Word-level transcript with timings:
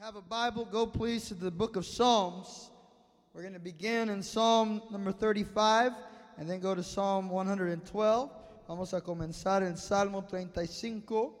have 0.00 0.16
a 0.16 0.22
Bible, 0.22 0.64
go 0.64 0.86
please 0.86 1.28
to 1.28 1.34
the 1.34 1.50
book 1.50 1.76
of 1.76 1.84
Psalms. 1.84 2.70
We're 3.34 3.42
going 3.42 3.52
to 3.52 3.60
begin 3.60 4.08
in 4.08 4.22
Psalm 4.22 4.80
number 4.90 5.12
35 5.12 5.92
and 6.38 6.48
then 6.48 6.58
go 6.60 6.74
to 6.74 6.82
Psalm 6.82 7.28
112. 7.28 8.30
Vamos 8.66 8.94
a 8.94 9.02
comenzar 9.02 9.60
en 9.60 9.76
Salmo 9.76 10.22
35, 10.22 11.34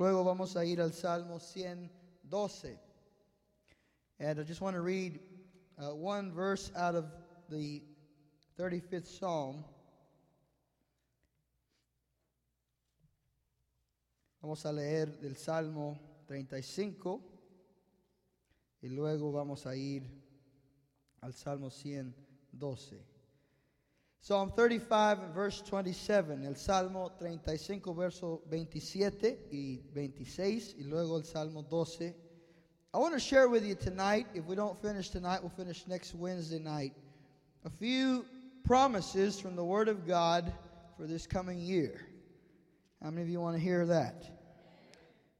luego 0.00 0.24
vamos 0.24 0.56
a 0.56 0.64
ir 0.64 0.80
al 0.80 0.90
Salmo 0.90 1.38
112. 1.38 2.76
And 4.18 4.40
I 4.40 4.42
just 4.42 4.60
want 4.60 4.74
to 4.74 4.82
read 4.82 5.20
uh, 5.78 5.94
one 5.94 6.32
verse 6.32 6.72
out 6.76 6.96
of 6.96 7.04
the 7.48 7.82
35th 8.58 9.06
Psalm. 9.06 9.64
Vamos 14.42 14.64
a 14.64 14.72
leer 14.72 15.06
del 15.06 15.36
Salmo 15.36 15.96
35 16.26 17.31
y 18.82 18.88
luego 18.88 19.30
vamos 19.30 19.64
a 19.66 19.76
ir 19.76 20.02
al 21.20 21.32
Salmo 21.32 21.70
112. 21.70 23.12
Psalm 24.20 24.52
35, 24.54 25.32
verse 25.34 25.62
27, 25.62 26.44
el 26.44 26.56
Salmo 26.56 27.10
35, 27.18 27.94
verso 27.94 28.42
27 28.50 29.48
y 29.50 29.82
26, 29.92 30.76
y 30.78 30.84
luego 30.84 31.16
el 31.16 31.24
Salmo 31.24 31.62
12. 31.62 32.14
I 32.94 32.98
want 32.98 33.14
to 33.14 33.20
share 33.20 33.48
with 33.48 33.64
you 33.64 33.74
tonight, 33.74 34.26
if 34.34 34.44
we 34.46 34.54
don't 34.54 34.80
finish 34.80 35.08
tonight, 35.08 35.40
we'll 35.40 35.50
finish 35.50 35.86
next 35.86 36.14
Wednesday 36.14 36.58
night, 36.58 36.92
a 37.64 37.70
few 37.70 38.24
promises 38.64 39.40
from 39.40 39.56
the 39.56 39.64
Word 39.64 39.88
of 39.88 40.06
God 40.06 40.52
for 40.96 41.06
this 41.06 41.26
coming 41.26 41.58
year. 41.58 42.06
How 43.02 43.10
many 43.10 43.22
of 43.22 43.28
you 43.28 43.40
want 43.40 43.56
to 43.56 43.62
hear 43.62 43.86
that? 43.86 44.24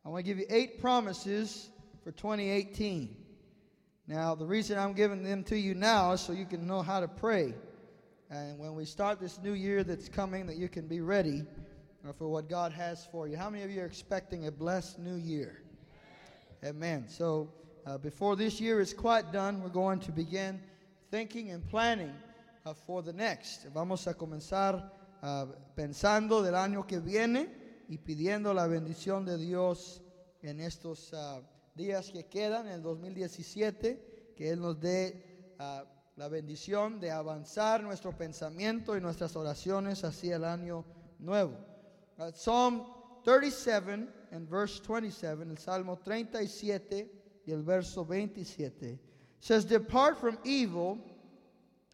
I 0.05 0.09
want 0.09 0.25
to 0.25 0.29
give 0.29 0.39
you 0.39 0.47
eight 0.49 0.81
promises 0.81 1.71
for 2.03 2.11
2018. 2.11 3.22
Now, 4.09 4.35
the 4.35 4.45
reason 4.45 4.79
I'm 4.79 4.95
giving 4.95 5.23
them 5.23 5.45
to 5.45 5.57
you 5.57 5.75
now 5.75 6.13
is 6.13 6.21
so 6.21 6.33
you 6.33 6.47
can 6.47 6.67
know 6.67 6.83
how 6.83 7.01
to 7.01 7.09
pray. 7.09 7.55
And 8.31 8.59
when 8.59 8.75
we 8.75 8.85
start 8.85 9.21
this 9.21 9.39
new 9.43 9.53
year 9.53 9.85
that's 9.85 10.09
coming, 10.09 10.47
that 10.47 10.57
you 10.57 10.69
can 10.69 10.89
be 10.89 11.01
ready 11.01 11.45
uh, 12.07 12.13
for 12.13 12.29
what 12.29 12.49
God 12.49 12.73
has 12.73 13.07
for 13.13 13.29
you. 13.29 13.37
How 13.37 13.49
many 13.49 13.63
of 13.63 13.71
you 13.71 13.81
are 13.81 13.87
expecting 13.87 14.47
a 14.47 14.51
blessed 14.51 14.99
new 14.99 15.15
year? 15.15 15.63
Amen. 16.65 17.07
So, 17.09 17.53
uh, 17.87 17.99
before 17.99 18.37
this 18.37 18.61
year 18.61 18.81
is 18.81 18.93
quite 18.93 19.33
done, 19.33 19.63
we're 19.63 19.69
going 19.69 20.01
to 20.01 20.13
begin 20.13 20.61
thinking 21.11 21.51
and 21.51 21.69
planning 21.69 22.13
uh, 22.67 22.75
for 22.75 23.03
the 23.03 23.13
next. 23.13 23.67
Vamos 23.73 24.07
a 24.07 24.15
comenzar 24.15 24.91
uh, 25.23 25.47
pensando 25.77 26.43
del 26.43 26.55
año 26.55 26.87
que 26.87 27.01
viene 27.01 27.49
y 27.89 27.99
pidiendo 27.99 28.55
la 28.55 28.67
bendición 28.67 29.25
de 29.25 29.37
Dios 29.37 30.01
en 30.43 30.61
estos 30.61 31.13
uh, 31.13 31.41
días 31.75 32.11
que 32.11 32.25
quedan, 32.25 32.67
en 32.67 32.75
el 32.75 32.83
2017, 32.83 34.35
que 34.37 34.51
Él 34.51 34.61
nos 34.61 34.79
dé 34.81 35.55
uh, 35.59 35.87
la 36.17 36.29
bendición 36.29 37.01
de 37.01 37.11
avanzar 37.11 37.83
nuestro 37.83 38.17
pensamiento 38.17 38.97
y 38.97 39.01
nuestras 39.01 39.37
oraciones 39.37 40.05
hacia 40.05 40.37
el 40.37 40.45
año 40.45 40.85
nuevo. 41.19 41.57
Uh, 42.19 42.31
Psalm 42.33 42.85
37 43.25 44.09
and 44.33 44.49
verse 44.49 44.81
27, 44.81 45.43
el 45.43 45.59
Salmo 45.59 45.99
37 45.99 47.11
y 47.47 47.53
el 47.53 47.63
verso 47.63 48.05
27 48.05 48.99
says, 49.41 49.65
Depart 49.65 50.19
from 50.19 50.39
evil 50.45 50.99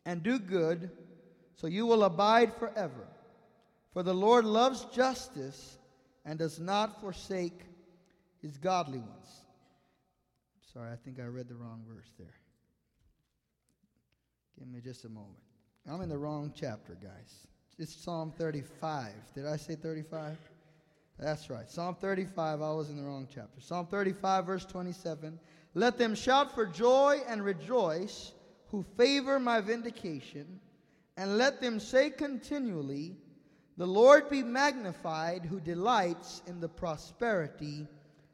and 0.04 0.22
do 0.22 0.38
good, 0.38 0.90
so 1.56 1.66
you 1.66 1.86
will 1.86 2.04
abide 2.04 2.54
forever. 2.54 3.08
For 3.92 4.02
the 4.02 4.14
Lord 4.14 4.44
loves 4.44 4.84
justice 4.94 5.78
and 6.24 6.38
does 6.38 6.60
not 6.60 7.00
forsake 7.00 7.62
his 8.42 8.58
godly 8.58 8.98
ones. 8.98 9.44
Sorry, 10.72 10.90
I 10.92 10.96
think 10.96 11.18
I 11.18 11.24
read 11.24 11.48
the 11.48 11.54
wrong 11.54 11.82
verse 11.88 12.12
there. 12.18 12.34
Give 14.58 14.68
me 14.68 14.80
just 14.80 15.04
a 15.04 15.08
moment. 15.08 15.38
I'm 15.90 16.02
in 16.02 16.08
the 16.08 16.18
wrong 16.18 16.52
chapter, 16.54 16.94
guys. 17.00 17.46
It's 17.78 17.94
Psalm 17.94 18.32
35. 18.36 19.12
Did 19.34 19.46
I 19.46 19.56
say 19.56 19.76
35? 19.76 20.36
That's 21.18 21.48
right. 21.48 21.70
Psalm 21.70 21.94
35, 21.94 22.60
I 22.60 22.72
was 22.72 22.90
in 22.90 22.96
the 22.96 23.02
wrong 23.02 23.26
chapter. 23.32 23.60
Psalm 23.60 23.86
35, 23.86 24.46
verse 24.46 24.64
27. 24.66 25.38
Let 25.74 25.96
them 25.96 26.14
shout 26.14 26.54
for 26.54 26.66
joy 26.66 27.20
and 27.26 27.42
rejoice 27.42 28.32
who 28.66 28.84
favor 28.96 29.40
my 29.40 29.60
vindication, 29.60 30.60
and 31.16 31.38
let 31.38 31.60
them 31.60 31.80
say 31.80 32.10
continually, 32.10 33.16
The 33.78 33.86
Lord 33.86 34.28
be 34.28 34.42
magnified 34.42 35.46
who 35.46 35.60
delights 35.60 36.42
in 36.46 36.60
the 36.60 36.68
prosperity 36.68 37.86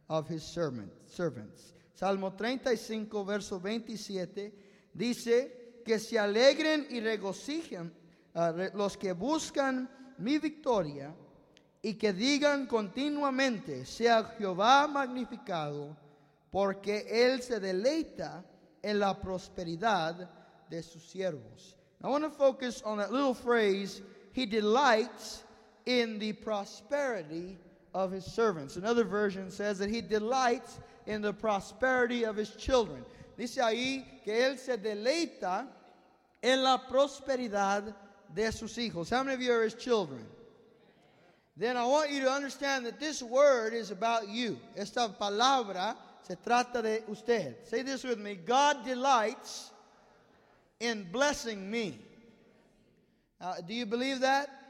of 0.09 0.27
his 0.27 0.43
servants. 0.43 1.74
Salmo 1.95 2.33
35, 2.35 3.25
verso 3.25 3.61
27, 3.61 4.53
dice, 4.93 5.65
que 5.85 5.99
se 5.99 6.19
alegren 6.19 6.87
y 6.91 7.01
regocijen 7.01 7.93
uh, 8.35 8.77
los 8.77 8.97
que 8.97 9.13
buscan 9.13 9.89
mi 10.19 10.39
victoria 10.39 11.15
y 11.83 11.95
que 11.95 12.13
digan 12.13 12.67
continuamente, 12.67 13.85
sea 13.85 14.25
Jehová 14.39 14.89
magnificado, 14.89 15.97
porque 16.51 17.07
Él 17.11 17.43
se 17.43 17.61
deleita 17.61 18.43
en 18.83 18.99
la 18.99 19.21
prosperidad 19.21 20.31
de 20.71 20.83
sus 20.83 21.03
siervos. 21.05 21.77
I 22.03 22.09
want 22.09 22.25
to 22.25 22.31
focus 22.31 22.83
on 22.83 22.99
that 22.99 23.13
little 23.13 23.35
phrase, 23.35 24.03
He 24.33 24.47
delights 24.47 25.45
in 25.85 26.19
the 26.19 26.33
prosperity 26.33 27.59
of 27.93 28.13
His 28.13 28.25
servants. 28.25 28.77
Another 28.77 29.05
version 29.05 29.51
says 29.51 29.79
that 29.79 29.91
He 29.91 30.01
delights 30.01 30.81
in 31.07 31.23
the 31.23 31.33
prosperity 31.33 32.25
of 32.25 32.37
His 32.37 32.51
children. 32.51 33.05
Dice 33.37 33.59
ahí 33.59 34.05
que 34.25 34.33
Él 34.33 34.59
se 34.59 34.77
deleita 34.77 35.67
en 36.43 36.63
la 36.63 36.79
prosperidad 36.91 37.95
de 38.35 38.53
sus 38.53 38.77
hijos. 38.77 39.11
How 39.11 39.23
many 39.23 39.35
of 39.35 39.43
you 39.43 39.53
are 39.53 39.65
His 39.65 39.75
children? 39.75 40.25
Then 41.57 41.77
I 41.77 41.85
want 41.85 42.11
you 42.11 42.21
to 42.23 42.31
understand 42.31 42.85
that 42.87 42.99
this 42.99 43.23
word 43.23 43.75
is 43.75 43.91
about 43.91 44.29
you. 44.29 44.59
Esta 44.77 45.15
palabra 45.21 45.97
se 46.27 46.37
trata 46.45 46.83
de 46.83 47.03
usted. 47.09 47.57
Say 47.65 47.83
this 47.83 48.03
with 48.03 48.19
me 48.19 48.35
God 48.35 48.85
delights 48.85 49.71
in 50.81 51.07
blessing 51.13 51.71
me. 51.71 51.99
Uh, 53.41 53.57
do 53.67 53.75
you 53.75 53.87
believe 53.87 54.21
that? 54.21 54.64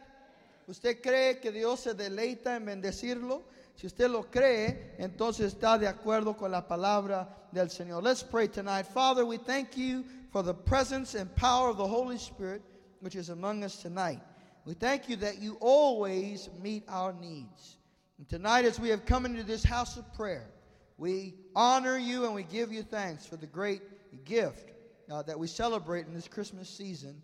¿Usted 0.66 1.02
cree 1.02 1.40
que 1.40 1.52
Dios 1.52 1.80
se 1.80 1.94
deleita 1.94 2.56
en 2.56 2.64
bendecirlo? 2.64 3.42
Si 3.74 3.86
usted 3.86 4.08
lo 4.08 4.30
cree, 4.30 4.94
entonces 4.98 5.52
está 5.52 5.78
de 5.78 5.88
acuerdo 5.88 6.36
con 6.36 6.50
la 6.50 6.66
palabra 6.66 7.48
del 7.52 7.70
Señor. 7.70 8.02
Let's 8.02 8.22
pray 8.22 8.48
tonight. 8.48 8.86
Father, 8.86 9.24
we 9.24 9.36
thank 9.36 9.76
you 9.76 10.04
for 10.30 10.42
the 10.42 10.54
presence 10.54 11.14
and 11.14 11.34
power 11.34 11.70
of 11.70 11.76
the 11.76 11.86
Holy 11.86 12.18
Spirit 12.18 12.62
which 13.00 13.16
is 13.16 13.28
among 13.28 13.62
us 13.62 13.76
tonight. 13.82 14.20
We 14.64 14.72
thank 14.72 15.10
you 15.10 15.16
that 15.16 15.38
you 15.38 15.58
always 15.60 16.48
meet 16.62 16.84
our 16.88 17.12
needs. 17.12 17.76
And 18.16 18.26
tonight, 18.28 18.64
as 18.64 18.80
we 18.80 18.88
have 18.88 19.04
come 19.04 19.26
into 19.26 19.42
this 19.42 19.62
house 19.62 19.98
of 19.98 20.10
prayer, 20.14 20.46
we 20.96 21.34
honor 21.54 21.98
you 21.98 22.24
and 22.24 22.34
we 22.34 22.44
give 22.44 22.72
you 22.72 22.82
thanks 22.82 23.26
for 23.26 23.36
the 23.36 23.46
great 23.46 23.82
gift 24.24 24.72
uh, 25.10 25.22
that 25.22 25.38
we 25.38 25.46
celebrate 25.46 26.06
in 26.06 26.14
this 26.14 26.28
Christmas 26.28 26.70
season. 26.70 27.20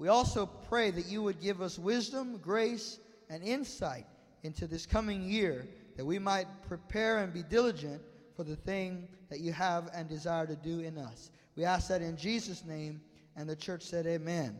We 0.00 0.08
also 0.08 0.46
pray 0.46 0.90
that 0.92 1.08
you 1.08 1.22
would 1.22 1.42
give 1.42 1.60
us 1.60 1.78
wisdom, 1.78 2.38
grace, 2.38 2.98
and 3.28 3.42
insight 3.42 4.06
into 4.44 4.66
this 4.66 4.86
coming 4.86 5.22
year, 5.22 5.68
that 5.98 6.06
we 6.06 6.18
might 6.18 6.46
prepare 6.66 7.18
and 7.18 7.34
be 7.34 7.42
diligent 7.42 8.00
for 8.34 8.42
the 8.42 8.56
thing 8.56 9.06
that 9.28 9.40
you 9.40 9.52
have 9.52 9.90
and 9.92 10.08
desire 10.08 10.46
to 10.46 10.56
do 10.56 10.80
in 10.80 10.96
us. 10.96 11.30
We 11.54 11.66
ask 11.66 11.88
that 11.88 12.00
in 12.00 12.16
Jesus' 12.16 12.64
name, 12.64 13.02
and 13.36 13.46
the 13.46 13.54
church 13.54 13.82
said, 13.82 14.06
Amen. 14.06 14.56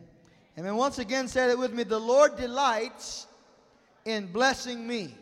Amen. 0.59 0.75
Once 0.75 0.99
again, 0.99 1.27
say 1.27 1.49
it 1.49 1.57
with 1.57 1.73
me 1.73 1.85
the 1.85 1.97
Lord 1.97 2.37
delights 2.37 3.25
in 4.05 4.31
blessing 4.31 4.85
me. 4.85 5.15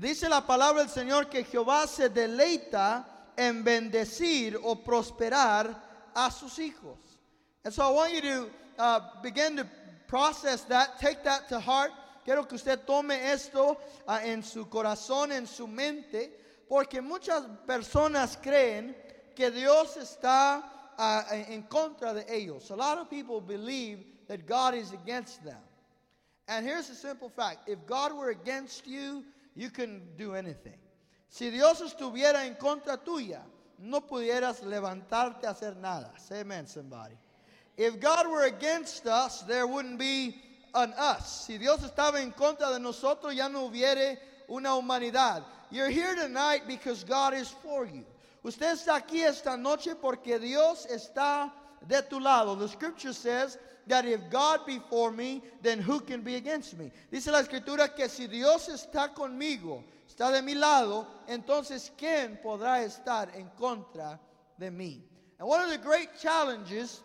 Dice 0.00 0.22
la 0.22 0.40
palabra 0.40 0.86
del 0.86 1.04
Señor 1.04 1.30
que 1.30 1.44
Jehová 1.44 1.86
se 1.86 2.08
deleita 2.08 3.04
en 3.36 3.62
bendecir 3.62 4.58
o 4.64 4.76
prosperar 4.76 5.76
a 6.16 6.30
sus 6.30 6.58
hijos. 6.58 6.96
And 7.62 7.74
so 7.74 7.82
I 7.82 7.90
want 7.90 8.14
you 8.14 8.20
to 8.22 8.50
uh, 8.78 9.00
begin 9.22 9.56
to 9.56 9.66
process 10.06 10.62
that, 10.64 10.98
take 10.98 11.24
that 11.24 11.48
to 11.48 11.60
heart. 11.60 11.90
Quiero 12.24 12.44
que 12.44 12.56
usted 12.56 12.86
tome 12.86 13.10
esto 13.10 13.78
uh, 14.06 14.20
en 14.22 14.42
su 14.42 14.66
corazón, 14.66 15.32
en 15.32 15.46
su 15.46 15.66
mente, 15.66 16.30
porque 16.68 17.00
muchas 17.02 17.44
personas 17.66 18.36
creen 18.40 18.94
que 19.34 19.50
Dios 19.50 19.96
está 19.96 20.62
uh, 20.98 21.22
en 21.48 21.62
contra 21.62 22.14
de 22.14 22.24
ellos. 22.28 22.70
A 22.70 22.76
lot 22.76 22.98
of 22.98 23.10
people 23.10 23.40
believe 23.40 24.04
that 24.28 24.46
God 24.46 24.74
is 24.74 24.92
against 24.92 25.42
them. 25.44 25.60
And 26.48 26.66
here's 26.66 26.90
a 26.90 26.94
simple 26.94 27.28
fact 27.28 27.68
if 27.68 27.84
God 27.86 28.12
were 28.12 28.30
against 28.30 28.86
you, 28.86 29.24
you 29.54 29.70
couldn't 29.70 30.16
do 30.16 30.34
anything. 30.34 30.78
Si 31.28 31.50
Dios 31.50 31.80
estuviera 31.80 32.44
en 32.46 32.54
contra 32.56 32.98
tuya, 32.98 33.42
no 33.78 34.02
pudieras 34.02 34.62
levantarte 34.62 35.46
a 35.46 35.50
hacer 35.50 35.76
nada. 35.76 36.12
Say 36.18 36.40
amen, 36.40 36.66
somebody. 36.66 37.16
If 37.76 38.00
God 38.00 38.28
were 38.28 38.44
against 38.44 39.06
us, 39.06 39.42
there 39.42 39.66
wouldn't 39.66 39.98
be 39.98 40.36
an 40.74 40.92
us. 40.96 41.46
Si 41.46 41.58
Dios 41.58 41.80
estaba 41.80 42.20
en 42.20 42.32
contra 42.32 42.70
de 42.72 42.78
nosotros, 42.78 43.34
ya 43.34 43.48
no 43.48 43.68
hubiera 43.68 44.16
una 44.48 44.70
humanidad. 44.70 45.42
You're 45.70 45.88
here 45.88 46.14
tonight 46.14 46.62
because 46.66 47.04
God 47.04 47.34
is 47.34 47.48
for 47.48 47.86
you. 47.86 48.04
Usted 48.44 48.76
está 48.76 49.00
aquí 49.00 49.22
esta 49.22 49.56
noche 49.56 49.94
porque 50.00 50.38
Dios 50.38 50.86
está 50.90 51.50
de 51.86 52.02
tu 52.02 52.20
lado. 52.20 52.56
The 52.56 52.68
scripture 52.68 53.12
says 53.12 53.56
that 53.86 54.04
if 54.04 54.20
God 54.30 54.66
be 54.66 54.80
for 54.90 55.10
me, 55.10 55.42
then 55.62 55.78
who 55.78 56.00
can 56.00 56.22
be 56.22 56.36
against 56.36 56.76
me? 56.76 56.90
Dice 57.10 57.28
la 57.28 57.42
escritura 57.42 57.94
que 57.94 58.08
si 58.08 58.26
Dios 58.26 58.68
está 58.68 59.14
conmigo, 59.14 59.82
está 60.08 60.30
de 60.30 60.42
mi 60.42 60.54
lado, 60.54 61.06
entonces 61.28 61.90
¿quién 61.96 62.38
podrá 62.42 62.84
estar 62.84 63.34
en 63.34 63.48
contra 63.58 64.18
de 64.58 64.70
mí? 64.70 65.00
And 65.38 65.48
one 65.48 65.62
of 65.62 65.70
the 65.70 65.78
great 65.78 66.10
challenges 66.20 67.00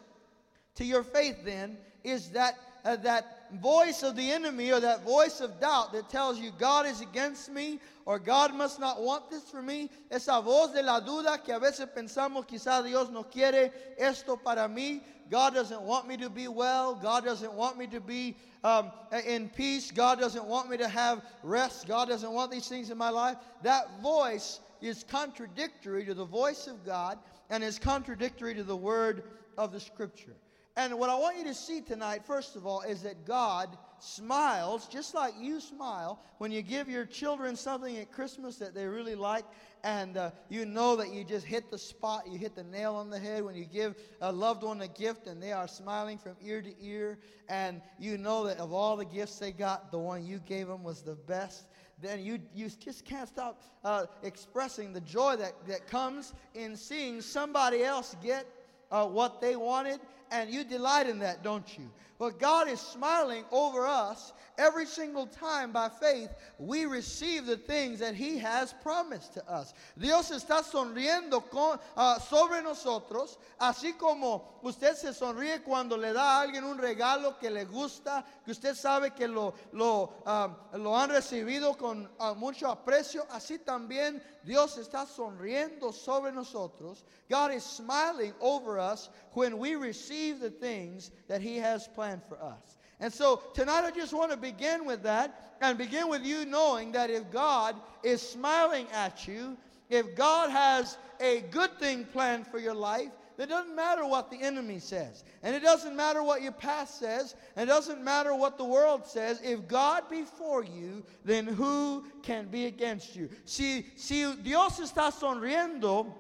to 0.78 0.86
your 0.86 1.04
faith 1.04 1.38
then 1.44 1.78
is 2.04 2.30
that 2.30 2.58
uh, 2.86 2.96
that 2.96 3.52
voice 3.62 4.02
of 4.04 4.16
the 4.16 4.32
enemy 4.32 4.72
or 4.72 4.80
that 4.80 5.04
voice 5.04 5.42
of 5.42 5.60
doubt 5.60 5.92
that 5.92 6.10
tells 6.10 6.40
you 6.40 6.52
God 6.58 6.86
is 6.86 7.02
against 7.02 7.52
me 7.52 7.80
or 8.06 8.18
God 8.18 8.54
must 8.54 8.80
not 8.80 9.02
want 9.02 9.30
this 9.30 9.44
for 9.50 9.62
me, 9.62 9.90
esa 10.10 10.42
voz 10.42 10.74
de 10.74 10.82
la 10.82 11.02
duda 11.02 11.44
que 11.44 11.54
a 11.54 11.60
veces 11.60 11.88
pensamos 11.94 12.48
quizá 12.48 12.86
Dios 12.86 13.10
no 13.10 13.24
quiere 13.24 13.72
esto 13.98 14.38
para 14.38 14.70
mí, 14.70 15.02
God 15.30 15.54
doesn't 15.54 15.82
want 15.82 16.08
me 16.08 16.16
to 16.18 16.30
be 16.30 16.48
well, 16.48 16.96
God 16.96 17.26
doesn't 17.26 17.52
want 17.52 17.78
me 17.78 17.88
to 17.88 18.00
be 18.00 18.38
um, 18.64 18.92
in 19.26 19.50
peace, 19.50 19.92
God 19.92 20.20
doesn't 20.20 20.46
want 20.46 20.70
me 20.70 20.78
to 20.78 20.88
have 20.88 21.22
rest, 21.44 21.88
God 21.88 22.08
doesn't 22.08 22.32
want 22.32 22.52
these 22.52 22.68
things 22.68 22.90
in 22.90 22.98
my 22.98 23.10
life. 23.10 23.36
That 23.64 24.02
voice 24.02 24.62
is 24.82 25.04
contradictory 25.04 26.06
to 26.06 26.14
the 26.14 26.26
voice 26.26 26.68
of 26.68 26.86
God 26.86 27.18
and 27.50 27.64
is 27.64 27.80
contradictory 27.80 28.54
to 28.56 28.64
the 28.64 28.76
word 28.76 29.24
of 29.58 29.74
the 29.74 29.80
scripture. 29.80 30.36
And 30.78 31.00
what 31.00 31.10
I 31.10 31.16
want 31.16 31.40
you 31.40 31.44
to 31.46 31.56
see 31.56 31.82
tonight, 31.82 32.24
first 32.24 32.56
of 32.56 32.68
all, 32.68 32.82
is 32.82 33.02
that 33.02 33.26
God 33.26 33.76
smiles 33.98 34.88
just 34.88 35.16
like 35.16 35.34
you 35.40 35.60
smile 35.60 36.22
when 36.38 36.52
you 36.52 36.62
give 36.62 36.88
your 36.88 37.04
children 37.04 37.56
something 37.56 37.98
at 37.98 38.12
Christmas 38.12 38.58
that 38.58 38.76
they 38.76 38.86
really 38.86 39.16
like, 39.16 39.44
and 39.84 40.18
uh, 40.18 40.30
you 40.50 40.68
know 40.68 40.96
that 40.98 41.12
you 41.12 41.24
just 41.24 41.48
hit 41.48 41.72
the 41.72 41.80
spot, 41.80 42.28
you 42.32 42.38
hit 42.38 42.56
the 42.56 42.64
nail 42.64 42.94
on 42.94 43.10
the 43.10 43.18
head 43.18 43.44
when 43.44 43.56
you 43.56 43.66
give 43.66 43.96
a 44.22 44.32
loved 44.32 44.62
one 44.62 44.80
a 44.82 44.88
gift 44.88 45.26
and 45.26 45.42
they 45.42 45.52
are 45.52 45.68
smiling 45.68 46.20
from 46.20 46.36
ear 46.44 46.62
to 46.62 46.72
ear, 46.80 47.18
and 47.50 47.82
you 47.98 48.16
know 48.20 48.46
that 48.46 48.60
of 48.60 48.72
all 48.72 48.96
the 48.96 49.06
gifts 49.06 49.40
they 49.40 49.52
got, 49.52 49.92
the 49.92 49.98
one 49.98 50.24
you 50.24 50.38
gave 50.38 50.68
them 50.68 50.84
was 50.84 51.02
the 51.02 51.16
best. 51.16 51.66
Then 52.00 52.24
you, 52.24 52.38
you 52.54 52.70
just 52.70 53.04
can't 53.04 53.28
stop 53.28 53.64
uh, 53.84 54.06
expressing 54.22 54.94
the 54.94 55.02
joy 55.02 55.38
that, 55.38 55.54
that 55.68 55.88
comes 55.88 56.34
in 56.54 56.76
seeing 56.76 57.20
somebody 57.20 57.84
else 57.84 58.16
get 58.24 58.46
uh, 58.92 59.08
what 59.08 59.42
they 59.42 59.56
wanted 59.56 60.00
and 60.32 60.50
you 60.50 60.64
delight 60.64 61.08
in 61.08 61.20
that, 61.20 61.44
don't 61.44 61.78
you? 61.78 61.90
But 62.20 62.40
God 62.40 62.68
is 62.68 62.80
smiling 62.80 63.46
over 63.52 63.86
us 63.86 64.34
every 64.58 64.88
single 64.88 65.28
time 65.28 65.72
by 65.72 65.88
faith 65.88 66.30
we 66.58 66.86
receive 66.86 67.46
the 67.46 67.58
things 67.58 68.00
that 68.00 68.16
He 68.16 68.40
has 68.40 68.74
promised 68.82 69.36
to 69.36 69.52
us. 69.52 69.74
Dios 69.98 70.32
está 70.32 70.64
sonriendo 70.64 71.48
con, 71.50 71.78
uh, 71.96 72.20
sobre 72.20 72.64
nosotros, 72.64 73.38
así 73.62 73.96
como 73.98 74.60
usted 74.64 74.96
se 74.96 75.14
sonríe 75.14 75.64
cuando 75.64 75.96
le 75.96 76.12
da 76.14 76.40
a 76.40 76.42
alguien 76.42 76.64
un 76.64 76.80
regalo 76.80 77.40
que 77.40 77.52
le 77.52 77.66
gusta, 77.66 78.26
que 78.46 78.52
usted 78.52 78.76
sabe 78.76 79.16
que 79.16 79.28
lo, 79.28 79.54
lo, 79.74 80.14
um, 80.26 80.82
lo 80.82 80.96
han 80.96 81.10
recibido 81.10 81.78
con 81.78 82.10
uh, 82.20 82.34
mucho 82.34 82.68
aprecio, 82.68 83.28
así 83.30 83.60
también 83.60 84.24
Dios 84.44 84.78
está 84.78 85.06
sonriendo 85.06 85.94
sobre 85.94 86.32
nosotros. 86.32 87.04
God 87.30 87.52
is 87.52 87.64
smiling 87.64 88.34
over 88.40 88.80
us 88.80 89.10
when 89.34 89.60
we 89.60 89.76
receive 89.76 90.40
the 90.40 90.50
things 90.50 91.12
that 91.28 91.42
He 91.42 91.58
has 91.58 91.88
planned 91.88 92.07
for 92.28 92.42
us. 92.42 92.78
And 93.00 93.14
so 93.14 93.44
tonight 93.54 93.84
I 93.86 93.92
just 93.92 94.14
want 94.14 94.32
to 94.32 94.38
begin 94.38 94.86
with 94.86 95.04
that 95.04 95.56
and 95.62 95.78
begin 95.78 96.10
with 96.10 96.24
you 96.24 96.46
knowing 96.46 96.92
that 96.94 97.10
if 97.10 97.30
God 97.32 97.76
is 98.04 98.22
smiling 98.22 98.88
at 98.94 99.28
you, 99.28 99.58
if 99.90 100.16
God 100.16 100.50
has 100.50 100.98
a 101.20 101.42
good 101.52 101.78
thing 101.80 102.06
planned 102.06 102.48
for 102.48 102.60
your 102.60 102.74
life, 102.74 103.10
it 103.38 103.50
doesn't 103.50 103.76
matter 103.76 104.06
what 104.06 104.32
the 104.32 104.42
enemy 104.42 104.80
says. 104.80 105.24
And 105.44 105.56
it 105.56 105.62
doesn't 105.62 105.96
matter 105.96 106.24
what 106.24 106.42
your 106.42 106.54
past 106.54 107.00
says. 107.00 107.36
And 107.56 107.70
it 107.70 107.72
doesn't 107.72 108.04
matter 108.04 108.34
what 108.34 108.58
the 108.58 108.66
world 108.66 109.06
says. 109.06 109.40
If 109.44 109.68
God 109.68 110.10
be 110.10 110.24
for 110.24 110.64
you, 110.64 111.04
then 111.24 111.46
who 111.46 112.06
can 112.24 112.48
be 112.48 112.66
against 112.66 113.16
you? 113.16 113.30
Si, 113.46 113.86
si 113.96 114.34
Dios 114.42 114.80
está 114.80 115.12
sonriendo 115.12 116.12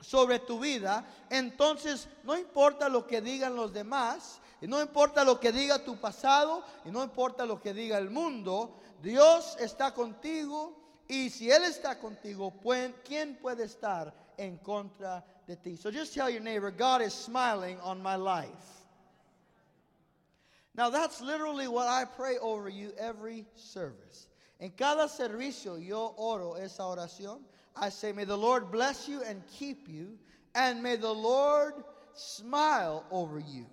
sobre 0.00 0.38
tu 0.38 0.60
vida, 0.60 1.04
entonces 1.30 2.06
no 2.24 2.34
importa 2.34 2.88
lo 2.88 3.02
que 3.02 3.20
digan 3.20 3.56
los 3.56 3.72
demás, 3.72 4.38
y 4.60 4.66
no 4.66 4.80
importa 4.80 5.24
lo 5.24 5.40
que 5.40 5.52
diga 5.52 5.84
tu 5.84 5.96
pasado, 5.96 6.62
y 6.84 6.90
no 6.90 7.02
importa 7.02 7.46
lo 7.46 7.60
que 7.60 7.72
diga 7.72 7.98
el 7.98 8.10
mundo, 8.10 8.76
Dios 9.02 9.56
está 9.58 9.94
contigo. 9.94 10.76
Y 11.08 11.30
si 11.30 11.50
Él 11.50 11.64
está 11.64 11.98
contigo, 11.98 12.52
¿quién 13.04 13.36
puede 13.40 13.64
estar 13.64 14.14
en 14.36 14.58
contra 14.58 15.24
de 15.46 15.56
ti? 15.56 15.76
So 15.76 15.90
just 15.90 16.14
tell 16.14 16.30
your 16.30 16.42
neighbor, 16.42 16.70
God 16.70 17.02
is 17.02 17.12
smiling 17.12 17.80
on 17.80 18.00
my 18.00 18.16
life. 18.16 18.80
Now 20.74 20.88
that's 20.88 21.20
literally 21.20 21.66
what 21.66 21.88
I 21.88 22.04
pray 22.04 22.38
over 22.38 22.68
you 22.68 22.92
every 22.96 23.46
service. 23.54 24.28
En 24.60 24.70
cada 24.70 25.08
servicio 25.08 25.78
yo 25.78 26.14
oro 26.16 26.54
esa 26.54 26.82
oración. 26.82 27.40
I 27.74 27.88
say, 27.88 28.12
may 28.12 28.24
the 28.24 28.36
Lord 28.36 28.70
bless 28.70 29.08
you 29.08 29.22
and 29.22 29.42
keep 29.46 29.88
you, 29.88 30.18
and 30.54 30.82
may 30.82 30.96
the 30.96 31.12
Lord 31.12 31.74
smile 32.14 33.04
over 33.10 33.38
you. 33.38 33.66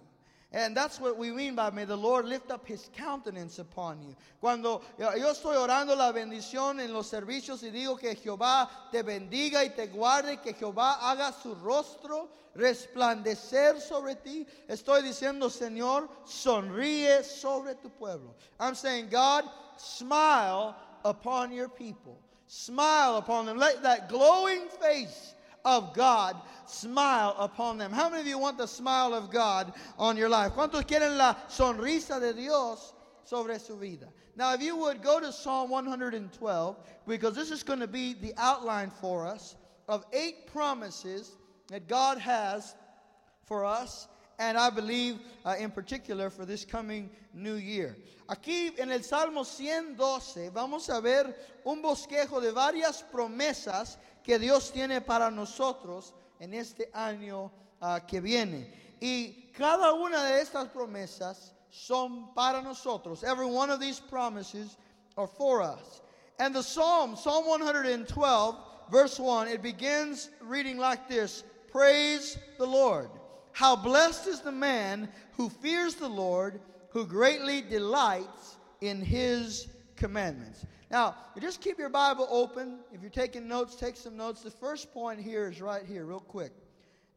And 0.54 0.76
that's 0.76 1.00
what 1.02 1.18
we 1.18 1.32
mean 1.32 1.56
by 1.56 1.70
may 1.72 1.84
the 1.84 1.98
Lord 1.98 2.26
lift 2.26 2.52
up 2.52 2.66
his 2.66 2.90
countenance 2.96 3.60
upon 3.60 4.02
you. 4.02 4.16
Cuando 4.40 4.82
yo 4.98 5.10
estoy 5.10 5.58
orando 5.58 5.94
la 5.94 6.14
bendición 6.14 6.80
en 6.80 6.94
los 6.94 7.12
servicios 7.12 7.64
y 7.64 7.70
digo 7.70 8.00
que 8.00 8.16
Jehová 8.16 8.70
te 8.90 9.04
bendiga 9.04 9.66
y 9.66 9.76
te 9.76 9.88
guarde, 9.88 10.42
que 10.42 10.54
Jehová 10.54 11.00
haga 11.02 11.34
su 11.34 11.54
rostro 11.56 12.30
resplandecer 12.56 13.82
sobre 13.82 14.16
ti, 14.16 14.48
estoy 14.70 15.04
diciendo, 15.04 15.50
Señor, 15.50 16.10
sonríe 16.26 17.24
sobre 17.24 17.76
tu 17.76 17.90
pueblo. 17.90 18.34
I'm 18.58 18.74
saying, 18.74 19.10
God, 19.10 19.44
smile 19.76 20.76
upon 21.04 21.52
your 21.52 21.68
people. 21.68 22.22
Smile 22.48 23.18
upon 23.18 23.46
them. 23.46 23.58
Let 23.58 23.84
that 23.84 24.08
glowing 24.08 24.70
face 24.82 25.34
of 25.68 25.94
God 25.94 26.38
smile 26.66 27.36
upon 27.38 27.78
them. 27.78 27.92
How 27.92 28.10
many 28.10 28.22
of 28.22 28.28
you 28.28 28.38
want 28.38 28.58
the 28.58 28.66
smile 28.66 29.14
of 29.14 29.30
God 29.30 29.74
on 30.00 30.16
your 30.16 30.30
life? 30.30 30.54
¿Cuántos 30.54 30.88
quieren 30.88 31.18
la 31.18 31.36
sonrisa 31.50 32.22
de 32.22 32.34
Dios 32.34 32.94
sobre 33.25 33.60
su 33.60 33.75
vida? 33.75 34.08
Now, 34.38 34.54
if 34.54 34.62
you 34.62 34.78
would 34.78 35.04
go 35.04 35.19
to 35.19 35.34
Psalm 35.34 35.69
112, 35.69 36.78
because 37.06 37.36
this 37.36 37.52
is 37.52 37.64
going 37.64 37.81
to 37.81 37.88
be 37.88 38.14
the 38.14 38.34
outline 38.38 38.90
for 38.90 39.28
us 39.28 39.58
of 39.90 40.06
eight 40.14 40.48
promises 40.48 41.36
that 41.68 41.90
God 41.90 42.18
has 42.18 42.74
for 43.44 43.65
us 43.65 44.08
and 44.39 44.58
I 44.58 44.70
believe 44.70 45.20
uh, 45.46 45.56
in 45.60 45.72
particular 45.72 46.30
for 46.30 46.46
this 46.46 46.63
coming 46.63 47.10
new 47.34 47.56
year. 47.56 47.96
Aquí 48.30 48.77
en 48.80 48.91
el 48.91 49.00
Salmo 49.00 49.44
112 49.44 50.51
vamos 50.53 50.89
a 50.89 51.01
ver 51.01 51.34
un 51.65 51.82
bosquejo 51.82 52.41
de 52.41 52.51
varias 52.51 53.03
promesas 53.12 53.98
que 54.27 54.38
Dios 54.38 54.72
tiene 54.72 55.00
para 55.00 55.31
nosotros 55.31 56.13
en 56.41 56.53
este 56.53 56.91
año 56.93 57.50
uh, 57.81 58.00
que 58.05 58.19
viene. 58.19 58.67
Y 59.00 59.53
cada 59.53 59.93
una 59.93 60.22
de 60.25 60.41
estas 60.41 60.67
promesas 60.67 61.53
son 61.69 62.34
para 62.36 62.62
nosotros. 62.62 63.24
Every 63.24 63.46
one 63.46 63.69
of 63.69 63.79
these 63.79 64.01
promises 64.01 64.75
are 65.15 65.27
for 65.27 65.62
us. 65.62 66.01
And 66.39 66.53
the 66.53 66.62
Psalm, 66.62 67.15
Psalm 67.15 67.48
112, 67.48 68.55
verse 68.91 69.17
1, 69.17 69.48
it 69.48 69.63
begins 69.63 70.29
reading 70.41 70.77
like 70.77 71.07
this 71.07 71.46
Praise 71.72 72.38
the 72.57 72.67
Lord. 72.67 73.10
How 73.53 73.77
blessed 73.77 74.27
is 74.27 74.41
the 74.41 74.51
man 74.51 75.07
who 75.38 75.50
fears 75.50 75.96
the 75.96 76.10
Lord, 76.10 76.60
who 76.89 77.05
greatly 77.05 77.62
delights 77.62 78.57
in 78.81 79.01
his 79.01 79.67
commandments. 79.96 80.65
Now, 80.89 81.15
just 81.39 81.62
keep 81.62 81.77
your 81.77 81.89
Bible 81.89 82.27
open. 82.29 82.79
If 82.94 83.01
you're 83.01 83.10
taking 83.10 83.48
notes, 83.48 83.75
take 83.75 83.98
some 83.98 84.15
notes. 84.15 84.41
The 84.41 84.51
first 84.51 84.94
point 84.94 85.20
here 85.20 85.50
is 85.50 85.62
right 85.62 85.86
here, 85.86 86.06
real 86.06 86.20
quick. 86.20 86.53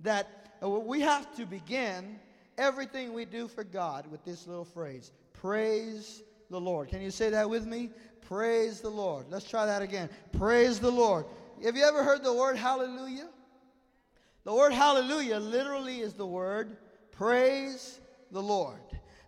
That 0.00 0.26
uh, 0.62 0.68
we 0.68 1.00
have 1.00 1.34
to 1.36 1.46
begin 1.46 2.18
everything 2.58 3.12
we 3.12 3.24
do 3.24 3.46
for 3.46 3.64
God 3.64 4.06
with 4.10 4.24
this 4.24 4.46
little 4.46 4.64
phrase 4.64 5.12
Praise 5.32 6.22
the 6.50 6.60
Lord. 6.60 6.88
Can 6.88 7.00
you 7.00 7.10
say 7.10 7.30
that 7.30 7.48
with 7.48 7.66
me? 7.66 7.90
Praise 8.22 8.80
the 8.80 8.90
Lord. 8.90 9.26
Let's 9.30 9.48
try 9.48 9.66
that 9.66 9.82
again. 9.82 10.10
Praise 10.36 10.80
the 10.80 10.90
Lord. 10.90 11.24
Have 11.64 11.76
you 11.76 11.84
ever 11.84 12.02
heard 12.02 12.24
the 12.24 12.32
word 12.32 12.56
hallelujah? 12.56 13.28
The 14.44 14.54
word 14.54 14.72
hallelujah 14.72 15.38
literally 15.38 16.00
is 16.00 16.14
the 16.14 16.26
word 16.26 16.76
praise 17.12 18.00
the 18.30 18.42
Lord. 18.42 18.80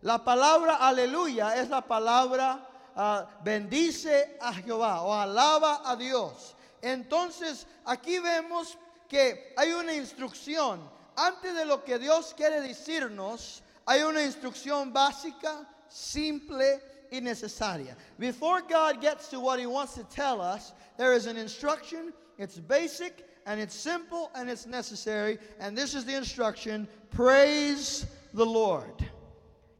La 0.02 0.18
palabra 0.18 0.78
aleluya 0.78 1.56
es 1.56 1.68
la 1.70 1.80
palabra 1.80 2.60
uh, 2.96 3.24
bendice 3.44 4.36
a 4.40 4.52
Jehová 4.52 5.02
o 5.02 5.12
alaba 5.12 5.80
a 5.84 5.96
Dios. 5.96 6.54
Entonces, 6.82 7.66
aquí 7.86 8.18
vemos 8.18 8.76
que 9.08 9.52
hay 9.56 9.72
una 9.72 9.94
instrucción. 9.94 10.80
Antes 11.16 11.54
de 11.54 11.64
lo 11.64 11.84
que 11.84 11.98
Dios 11.98 12.34
quiere 12.34 12.60
decirnos, 12.60 13.62
hay 13.86 14.02
una 14.02 14.22
instrucción 14.22 14.92
básica, 14.92 15.66
simple 15.88 16.80
y 17.10 17.20
necesaria. 17.20 17.96
Before 18.18 18.62
God 18.62 19.00
gets 19.00 19.28
to 19.28 19.40
what 19.40 19.60
He 19.60 19.66
wants 19.66 19.94
to 19.94 20.04
tell 20.04 20.40
us, 20.40 20.72
there 20.96 21.12
is 21.12 21.26
an 21.26 21.36
instruction. 21.36 22.12
It's 22.38 22.58
basic 22.58 23.26
and 23.46 23.60
it's 23.60 23.74
simple 23.74 24.30
and 24.34 24.48
it's 24.48 24.66
necessary. 24.66 25.38
And 25.60 25.76
this 25.76 25.94
is 25.94 26.04
the 26.04 26.16
instruction 26.16 26.88
praise 27.10 28.06
the 28.32 28.46
Lord. 28.46 29.06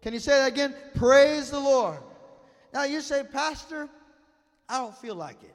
Can 0.02 0.12
you 0.12 0.18
say 0.18 0.32
that 0.32 0.48
again? 0.48 0.74
Praise 0.94 1.50
the 1.50 1.60
Lord. 1.60 1.98
Now 2.72 2.84
you 2.84 3.00
say, 3.00 3.22
Pastor, 3.22 3.88
I 4.68 4.78
don't 4.78 4.96
feel 4.96 5.14
like 5.14 5.42
it. 5.42 5.54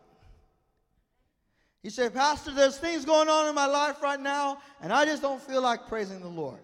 You 1.84 1.90
say, 1.90 2.10
Pastor, 2.10 2.52
there's 2.52 2.78
things 2.78 3.06
going 3.06 3.30
on 3.30 3.48
in 3.48 3.56
my 3.56 3.66
life 3.66 4.02
right 4.02 4.20
now, 4.20 4.60
and 4.82 4.92
I 4.92 5.06
just 5.06 5.22
don't 5.22 5.42
feel 5.42 5.62
like 5.62 5.88
praising 5.88 6.20
the 6.20 6.28
Lord. 6.28 6.60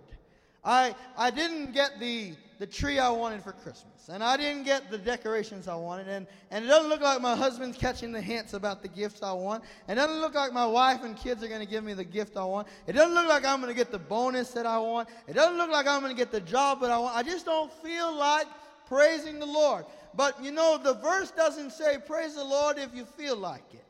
I, 0.66 0.96
I 1.18 1.30
didn't 1.30 1.74
get 1.74 2.00
the, 2.00 2.34
the 2.60 2.68
tree 2.68 3.00
I 3.00 3.10
wanted 3.10 3.44
for 3.44 3.52
Christmas, 3.52 4.10
and 4.10 4.24
I 4.24 4.38
didn't 4.38 4.64
get 4.64 4.90
the 4.90 4.98
decorations 4.98 5.68
I 5.68 5.76
wanted, 5.76 6.08
and, 6.08 6.26
and 6.52 6.66
it 6.66 6.68
doesn't 6.68 6.90
look 6.90 7.02
like 7.02 7.22
my 7.22 7.36
husband's 7.36 7.78
catching 7.78 8.12
the 8.12 8.22
hints 8.22 8.54
about 8.54 8.82
the 8.82 8.88
gifts 8.88 9.24
I 9.24 9.34
want. 9.34 9.64
It 9.88 9.96
doesn't 9.96 10.20
look 10.20 10.34
like 10.34 10.52
my 10.52 10.66
wife 10.66 11.04
and 11.04 11.16
kids 11.16 11.44
are 11.44 11.48
going 11.48 11.62
to 11.62 11.68
give 11.68 11.84
me 11.84 11.94
the 11.94 12.04
gift 12.04 12.36
I 12.38 12.44
want. 12.44 12.68
It 12.88 12.94
doesn't 12.94 13.14
look 13.14 13.28
like 13.28 13.46
I'm 13.46 13.62
going 13.62 13.74
to 13.74 13.78
get 13.78 13.92
the 13.92 14.00
bonus 14.00 14.52
that 14.52 14.66
I 14.66 14.78
want. 14.78 15.10
It 15.28 15.34
doesn't 15.34 15.58
look 15.58 15.70
like 15.70 15.88
I'm 15.88 16.02
going 16.02 16.14
to 16.14 16.18
get 16.18 16.32
the 16.32 16.42
job 16.42 16.82
that 16.82 16.92
I 16.92 16.98
want. 16.98 17.16
I 17.16 17.24
just 17.24 17.46
don't 17.46 17.72
feel 17.82 18.14
like 18.16 18.48
praising 18.94 19.40
the 19.40 19.46
Lord. 19.46 19.86
But 20.14 20.44
you 20.44 20.52
know, 20.52 20.78
the 20.78 20.94
verse 20.94 21.32
doesn't 21.32 21.72
say 21.72 21.98
praise 22.06 22.36
the 22.36 22.44
Lord 22.44 22.78
if 22.78 22.94
you 22.94 23.06
feel 23.06 23.36
like 23.36 23.74
it. 23.74 23.86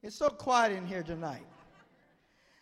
It's 0.00 0.14
so 0.14 0.28
quiet 0.28 0.72
in 0.72 0.86
here 0.86 1.02
tonight. 1.02 1.44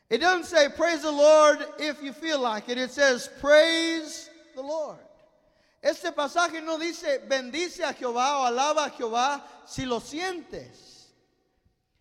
It 0.08 0.18
doesn't 0.18 0.46
say 0.46 0.68
praise 0.74 1.02
the 1.02 1.12
Lord 1.12 1.58
if 1.78 2.02
you 2.02 2.14
feel 2.14 2.40
like 2.40 2.70
it. 2.70 2.78
It 2.78 2.90
says 2.90 3.28
praise 3.40 4.30
the 4.54 4.62
Lord. 4.62 4.96
Este 5.82 6.10
pasaje 6.16 6.64
no 6.64 6.78
dice 6.78 7.20
bendice 7.28 7.80
a 7.80 7.92
Jehová 7.92 8.40
o 8.40 8.46
alaba 8.50 8.86
a 8.86 8.90
Jehová 8.90 9.42
si 9.66 9.84
lo 9.84 10.00
sientes. 10.00 10.96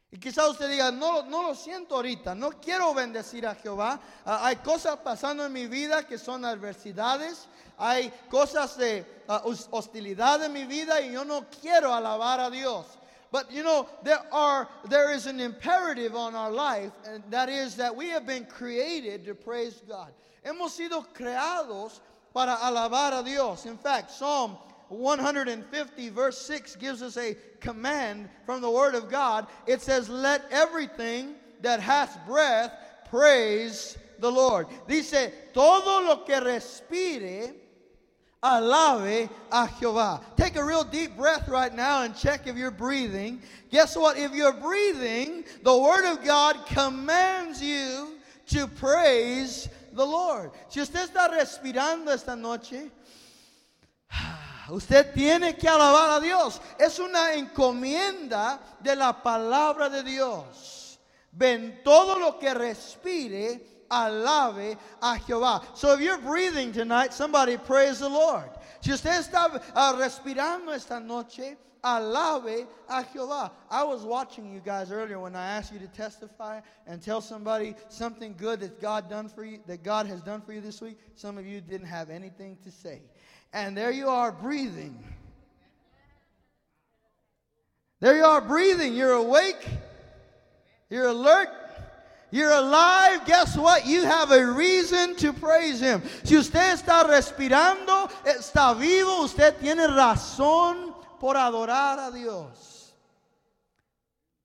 Y 0.10 0.18
quizás 0.18 0.50
usted 0.50 0.70
diga, 0.70 0.92
no, 0.92 1.24
no 1.24 1.42
lo 1.44 1.54
siento 1.54 1.96
ahorita, 1.96 2.36
no 2.36 2.52
quiero 2.52 2.94
bendecir 2.94 3.46
a 3.46 3.54
Jehová. 3.54 4.00
Uh, 4.26 4.30
hay 4.44 4.56
cosas 4.56 4.98
pasando 5.04 5.46
en 5.46 5.52
mi 5.52 5.68
vida 5.68 6.08
que 6.08 6.18
son 6.18 6.46
adversidades, 6.46 7.50
hay 7.78 8.12
cosas 8.30 8.78
de 8.78 9.06
uh, 9.28 9.40
hostilidad 9.72 10.44
en 10.44 10.54
mi 10.54 10.66
vida 10.66 11.02
y 11.02 11.12
yo 11.12 11.24
no 11.24 11.46
quiero 11.62 11.90
alabar 11.90 12.48
a 12.48 12.52
Dios. 12.52 12.86
But 13.32 13.52
you 13.52 13.64
know, 13.64 13.88
there 14.04 14.22
are 14.32 14.68
there 14.88 15.12
is 15.12 15.26
an 15.26 15.40
imperative 15.40 16.16
on 16.16 16.36
our 16.36 16.52
life, 16.52 16.92
and 17.06 17.22
that 17.32 17.50
is 17.50 17.76
that 17.76 17.94
we 17.94 18.08
have 18.10 18.26
been 18.26 18.46
created 18.46 19.26
to 19.26 19.36
praise 19.36 19.82
God. 19.88 20.14
Hemos 20.46 20.78
sido 20.80 21.06
creados 21.14 22.00
para 22.34 22.58
alabar 22.62 23.20
a 23.20 23.24
Dios. 23.24 23.66
In 23.66 23.78
fact, 23.78 24.12
Psalm 24.12 24.58
150 24.90 26.10
verse 26.10 26.38
6 26.38 26.76
gives 26.78 27.02
us 27.02 27.18
a 27.18 27.36
command 27.60 28.30
from 28.46 28.62
the 28.62 28.70
word 28.70 28.96
of 28.96 29.10
God. 29.10 29.48
It 29.66 29.82
says, 29.82 30.08
"Let 30.08 30.44
everything 30.52 31.36
that 31.62 31.82
hath 31.82 32.26
breath 32.26 32.72
praise 33.10 33.98
the 34.20 34.32
Lord." 34.32 34.68
Dice, 34.88 35.34
"Todo 35.54 36.06
lo 36.08 36.18
que 36.24 36.40
respire 36.40 37.54
Alabe 38.46 39.28
a 39.52 39.68
Jehová. 39.68 40.22
Take 40.38 40.56
a 40.56 40.64
real 40.64 40.84
deep 40.84 41.18
breath 41.18 41.48
right 41.48 41.74
now 41.74 42.04
and 42.04 42.16
check 42.16 42.46
if 42.46 42.56
you're 42.56 42.70
breathing. 42.70 43.42
Guess 43.72 43.98
what? 43.98 44.18
If 44.18 44.36
you're 44.36 44.54
breathing, 44.54 45.44
the 45.64 45.76
Word 45.76 46.06
of 46.12 46.24
God 46.24 46.64
commands 46.68 47.62
you 47.62 48.20
to 48.50 48.68
praise 48.68 49.68
the 49.94 50.06
Lord. 50.06 50.52
Si 50.70 50.80
usted 50.80 51.10
está 51.10 51.28
respirando 51.28 52.14
esta 52.14 52.36
noche, 52.36 52.92
usted 54.70 55.12
tiene 55.16 55.54
que 55.58 55.68
alabar 55.68 56.18
a 56.18 56.22
Dios. 56.22 56.62
Es 56.80 57.00
una 57.00 57.34
encomienda 57.34 58.60
de 58.80 58.96
la 58.96 59.24
palabra 59.24 59.90
de 59.90 60.04
Dios. 60.04 61.00
Ven 61.32 61.80
todo 61.84 62.20
lo 62.20 62.38
que 62.38 62.54
respire 62.54 63.75
alabe 63.90 64.78
a 65.02 65.16
Jehová. 65.18 65.64
So 65.76 65.94
if 65.94 66.02
you're 66.02 66.18
breathing 66.18 66.72
tonight, 66.72 67.14
somebody 67.14 67.58
praise 67.58 68.00
the 68.00 68.10
Lord. 68.10 68.50
Si 68.82 68.92
usted 68.92 69.12
está 69.12 69.62
uh, 69.76 69.94
respirando 69.96 70.74
esta 70.74 71.00
noche, 71.00 71.58
alabe 71.84 72.68
a 72.90 73.04
Jehová. 73.04 73.52
I 73.70 73.84
was 73.84 74.04
watching 74.04 74.52
you 74.52 74.60
guys 74.60 74.92
earlier 74.92 75.20
when 75.20 75.36
I 75.36 75.46
asked 75.48 75.72
you 75.72 75.80
to 75.80 75.88
testify 75.88 76.62
and 76.88 77.02
tell 77.02 77.22
somebody 77.22 77.76
something 77.90 78.36
good 78.38 78.60
that 78.62 78.82
God 78.82 79.10
done 79.10 79.30
for 79.30 79.46
you, 79.46 79.60
that 79.68 79.84
God 79.84 80.08
has 80.08 80.22
done 80.22 80.42
for 80.42 80.54
you 80.54 80.62
this 80.62 80.82
week. 80.82 80.98
Some 81.16 81.38
of 81.38 81.46
you 81.46 81.62
didn't 81.62 81.88
have 81.88 82.10
anything 82.10 82.58
to 82.64 82.72
say. 82.72 83.02
And 83.54 83.78
there 83.78 83.92
you 83.92 84.10
are 84.10 84.32
breathing. 84.32 85.04
There 88.00 88.18
you 88.18 88.26
are 88.26 88.42
breathing. 88.42 88.94
You're 88.94 89.14
awake. 89.14 89.68
You're 90.90 91.08
alert. 91.08 91.50
You're 92.36 92.52
alive. 92.52 93.24
Guess 93.26 93.56
what? 93.56 93.86
You 93.86 94.04
have 94.04 94.30
a 94.32 94.46
reason 94.46 95.16
to 95.16 95.32
praise 95.32 95.80
Him. 95.80 96.02
Si 96.26 96.36
usted 96.36 96.74
está 96.74 97.08
respirando, 97.08 98.12
está 98.26 98.78
vivo, 98.78 99.24
usted 99.24 99.56
tiene 99.58 99.88
razón 99.88 100.94
por 101.18 101.36
adorar 101.36 101.98
a 101.98 102.12
Dios. 102.14 102.92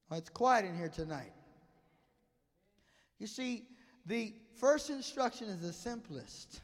Oh, 0.08 0.14
it's 0.14 0.30
quiet 0.30 0.66
in 0.66 0.76
here 0.76 0.88
tonight. 0.88 1.32
You 3.18 3.26
see, 3.26 3.64
the 4.06 4.34
first 4.54 4.90
instruction 4.90 5.48
is 5.48 5.60
the 5.60 5.72
simplest. 5.72 6.60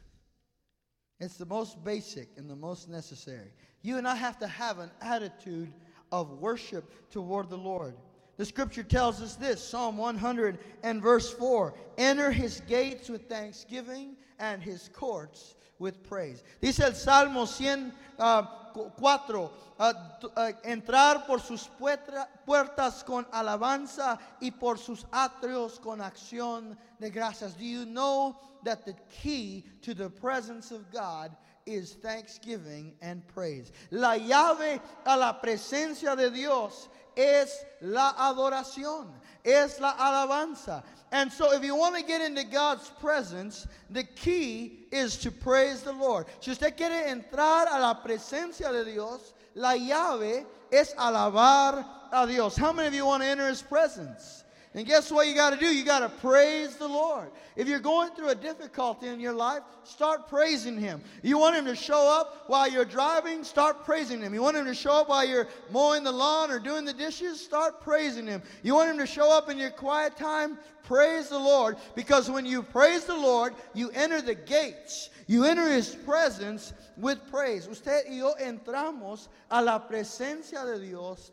It's 1.18 1.38
the 1.38 1.47
most 1.47 1.83
basic 1.83 2.28
and 2.37 2.49
the 2.49 2.54
most 2.54 2.88
necessary. 2.88 3.50
You 3.83 3.99
and 3.99 4.06
I 4.06 4.14
have 4.14 4.38
to 4.38 4.47
have 4.47 4.78
an 4.78 4.92
attitude 5.00 5.73
of 6.12 6.38
worship 6.38 7.11
toward 7.11 7.50
the 7.50 7.59
Lord. 7.59 7.97
The 8.37 8.45
scripture 8.45 8.83
tells 8.83 9.23
us 9.23 9.37
this 9.37 9.66
Psalm 9.66 9.97
100 9.97 10.59
and 10.83 11.02
verse 11.02 11.33
4 11.33 11.73
Enter 11.97 12.31
his 12.31 12.61
gates 12.69 13.09
with 13.09 13.28
thanksgiving 13.28 14.16
and 14.38 14.62
his 14.62 14.90
courts 14.93 15.55
with 15.78 16.02
praise. 16.02 16.43
Dice 16.61 16.81
el 16.81 16.93
Salmo 16.93 17.47
104 17.47 19.50
uh, 19.78 19.93
uh, 20.37 20.52
entrar 20.64 21.26
por 21.26 21.38
sus 21.38 21.69
puertas 21.78 23.05
con 23.05 23.26
alabanza 23.33 24.19
y 24.40 24.50
por 24.50 24.76
sus 24.76 25.05
atrios 25.12 25.81
con 25.81 26.00
acción 26.00 26.76
de 27.00 27.11
gracias. 27.11 27.55
Do 27.55 27.64
you 27.64 27.87
know 27.87 28.37
that 28.64 28.85
the 28.85 28.95
key 29.23 29.64
to 29.83 29.95
the 29.95 30.11
presence 30.11 30.71
of 30.71 30.90
God 30.90 31.35
is 31.66 31.94
thanksgiving 31.94 32.94
and 33.02 33.26
praise? 33.28 33.73
La 33.90 34.14
llave 34.16 34.80
a 35.04 35.16
la 35.16 35.40
presencia 35.40 36.16
de 36.16 36.30
Dios 36.30 36.88
es 37.16 37.64
la 37.80 38.12
adoración, 38.12 39.08
es 39.44 39.80
la 39.80 39.94
alabanza. 39.94 40.82
And 41.12 41.32
so, 41.32 41.52
if 41.52 41.64
you 41.64 41.75
want 41.75 41.96
to 41.96 42.02
get 42.02 42.20
into 42.20 42.44
God's 42.44 42.90
presence, 43.00 43.66
the 43.90 44.04
key 44.04 44.87
is 44.90 45.16
to 45.18 45.30
praise 45.30 45.82
the 45.82 45.92
Lord. 45.92 46.26
Si 46.40 46.50
usted 46.50 46.76
quiere 46.76 47.06
entrar 47.06 47.66
a 47.70 47.80
la 47.80 47.94
presencia 48.02 48.73
de 48.73 48.85
Dios, 48.85 49.32
la 49.54 49.75
llave 49.75 50.44
es 50.70 50.94
alabar 50.94 51.85
a 52.12 52.26
Dios. 52.26 52.56
How 52.56 52.73
many 52.73 52.88
of 52.88 52.94
you 52.94 53.06
want 53.06 53.23
to 53.23 53.28
enter 53.28 53.49
His 53.49 53.62
presence? 53.62 54.44
And 54.76 54.87
guess 54.87 55.11
what 55.11 55.26
you 55.26 55.35
got 55.35 55.54
to 55.54 55.56
do? 55.56 55.75
You 55.75 55.87
got 55.87 56.00
to 56.00 56.11
praise 56.21 56.76
the 56.76 56.87
Lord. 56.87 57.30
If 57.56 57.66
you're 57.66 57.80
going 57.80 58.11
through 58.11 58.28
a 58.28 58.35
difficulty 58.35 59.09
in 59.09 59.21
your 59.21 59.33
life, 59.33 59.62
start 59.85 60.28
praising 60.28 60.76
Him. 60.76 61.00
You 61.23 61.38
want 61.38 61.56
Him 61.56 61.64
to 61.64 61.75
show 61.75 62.06
up 62.06 62.45
while 62.49 62.71
you're 62.71 62.85
driving? 62.85 63.42
Start 63.42 63.87
praising 63.87 64.21
Him. 64.21 64.35
You 64.35 64.42
want 64.42 64.54
Him 64.54 64.66
to 64.66 64.75
show 64.75 65.00
up 65.00 65.09
while 65.09 65.26
you're 65.26 65.49
mowing 65.73 66.04
the 66.04 66.12
lawn 66.12 66.50
or 66.50 66.59
doing 66.59 66.85
the 66.85 66.92
dishes? 66.92 67.40
Start 67.40 67.80
praising 67.80 68.26
Him. 68.26 68.42
You 68.62 68.75
want 68.75 68.90
Him 68.90 68.99
to 68.99 69.06
show 69.06 69.35
up 69.35 69.49
in 69.49 69.56
your 69.56 69.71
quiet 69.71 70.14
time? 70.14 70.59
Praise 70.83 71.30
the 71.30 71.38
Lord. 71.38 71.78
Because 71.95 72.30
when 72.30 72.45
you 72.45 72.62
praise 72.62 73.04
the 73.04 73.16
Lord, 73.16 73.54
you 73.73 73.90
enter 73.95 74.21
the 74.21 74.35
gates. 74.35 75.09
You 75.26 75.47
enter 75.47 75.66
His 75.71 75.95
presence 75.95 76.75
with 76.99 77.18
praise. 77.30 77.66
Usted 77.66 78.11
y 78.11 78.16
yo 78.16 78.35
entramos 78.38 79.28
a 79.50 79.62
la 79.62 79.78
presencia 79.78 80.66
de 80.66 80.78
Dios 80.78 81.33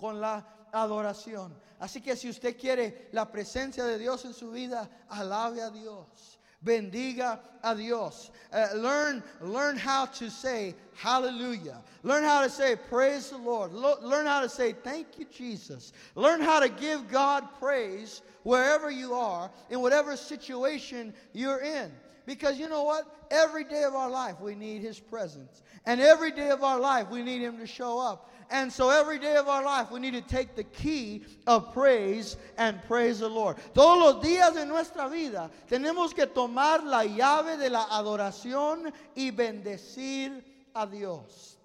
con 0.00 0.22
la 0.22 0.42
adoración. 0.72 1.54
Así 1.80 2.02
que 2.02 2.16
si 2.16 2.28
usted 2.28 2.58
quiere 2.58 3.08
la 3.12 3.30
presencia 3.30 3.84
de 3.84 3.98
Dios 3.98 4.24
en 4.24 4.34
su 4.34 4.50
vida, 4.50 4.88
alabe 5.08 5.62
a 5.62 5.70
Dios. 5.70 6.38
Bendiga 6.60 7.40
a 7.62 7.74
Dios. 7.74 8.32
Uh, 8.52 8.66
learn, 8.74 9.22
learn 9.40 9.76
how 9.76 10.06
to 10.06 10.28
say 10.28 10.74
hallelujah. 10.96 11.80
Learn 12.02 12.24
how 12.24 12.42
to 12.42 12.50
say 12.50 12.74
praise 12.74 13.30
the 13.30 13.38
Lord. 13.38 13.72
Lo- 13.72 13.98
learn 14.02 14.26
how 14.26 14.40
to 14.40 14.48
say 14.48 14.72
thank 14.72 15.18
you, 15.18 15.26
Jesus. 15.26 15.92
Learn 16.16 16.40
how 16.40 16.58
to 16.58 16.68
give 16.68 17.08
God 17.08 17.44
praise 17.60 18.22
wherever 18.42 18.90
you 18.90 19.14
are, 19.14 19.50
in 19.70 19.80
whatever 19.80 20.16
situation 20.16 21.14
you're 21.32 21.60
in. 21.60 21.92
Because 22.26 22.58
you 22.58 22.68
know 22.68 22.82
what? 22.82 23.04
Every 23.30 23.64
day 23.64 23.84
of 23.84 23.94
our 23.94 24.10
life 24.10 24.40
we 24.40 24.54
need 24.54 24.82
His 24.82 24.98
presence. 24.98 25.62
And 25.86 26.00
every 26.00 26.32
day 26.32 26.50
of 26.50 26.62
our 26.64 26.80
life 26.80 27.08
we 27.08 27.22
need 27.22 27.40
Him 27.40 27.58
to 27.58 27.66
show 27.66 27.98
up. 27.98 28.30
And 28.50 28.72
so 28.72 28.88
every 28.88 29.18
day 29.18 29.36
of 29.36 29.46
our 29.46 29.62
life, 29.62 29.90
we 29.90 30.00
need 30.00 30.14
to 30.14 30.22
take 30.22 30.56
the 30.56 30.64
key 30.64 31.24
of 31.46 31.72
praise 31.74 32.36
and 32.56 32.82
praise 32.86 33.18
the 33.18 33.28
Lord. 33.28 33.58
Todos 33.74 33.98
los 33.98 34.24
días 34.24 34.54
de 34.54 34.64
nuestra 34.64 35.08
vida 35.10 35.50
tenemos 35.68 36.14
que 36.14 36.24
tomar 36.26 36.82
la 36.82 37.04
llave 37.04 37.58
de 37.58 37.68
la 37.68 37.84
adoración 37.86 38.90
y 39.14 39.30
bendecir 39.30 40.42
a 40.74 40.86
Dios. 40.86 41.56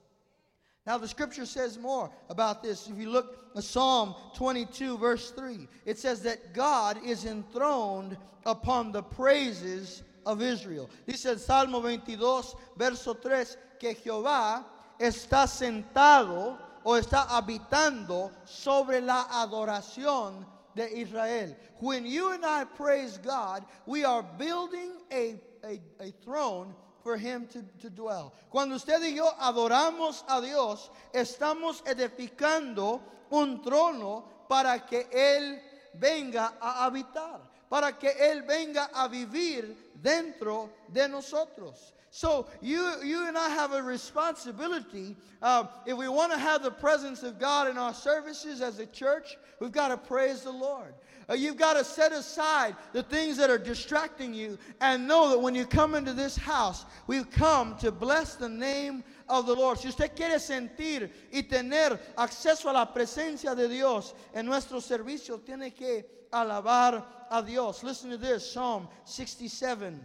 Now, 0.85 0.97
the 0.97 1.07
scripture 1.07 1.45
says 1.45 1.77
more 1.77 2.11
about 2.29 2.61
this. 2.61 2.89
If 2.89 2.97
you 2.97 3.09
look 3.09 3.37
at 3.55 3.63
Psalm 3.63 4.15
22, 4.35 4.97
verse 4.97 5.31
3, 5.31 5.65
it 5.85 5.97
says 5.97 6.21
that 6.23 6.53
God 6.53 6.99
is 7.05 7.23
enthroned 7.23 8.17
upon 8.45 8.91
the 8.91 9.01
praises 9.01 10.03
of 10.25 10.41
Israel. 10.41 10.89
Dice 11.07 11.25
el 11.25 11.37
Salmo 11.37 11.79
22, 11.79 12.55
verso 12.75 13.13
3, 13.13 13.57
que 13.79 13.93
Jehová 13.93 14.65
está 14.99 15.47
sentado 15.47 16.57
o 16.83 16.95
está 16.95 17.23
habitando 17.29 18.31
sobre 18.45 19.01
la 19.01 19.27
adoración 19.41 20.45
de 20.75 21.01
Israel. 21.01 21.55
When 21.79 22.05
you 22.05 22.31
and 22.31 22.45
I 22.45 22.65
praise 22.65 23.17
God, 23.17 23.63
we 23.85 24.03
are 24.05 24.23
building 24.37 24.91
a, 25.11 25.35
a, 25.63 25.79
a 25.99 26.11
throne 26.23 26.73
for 27.03 27.17
him 27.17 27.47
to, 27.47 27.61
to 27.81 27.89
dwell. 27.89 28.33
Cuando 28.49 28.75
usted 28.75 29.01
y 29.01 29.15
yo 29.15 29.29
adoramos 29.39 30.23
a 30.27 30.41
Dios, 30.41 30.89
estamos 31.13 31.83
edificando 31.85 33.01
un 33.29 33.61
trono 33.61 34.23
para 34.47 34.79
que 34.79 35.07
Él 35.11 35.59
venga 35.93 36.53
a 36.61 36.85
habitar, 36.85 37.41
para 37.69 37.97
que 37.97 38.09
Él 38.09 38.43
venga 38.43 38.89
a 38.93 39.07
vivir 39.07 39.91
dentro 40.01 40.69
de 40.87 41.07
nosotros. 41.07 41.93
So 42.15 42.45
you, 42.61 42.93
you 43.03 43.27
and 43.27 43.35
I 43.35 43.49
have 43.49 43.73
a 43.73 43.81
responsibility. 43.81 45.17
Uh, 45.41 45.63
if 45.87 45.97
we 45.97 46.07
want 46.07 46.31
to 46.31 46.37
have 46.37 46.61
the 46.61 46.69
presence 46.69 47.23
of 47.23 47.39
God 47.39 47.67
in 47.67 47.75
our 47.75 47.91
services 47.91 48.61
as 48.61 48.77
a 48.77 48.85
church, 48.85 49.35
we've 49.59 49.71
got 49.71 49.87
to 49.87 49.97
praise 49.97 50.43
the 50.43 50.51
Lord. 50.51 50.93
Uh, 51.27 51.33
you've 51.33 51.57
got 51.57 51.73
to 51.73 51.83
set 51.83 52.11
aside 52.11 52.75
the 52.91 53.01
things 53.01 53.35
that 53.37 53.49
are 53.49 53.57
distracting 53.57 54.31
you 54.31 54.59
and 54.79 55.07
know 55.07 55.27
that 55.31 55.39
when 55.39 55.55
you 55.55 55.65
come 55.65 55.95
into 55.95 56.13
this 56.13 56.37
house, 56.37 56.85
we've 57.07 57.31
come 57.31 57.75
to 57.79 57.91
bless 57.91 58.35
the 58.35 58.47
name 58.47 59.03
of 59.27 59.47
the 59.47 59.55
Lord. 59.55 59.79
Si 59.79 59.87
usted 59.87 60.15
quiere 60.15 60.37
sentir 60.37 61.09
y 61.33 61.41
tener 61.41 61.97
acceso 62.15 62.69
a 62.69 62.73
la 62.73 62.85
presencia 62.85 63.55
de 63.55 63.67
Dios 63.67 64.13
en 64.35 64.45
nuestro 64.45 64.79
servicio, 64.81 65.43
tiene 65.43 65.71
que 65.71 66.05
alabar 66.31 67.03
a 67.31 67.41
Dios. 67.41 67.83
Listen 67.83 68.11
to 68.11 68.17
this 68.17 68.51
Psalm 68.51 68.87
67 69.03 69.99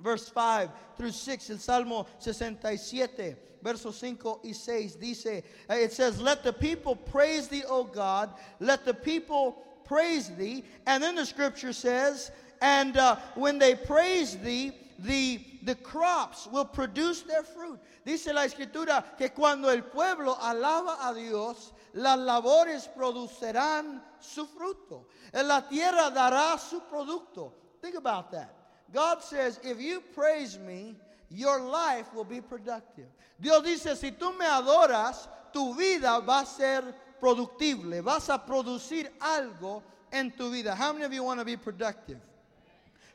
verse 0.00 0.28
5 0.28 0.70
through 0.96 1.12
6, 1.12 1.50
el 1.50 1.58
Salmo 1.58 2.06
67, 2.18 3.36
versos 3.62 3.94
5 3.94 4.40
y 4.44 4.52
6 4.52 4.96
dice, 4.96 5.42
uh, 5.68 5.74
it 5.74 5.92
says, 5.92 6.20
Let 6.20 6.42
the 6.42 6.52
people 6.52 6.96
praise 6.96 7.48
thee, 7.48 7.64
O 7.68 7.84
God, 7.84 8.30
let 8.60 8.84
the 8.84 8.94
people 8.94 9.62
praise 9.84 10.28
thee. 10.30 10.64
And 10.86 11.02
then 11.02 11.14
the 11.14 11.26
scripture 11.26 11.72
says, 11.72 12.30
And 12.60 12.96
uh, 12.96 13.16
when 13.34 13.58
they 13.58 13.74
praise 13.74 14.36
thee, 14.36 14.72
the, 14.98 15.40
the 15.62 15.74
crops 15.74 16.46
will 16.46 16.64
produce 16.64 17.22
their 17.22 17.42
fruit. 17.42 17.78
Dice 18.04 18.28
la 18.28 18.44
escritura 18.44 19.04
que 19.18 19.28
cuando 19.30 19.68
el 19.68 19.82
pueblo 19.82 20.36
alaba 20.40 21.08
a 21.08 21.14
Dios, 21.14 21.72
las 21.92 22.18
labores 22.18 22.88
producerán 22.96 24.00
su 24.20 24.46
fruto. 24.46 25.06
La 25.32 25.68
tierra 25.68 26.10
dará 26.10 26.58
su 26.58 26.80
producto. 26.88 27.52
Think 27.82 27.96
about 27.96 28.30
that. 28.30 28.55
God 28.92 29.22
says, 29.22 29.60
if 29.62 29.80
you 29.80 30.02
praise 30.14 30.58
me, 30.58 30.96
your 31.30 31.60
life 31.60 32.12
will 32.14 32.24
be 32.24 32.40
productive. 32.40 33.06
Dios 33.40 33.62
dice, 33.62 33.98
si 33.98 34.12
tú 34.12 34.36
me 34.38 34.46
adoras, 34.46 35.28
tu 35.52 35.74
vida 35.74 36.20
va 36.24 36.42
a 36.42 36.46
ser 36.46 36.82
productible. 37.20 38.02
Vas 38.02 38.28
a 38.28 38.38
producir 38.38 39.08
algo 39.20 39.82
en 40.12 40.30
tu 40.30 40.50
vida. 40.50 40.74
How 40.74 40.92
many 40.92 41.04
of 41.04 41.12
you 41.12 41.22
want 41.22 41.40
to 41.40 41.44
be 41.44 41.56
productive? 41.56 42.20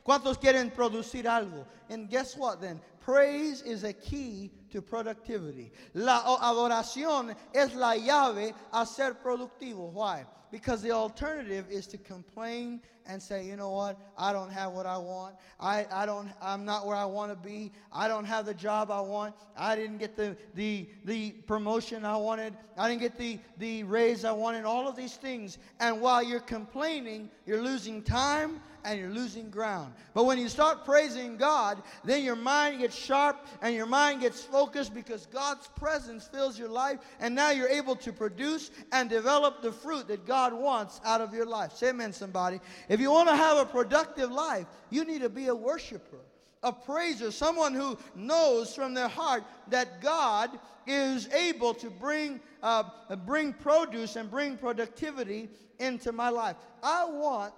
¿Cuántos 0.06 0.38
quieren 0.38 0.70
producir 0.74 1.24
algo? 1.24 1.64
And 1.88 2.10
guess 2.10 2.36
what 2.36 2.60
then? 2.60 2.80
Praise 3.00 3.62
is 3.62 3.84
a 3.84 3.92
key 3.92 4.50
to 4.70 4.82
productivity. 4.82 5.72
La 5.94 6.22
adoración 6.22 7.34
es 7.54 7.74
la 7.74 7.94
llave 7.94 8.52
a 8.72 8.84
ser 8.86 9.14
productivo. 9.14 9.92
Why? 9.92 10.24
Because 10.50 10.82
the 10.82 10.92
alternative 10.92 11.66
is 11.70 11.86
to 11.88 11.98
complain 11.98 12.80
and 13.06 13.22
say, 13.22 13.44
you 13.44 13.56
know 13.56 13.70
what, 13.70 13.98
I 14.16 14.32
don't 14.32 14.50
have 14.50 14.72
what 14.72 14.86
I 14.86 14.98
want. 14.98 15.34
I, 15.58 15.86
I 15.92 16.06
don't, 16.06 16.28
I'm 16.40 16.64
not 16.64 16.86
where 16.86 16.96
I 16.96 17.04
want 17.04 17.32
to 17.32 17.36
be. 17.36 17.72
I 17.92 18.08
don't 18.08 18.24
have 18.24 18.46
the 18.46 18.54
job 18.54 18.90
I 18.90 19.00
want. 19.00 19.34
I 19.56 19.76
didn't 19.76 19.98
get 19.98 20.16
the, 20.16 20.36
the, 20.54 20.88
the 21.04 21.30
promotion 21.46 22.04
I 22.04 22.16
wanted. 22.16 22.54
I 22.76 22.88
didn't 22.88 23.02
get 23.02 23.18
the, 23.18 23.38
the 23.58 23.84
raise 23.84 24.24
I 24.24 24.32
wanted. 24.32 24.64
All 24.64 24.88
of 24.88 24.96
these 24.96 25.16
things. 25.16 25.58
And 25.80 26.00
while 26.00 26.22
you're 26.22 26.40
complaining, 26.40 27.30
you're 27.46 27.62
losing 27.62 28.02
time 28.02 28.60
and 28.84 28.98
you're 28.98 29.10
losing 29.10 29.50
ground. 29.50 29.92
But 30.14 30.24
when 30.24 30.38
you 30.38 30.48
start 30.48 30.84
praising 30.84 31.36
God, 31.36 31.82
then 32.04 32.24
your 32.24 32.36
mind 32.36 32.80
gets 32.80 32.96
sharp 32.96 33.46
and 33.60 33.74
your 33.74 33.86
mind 33.86 34.20
gets 34.20 34.42
focused 34.42 34.94
because 34.94 35.26
God's 35.26 35.68
presence 35.76 36.26
fills 36.26 36.58
your 36.58 36.68
life. 36.68 36.98
And 37.20 37.34
now 37.34 37.50
you're 37.50 37.68
able 37.68 37.96
to 37.96 38.12
produce 38.12 38.70
and 38.90 39.08
develop 39.08 39.62
the 39.62 39.72
fruit 39.72 40.08
that 40.08 40.26
God 40.26 40.52
wants 40.52 41.00
out 41.04 41.20
of 41.20 41.32
your 41.32 41.46
life. 41.46 41.72
Say 41.74 41.90
amen, 41.90 42.12
somebody. 42.12 42.60
If 42.92 43.00
you 43.00 43.10
want 43.10 43.30
to 43.30 43.36
have 43.36 43.56
a 43.56 43.64
productive 43.64 44.30
life, 44.30 44.66
you 44.90 45.06
need 45.06 45.22
to 45.22 45.30
be 45.30 45.46
a 45.46 45.54
worshiper, 45.54 46.18
a 46.62 46.74
praiser, 46.74 47.30
someone 47.30 47.72
who 47.72 47.96
knows 48.14 48.74
from 48.74 48.92
their 48.92 49.08
heart 49.08 49.44
that 49.68 50.02
God 50.02 50.50
is 50.86 51.26
able 51.28 51.72
to 51.72 51.88
bring, 51.88 52.38
uh, 52.62 52.82
bring 53.24 53.54
produce 53.54 54.16
and 54.16 54.30
bring 54.30 54.58
productivity 54.58 55.48
into 55.78 56.12
my 56.12 56.28
life. 56.28 56.56
I 56.82 57.06
want 57.06 57.54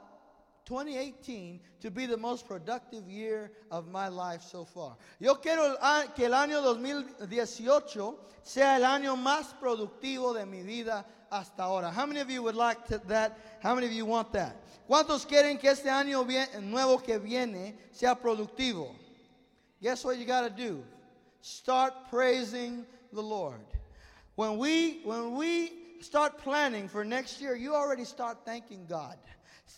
2018 0.67 1.61
to 1.81 1.91
be 1.91 2.07
the 2.07 2.17
most 2.17 2.47
productive 2.47 3.09
year 3.09 3.51
of 3.71 3.89
my 3.89 4.09
life 4.09 4.43
so 4.43 4.65
far. 4.65 4.97
Yo 5.21 5.35
quiero 5.35 5.77
que 6.15 6.27
el 6.27 6.33
año 6.33 6.63
2018 6.63 8.15
sea 8.43 8.77
el 8.77 8.85
año 8.85 9.17
más 9.17 9.55
productivo 9.61 10.35
de 10.35 10.47
mi 10.47 10.63
vida 10.63 11.05
hasta 11.31 11.65
ahora. 11.65 11.91
How 11.91 12.07
many 12.07 12.21
of 12.21 12.31
you 12.31 12.43
would 12.43 12.55
like 12.55 12.85
to, 12.87 12.99
that? 13.09 13.39
How 13.63 13.75
many 13.75 13.87
of 13.87 13.93
you 13.93 14.07
want 14.07 14.33
that? 14.33 14.57
¿Cuántos 14.89 15.27
quieren 15.27 15.59
que 15.59 15.71
este 15.71 15.87
año 15.87 16.25
nuevo 16.63 16.99
que 16.99 17.19
viene 17.19 17.75
sea 17.93 18.15
productivo? 18.15 18.95
Guess 19.83 20.05
what 20.05 20.19
you 20.19 20.25
got 20.25 20.43
to 20.43 20.51
do? 20.51 20.83
Start 21.41 21.93
praising 22.09 22.87
the 23.13 23.23
Lord. 23.23 23.61
When 24.37 24.59
we 24.59 25.01
when 25.05 25.37
we 25.37 25.73
start 26.01 26.39
planning 26.39 26.89
for 26.89 27.05
next 27.05 27.41
year, 27.41 27.55
you 27.55 27.75
already 27.75 28.05
start 28.05 28.39
thanking 28.45 28.87
God. 28.87 29.17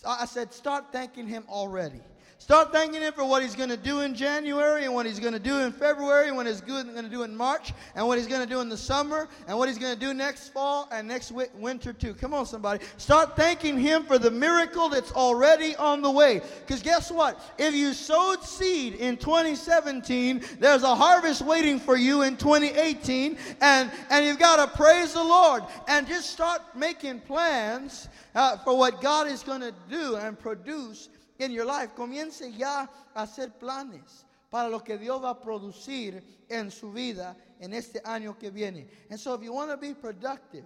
I 0.07 0.25
said 0.27 0.53
start 0.53 0.87
thanking 0.93 1.27
him 1.27 1.45
already. 1.49 2.01
Start 2.39 2.71
thanking 2.71 3.01
Him 3.01 3.13
for 3.15 3.25
what 3.25 3.43
He's 3.43 3.57
going 3.57 3.71
to 3.71 3.77
do 3.77 4.01
in 4.01 4.15
January 4.15 4.85
and 4.85 4.95
what 4.95 5.07
He's 5.07 5.19
going 5.19 5.33
to 5.33 5.39
do 5.39 5.61
in 5.61 5.73
February 5.73 6.29
and 6.29 6.37
what 6.37 6.47
He's 6.47 6.61
going 6.61 6.87
to 6.87 7.09
do 7.09 7.23
in 7.23 7.35
March 7.35 7.73
and 7.95 8.07
what 8.07 8.19
He's 8.19 8.27
going 8.27 8.43
to 8.43 8.49
do 8.49 8.61
in 8.61 8.69
the 8.69 8.77
summer 8.77 9.29
and 9.49 9.57
what 9.57 9.69
He's 9.69 9.79
going 9.79 9.95
to 9.95 9.99
do 9.99 10.13
next 10.13 10.51
fall 10.51 10.89
and 10.93 11.09
next 11.09 11.33
winter 11.33 11.93
too. 11.93 12.15
Come 12.15 12.35
on, 12.35 12.45
somebody. 12.45 12.85
Start 12.99 13.37
thanking 13.37 13.79
Him 13.79 14.05
for 14.05 14.19
the 14.19 14.31
miracle 14.31 14.89
that's 14.89 15.13
already 15.13 15.75
on 15.77 16.03
the 16.03 16.11
way. 16.11 16.43
Because 16.61 16.83
guess 16.83 17.11
what? 17.11 17.41
If 17.59 17.75
you 17.75 17.95
sowed 17.95 18.43
seed 18.45 18.95
in 18.95 19.17
2017, 19.17 20.43
there's 20.61 20.83
a 20.83 20.95
harvest 20.95 21.41
waiting 21.43 21.81
for 21.81 21.97
you 21.97 22.23
in 22.23 22.37
2018 22.37 23.39
and, 23.63 23.91
and 24.11 24.27
you've 24.27 24.39
got 24.39 24.57
to 24.57 24.77
praise 24.77 25.15
the 25.15 25.25
Lord 25.25 25.65
and 25.89 26.07
just 26.07 26.31
start 26.31 26.61
making 26.77 27.21
plans 27.21 28.09
uh, 28.37 28.59
for 28.59 28.77
what 28.77 29.01
God 29.01 29.27
is 29.27 29.43
going 29.43 29.63
to 29.63 29.75
do 29.91 30.17
and 30.17 30.39
produce 30.39 31.09
in 31.39 31.51
your 31.51 31.65
life. 31.65 31.97
Comience 31.97 32.43
ya 32.57 32.87
a 33.15 33.27
hacer 33.27 33.51
planes 33.59 34.25
para 34.51 34.69
lo 34.69 34.79
que 34.81 34.99
Dios 34.99 35.23
va 35.23 35.31
a 35.31 35.35
producir 35.35 36.23
en 36.51 36.71
su 36.71 36.93
vida 36.93 37.35
en 37.61 37.73
este 37.73 38.01
año 38.05 38.39
que 38.39 38.51
viene. 38.51 38.87
And 39.11 39.19
so 39.19 39.35
if 39.35 39.43
you 39.43 39.53
want 39.53 39.71
to 39.71 39.77
be 39.77 39.95
productive, 39.95 40.65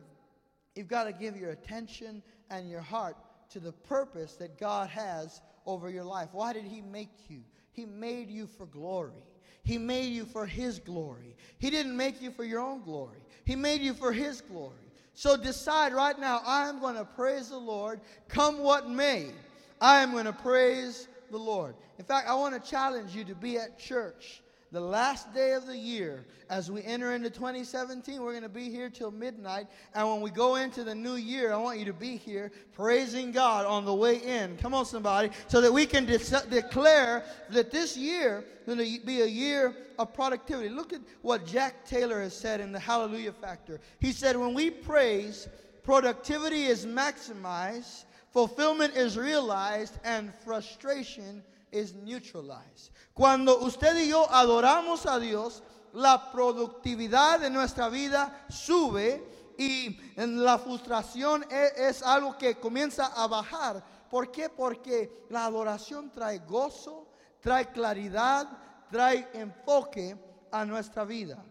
you've 0.75 0.89
got 0.89 1.05
to 1.05 1.13
give 1.13 1.37
your 1.37 1.51
attention 1.51 2.23
and 2.51 2.69
your 2.69 2.81
heart 2.81 3.17
to 3.51 3.61
the 3.61 3.73
purpose 3.73 4.35
that 4.35 4.59
God 4.59 4.89
has 4.91 5.41
over 5.65 5.89
your 5.89 6.05
life. 6.05 6.29
Why 6.33 6.53
did 6.53 6.65
he 6.65 6.83
make 6.83 7.29
you? 7.29 7.43
He 7.73 7.87
made 7.87 8.29
you 8.29 8.47
for 8.47 8.67
glory. 8.67 9.23
He 9.63 9.79
made 9.79 10.13
you 10.13 10.25
for 10.25 10.47
his 10.47 10.81
glory. 10.81 11.37
He 11.59 11.71
didn't 11.71 11.97
make 11.97 12.21
you 12.21 12.33
for 12.33 12.45
your 12.45 12.61
own 12.61 12.83
glory. 12.83 13.21
He 13.45 13.55
made 13.55 13.81
you 13.81 13.95
for 13.95 14.13
his 14.13 14.41
glory. 14.41 14.90
So 15.21 15.37
decide 15.37 15.93
right 15.93 16.19
now, 16.19 16.41
I 16.47 16.67
am 16.67 16.81
going 16.81 16.95
to 16.95 17.05
praise 17.05 17.51
the 17.51 17.59
Lord 17.59 18.01
come 18.29 18.61
what 18.61 18.89
may. 18.89 19.33
I 19.79 20.01
am 20.01 20.13
going 20.13 20.25
to 20.25 20.33
praise 20.33 21.09
the 21.31 21.37
Lord. 21.37 21.75
In 21.99 22.07
fact, 22.07 22.27
I 22.27 22.35
want 22.37 22.55
to 22.55 22.71
challenge 22.71 23.15
you 23.15 23.25
to 23.25 23.35
be 23.35 23.59
at 23.59 23.79
church 23.79 24.41
the 24.73 24.81
last 24.81 25.35
day 25.35 25.53
of 25.53 25.67
the 25.67 25.77
year 25.77 26.25
as 26.49 26.71
we 26.71 26.83
enter 26.85 27.13
into 27.15 27.29
2017 27.29 28.23
we're 28.23 28.33
going 28.33 28.43
to 28.43 28.49
be 28.49 28.71
here 28.71 28.89
till 28.89 29.11
midnight. 29.11 29.67
And 29.95 30.09
when 30.09 30.21
we 30.21 30.31
go 30.31 30.57
into 30.57 30.85
the 30.85 30.95
new 30.95 31.15
year 31.15 31.53
i 31.53 31.57
want 31.57 31.79
you 31.79 31.85
to 31.87 31.93
be 31.93 32.17
here 32.17 32.53
praising 32.73 33.33
god 33.33 33.67
on 33.67 33.85
the 33.85 33.95
way 33.95 34.17
in. 34.17 34.57
Come 34.59 34.75
on 34.75 34.85
somebody. 34.85 35.31
So 35.49 35.61
that 35.61 35.73
we 35.73 35.87
can 35.87 36.07
de- 36.07 36.19
declare 36.51 37.25
that 37.51 37.71
this 37.71 37.97
year 37.97 38.45
is 38.61 38.75
going 38.75 38.79
to 38.79 39.07
be 39.07 39.23
a 39.23 39.27
year 39.27 39.75
of 39.99 40.15
productivity. 40.15 40.69
Look 40.69 40.93
at 40.93 41.01
what 41.23 41.47
jack 41.47 41.85
taylor 41.85 42.21
has 42.21 42.37
said 42.37 42.61
in 42.61 42.73
the 42.73 42.79
hallelujah 42.79 43.33
factor. 43.33 43.81
He 43.99 44.13
said 44.13 44.37
when 44.37 44.55
we 44.55 44.71
praise 44.71 45.49
productivity 45.83 46.67
is 46.67 46.87
maximized 46.87 48.05
fulfillment 48.33 48.95
is 48.95 49.19
realized 49.19 49.99
and 50.05 50.33
frustration 50.45 51.43
is 51.73 51.95
neutralized. 51.95 52.93
Cuando 53.15 53.59
usted 53.61 53.97
y 53.99 54.09
yo 54.09 54.31
adoramos 54.31 55.07
a 55.07 55.19
Dios, 55.19 55.63
la 55.93 56.31
productividad 56.31 57.41
de 57.41 57.51
nuestra 57.51 57.89
vida 57.89 58.47
sube 58.49 59.23
y 59.59 59.99
la 60.17 60.59
frustración 60.59 61.45
es, 61.51 61.73
es 61.77 62.03
algo 62.03 62.37
que 62.39 62.57
comienza 62.57 63.07
a 63.07 63.27
bajar. 63.27 63.83
¿Por 64.09 64.31
qué? 64.31 64.49
Porque 64.49 65.27
la 65.29 65.45
adoración 65.45 66.11
trae 66.11 66.39
gozo, 66.39 67.09
trae 67.41 67.71
claridad, 67.71 68.49
trae 68.91 69.29
enfoque 69.35 70.17
a 70.51 70.65
nuestra 70.65 71.05
vida. 71.05 71.45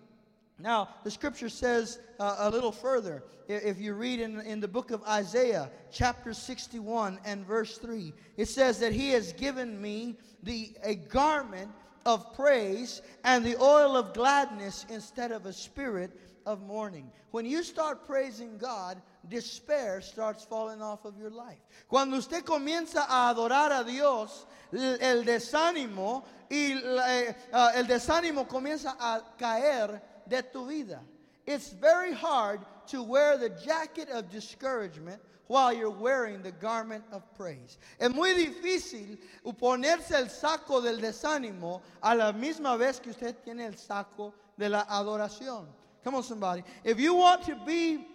Now, 0.60 0.90
the 1.04 1.12
scripture 1.12 1.50
says 1.50 2.00
uh, 2.20 2.36
a 2.40 2.50
little 2.50 2.72
further, 2.72 3.24
if 3.48 3.80
you 3.80 3.94
read 3.94 4.20
in, 4.20 4.42
in 4.42 4.60
the 4.60 4.68
book 4.68 4.92
of 4.92 5.02
Isaiah, 5.04 5.70
chapter 5.92 6.34
61 6.34 7.20
and 7.24 7.46
verse 7.46 7.78
3, 7.78 8.14
it 8.36 8.48
says 8.48 8.80
that 8.80 8.92
He 8.92 9.10
has 9.12 9.32
given 9.34 9.82
me 9.82 10.18
the, 10.44 10.72
a 10.84 10.96
garment 10.96 11.72
of 12.06 12.34
praise 12.36 13.02
and 13.24 13.46
the 13.46 13.56
oil 13.62 13.96
of 13.96 14.14
gladness 14.14 14.86
instead 14.90 15.32
of 15.32 15.46
a 15.46 15.54
spirit 15.54 16.12
of 16.46 16.62
mourning. 16.62 17.10
When 17.32 17.46
you 17.46 17.64
start 17.64 18.06
praising 18.06 18.58
God, 18.58 19.02
despair 19.30 20.02
starts 20.02 20.44
falling 20.44 20.82
off 20.82 21.06
of 21.06 21.18
your 21.18 21.30
life. 21.30 21.60
Cuando 21.88 22.18
usted 22.18 22.44
comienza 22.44 23.06
a 23.08 23.34
adorar 23.34 23.72
a 23.72 23.84
Dios, 23.84 24.46
el 24.74 25.24
desánimo 25.24 26.24
y 26.50 26.82
eh, 26.84 27.36
uh, 27.54 27.70
el 27.76 27.86
desánimo 27.86 28.48
comienza 28.48 28.96
a 29.00 29.22
caer 29.38 30.02
de 30.30 30.42
tu 30.42 30.68
vida. 30.68 31.00
It's 31.46 31.70
very 31.72 32.14
hard 32.14 32.62
to 32.88 33.02
wear 33.02 33.38
the 33.38 33.50
jacket 33.50 34.10
of 34.10 34.30
discouragement 34.30 35.22
while 35.48 35.74
you're 35.74 35.90
wearing 35.90 36.44
the 36.44 36.52
garment 36.52 37.04
of 37.12 37.24
praise. 37.36 37.80
Es 38.00 38.14
muy 38.14 38.34
difícil 38.34 39.18
ponerse 39.60 40.12
el 40.12 40.28
saco 40.28 40.80
del 40.80 40.98
desánimo 40.98 41.82
a 42.04 42.16
la 42.16 42.32
misma 42.32 42.78
vez 42.78 43.00
que 43.00 43.12
usted 43.12 43.36
tiene 43.44 43.66
el 43.66 43.74
saco 43.76 44.34
de 44.58 44.70
la 44.70 44.86
adoración. 44.86 45.66
Come 46.04 46.16
on, 46.16 46.24
somebody. 46.24 46.64
If 46.84 47.00
you 47.00 47.16
want 47.16 47.44
to 47.46 47.56
be, 47.66 48.06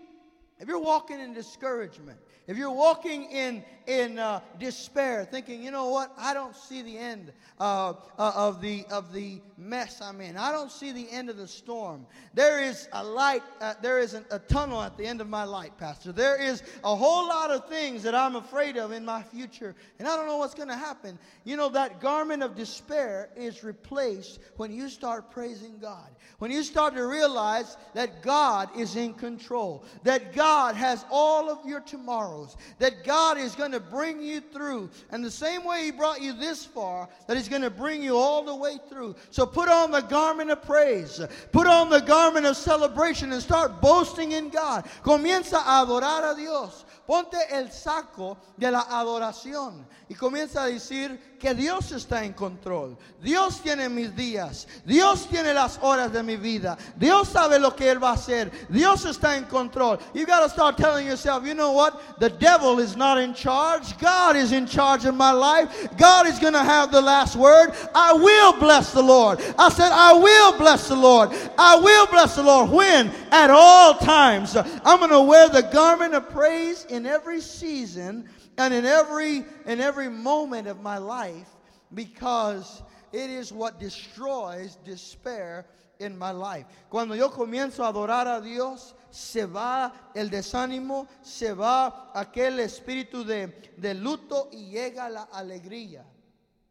if 0.61 0.69
you're 0.69 0.79
walking 0.79 1.19
in 1.19 1.35
discouragement, 1.35 2.19
if 2.47 2.57
you're 2.57 2.71
walking 2.71 3.25
in, 3.31 3.65
in 3.87 4.19
uh, 4.19 4.41
despair, 4.61 5.25
thinking, 5.25 5.63
you 5.63 5.71
know 5.71 5.89
what, 5.89 6.13
I 6.17 6.35
don't 6.35 6.55
see 6.55 6.83
the 6.83 6.97
end 6.97 7.33
uh, 7.59 7.95
uh, 8.19 8.33
of, 8.37 8.61
the, 8.61 8.85
of 8.91 9.13
the 9.13 9.41
mess 9.57 10.01
I'm 10.01 10.21
in, 10.21 10.37
I 10.37 10.53
don't 10.53 10.71
see 10.71 10.93
the 10.93 11.11
end 11.11 11.31
of 11.31 11.37
the 11.37 11.47
storm. 11.47 12.07
There 12.35 12.63
is 12.63 12.89
a 12.93 13.05
light, 13.05 13.43
uh, 13.61 13.75
there 13.83 13.99
is 13.99 14.15
a 14.15 14.39
tunnel 14.39 14.83
at 14.83 14.97
the 14.97 15.07
end 15.07 15.21
of 15.21 15.29
my 15.29 15.45
light, 15.45 15.77
Pastor. 15.79 16.13
There 16.13 16.41
is 16.41 16.63
a 16.83 16.95
whole 16.95 17.29
lot 17.29 17.51
of 17.51 17.69
things 17.69 18.03
that 18.03 18.15
I'm 18.15 18.37
afraid 18.37 18.77
of 18.77 18.93
in 18.93 19.05
my 19.05 19.23
future, 19.23 19.75
and 19.99 20.09
I 20.09 20.17
don't 20.17 20.27
know 20.27 20.39
what's 20.39 20.55
going 20.55 20.69
to 20.69 20.77
happen. 20.77 21.19
You 21.45 21.57
know, 21.57 21.69
that 21.71 22.01
garment 22.01 22.43
of 22.43 22.55
despair 22.55 23.31
is 23.37 23.65
replaced 23.65 24.41
when 24.57 24.73
you 24.73 24.89
start 24.89 25.31
praising 25.31 25.79
God. 25.79 26.09
When 26.39 26.51
you 26.51 26.63
start 26.63 26.95
to 26.95 27.07
realize 27.07 27.77
that 27.95 28.23
God 28.23 28.69
is 28.77 28.97
in 28.97 29.15
control, 29.15 29.85
that 30.03 30.33
God 30.35 30.75
has 30.75 31.05
all 31.11 31.51
of 31.51 31.65
your 31.67 31.81
tomorrows, 31.81 32.57
that 32.79 33.05
God 33.05 33.39
is 33.39 33.55
going 33.55 33.73
to 33.73 33.81
bring 33.81 34.21
you 34.21 34.41
through. 34.41 34.91
And 35.11 35.25
the 35.25 35.31
same 35.31 35.65
way 35.65 35.85
He 35.85 35.91
brought 35.91 36.21
you 36.21 36.33
this 36.33 36.65
far, 36.65 37.09
that 37.27 37.37
He's 37.37 37.49
going 37.49 37.63
to 37.63 37.71
bring 37.71 38.03
you 38.03 38.17
all 38.17 38.45
the 38.45 38.55
way 38.55 38.79
through. 38.89 39.15
So 39.31 39.44
put 39.47 39.69
on 39.69 39.91
the 39.91 40.01
garment 40.03 40.51
of 40.51 40.63
praise, 40.63 41.21
put 41.53 41.67
on 41.67 41.91
the 41.91 42.01
garment 42.01 42.47
of 42.47 42.57
celebration, 42.57 43.33
and 43.33 43.43
start 43.43 43.81
boasting 43.81 44.33
in 44.33 44.49
God. 44.49 44.85
Comienza 45.03 45.59
a 45.59 45.85
adorar 45.85 46.33
a 46.33 46.37
Dios. 46.37 46.85
Ponte 47.07 47.37
el 47.51 47.71
saco 47.71 48.39
de 48.57 48.71
la 48.71 48.81
adoración 48.81 49.87
y 50.09 50.15
comienza 50.15 50.63
a 50.63 50.67
decir 50.67 51.35
que 51.39 51.55
Dios 51.55 51.93
está 51.93 52.25
en 52.25 52.33
control. 52.33 52.97
Dios 53.21 53.61
tiene 53.61 53.91
mis 53.91 54.17
días. 54.17 54.67
Dios 54.87 55.27
tiene 55.29 55.53
las 55.53 55.79
horas 55.83 56.11
de 56.11 56.23
mi 56.23 56.37
vida. 56.37 56.79
Dios 56.97 57.29
sabe 57.29 57.59
lo 57.59 57.77
que 57.77 57.91
Él 57.91 58.03
va 58.03 58.11
a 58.11 58.15
hacer. 58.15 58.51
Dios 58.71 59.05
está 59.05 59.37
en 59.37 59.45
control. 59.45 59.99
You 60.15 60.25
got 60.25 60.43
to 60.43 60.49
start 60.49 60.79
telling 60.79 61.07
yourself, 61.07 61.45
you 61.45 61.53
know 61.53 61.73
what? 61.73 62.19
The 62.19 62.31
devil 62.31 62.79
is 62.79 62.97
not 62.97 63.19
in 63.19 63.35
charge. 63.35 63.99
God 63.99 64.37
is 64.37 64.53
in 64.53 64.67
charge 64.67 65.05
of 65.05 65.15
my 65.15 65.33
life. 65.33 65.89
God 65.99 66.27
is 66.27 66.39
going 66.39 66.55
to 66.55 66.65
have 66.65 66.91
the 66.91 67.03
last 67.03 67.37
word. 67.37 67.75
I 67.95 68.15
will 68.15 68.55
bless 68.59 68.95
the 68.95 69.03
Lord. 69.03 69.41
I 69.59 69.69
said, 69.69 69.93
I 69.93 70.15
will 70.15 70.57
bless 70.57 70.89
the 70.89 70.97
Lord. 70.97 71.31
I 71.59 71.77
will 71.77 72.07
bless 72.07 72.37
the 72.37 72.43
Lord. 72.43 72.71
When? 72.71 73.11
At 73.31 73.51
all 73.51 73.95
times. 73.99 74.57
I'm 74.57 74.99
going 74.99 75.11
to 75.11 75.21
wear 75.21 75.51
the 75.51 75.63
garment 75.63 76.15
of 76.15 76.31
praise 76.31 76.87
in 76.95 77.07
every 77.07 77.41
season 77.41 78.29
and 78.57 78.73
in 78.73 78.87
every 78.87 79.45
in 79.67 79.81
every 79.81 80.09
moment 80.09 80.69
of 80.69 80.81
my 80.81 80.99
life 80.99 81.49
because 81.93 82.83
it 83.13 83.31
is 83.31 83.53
what 83.53 83.79
destroys 83.81 84.77
despair 84.85 85.67
in 85.99 86.17
my 86.17 86.31
life. 86.31 86.67
Cuando 86.91 87.15
yo 87.15 87.31
comienzo 87.31 87.85
a 87.85 87.93
adorar 87.93 88.27
a 88.27 88.41
Dios, 88.41 88.95
se 89.11 89.47
va 89.47 90.11
el 90.15 90.29
desánimo, 90.29 91.07
se 91.23 91.53
va 91.53 92.11
aquel 92.15 92.59
espíritu 92.61 93.25
de, 93.25 93.47
de 93.77 93.95
luto 93.95 94.49
y 94.53 94.71
llega 94.71 95.09
la 95.09 95.29
alegría, 95.33 96.05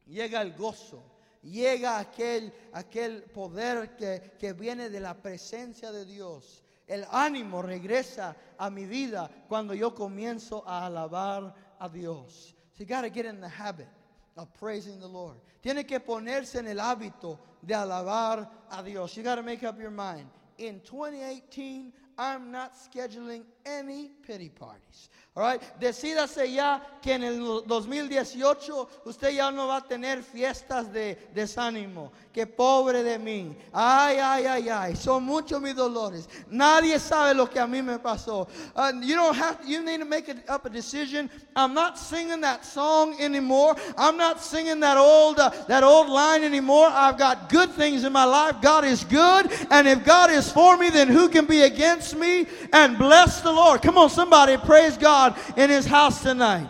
llega 0.05 0.41
el 0.41 0.53
gozo, 0.53 1.03
llega 1.41 1.99
aquel, 1.99 2.51
aquel 2.73 3.23
poder 3.23 3.95
que, 3.95 4.35
que 4.37 4.53
viene 4.53 4.89
de 4.89 4.99
la 4.99 5.13
presencia 5.13 5.91
de 5.91 6.05
Dios. 6.05 6.62
El 6.87 7.05
ánimo 7.11 7.61
regresa 7.61 8.35
a 8.57 8.69
mi 8.69 8.85
vida 8.85 9.29
cuando 9.47 9.73
yo 9.73 9.93
comienzo 9.93 10.63
a 10.67 10.85
alabar 10.85 11.53
a 11.79 11.89
Dios. 11.89 12.55
So 12.73 12.79
you 12.79 12.85
got 12.85 13.01
to 13.01 13.09
get 13.09 13.25
in 13.25 13.39
the 13.39 13.47
habit 13.47 13.87
of 14.35 14.53
praising 14.53 14.99
the 14.99 15.07
Lord. 15.07 15.37
Tiene 15.61 15.85
que 15.85 15.99
ponerse 15.99 16.59
en 16.59 16.67
el 16.67 16.77
hábito 16.77 17.39
de 17.65 17.73
alabar 17.73 18.49
a 18.71 18.83
Dios. 18.83 19.15
You 19.15 19.23
got 19.23 19.35
to 19.35 19.43
make 19.43 19.63
up 19.63 19.79
your 19.79 19.91
mind. 19.91 20.27
In 20.57 20.81
2018, 20.81 21.93
I'm 22.17 22.51
not 22.51 22.73
scheduling 22.75 23.43
any 23.65 24.11
pity 24.25 24.49
parties. 24.49 25.09
All 25.35 25.41
right? 25.41 25.59
Decídase 25.79 26.51
ya 26.53 26.79
que 27.01 27.13
en 27.13 27.23
el 27.23 27.63
2018 27.65 28.87
usted 29.05 29.31
ya 29.31 29.49
no 29.49 29.67
va 29.67 29.77
a 29.77 29.81
tener 29.81 30.21
fiestas 30.21 30.93
de 30.93 31.17
desánimo. 31.33 32.11
Que 32.31 32.45
pobre 32.45 33.01
de 33.01 33.17
mí. 33.17 33.55
Ay, 33.73 34.17
ay, 34.17 34.45
ay, 34.45 34.69
ay. 34.69 34.95
Son 34.95 35.23
muchos 35.23 35.59
mis 35.59 35.75
dolores. 35.75 36.29
Nadie 36.49 36.99
sabe 36.99 37.33
lo 37.33 37.47
que 37.49 37.59
a 37.59 37.65
mí 37.65 37.81
me 37.81 37.97
pasó. 37.97 38.47
Uh, 38.75 38.91
you 39.01 39.15
don't 39.15 39.35
have. 39.35 39.57
You 39.65 39.81
need 39.83 39.99
to 39.99 40.05
make 40.05 40.29
it 40.29 40.47
up 40.47 40.65
a 40.65 40.69
decision. 40.69 41.31
I'm 41.55 41.73
not 41.73 41.97
singing 41.97 42.41
that 42.41 42.63
song 42.63 43.19
anymore. 43.19 43.75
I'm 43.97 44.17
not 44.17 44.39
singing 44.39 44.79
that 44.81 44.97
old 44.97 45.39
uh, 45.39 45.49
that 45.67 45.83
old 45.83 46.09
line 46.09 46.43
anymore. 46.43 46.89
I've 46.91 47.17
got 47.17 47.49
good 47.49 47.71
things 47.71 48.03
in 48.03 48.13
my 48.13 48.25
life. 48.25 48.61
God 48.61 48.85
is 48.85 49.03
good, 49.03 49.51
and 49.71 49.87
if 49.87 50.05
God 50.05 50.29
is 50.29 50.51
for 50.51 50.77
me, 50.77 50.91
then 50.91 51.07
who 51.07 51.27
can 51.27 51.45
be 51.45 51.63
against 51.63 52.15
me? 52.15 52.45
And 52.71 52.99
bless 52.99 53.41
the 53.41 53.51
Lord. 53.51 53.81
Come 53.81 53.97
on, 53.97 54.09
somebody 54.11 54.57
praise 54.57 54.95
God 54.95 55.22
in 55.57 55.69
His 55.69 55.85
house 55.85 56.21
tonight. 56.21 56.69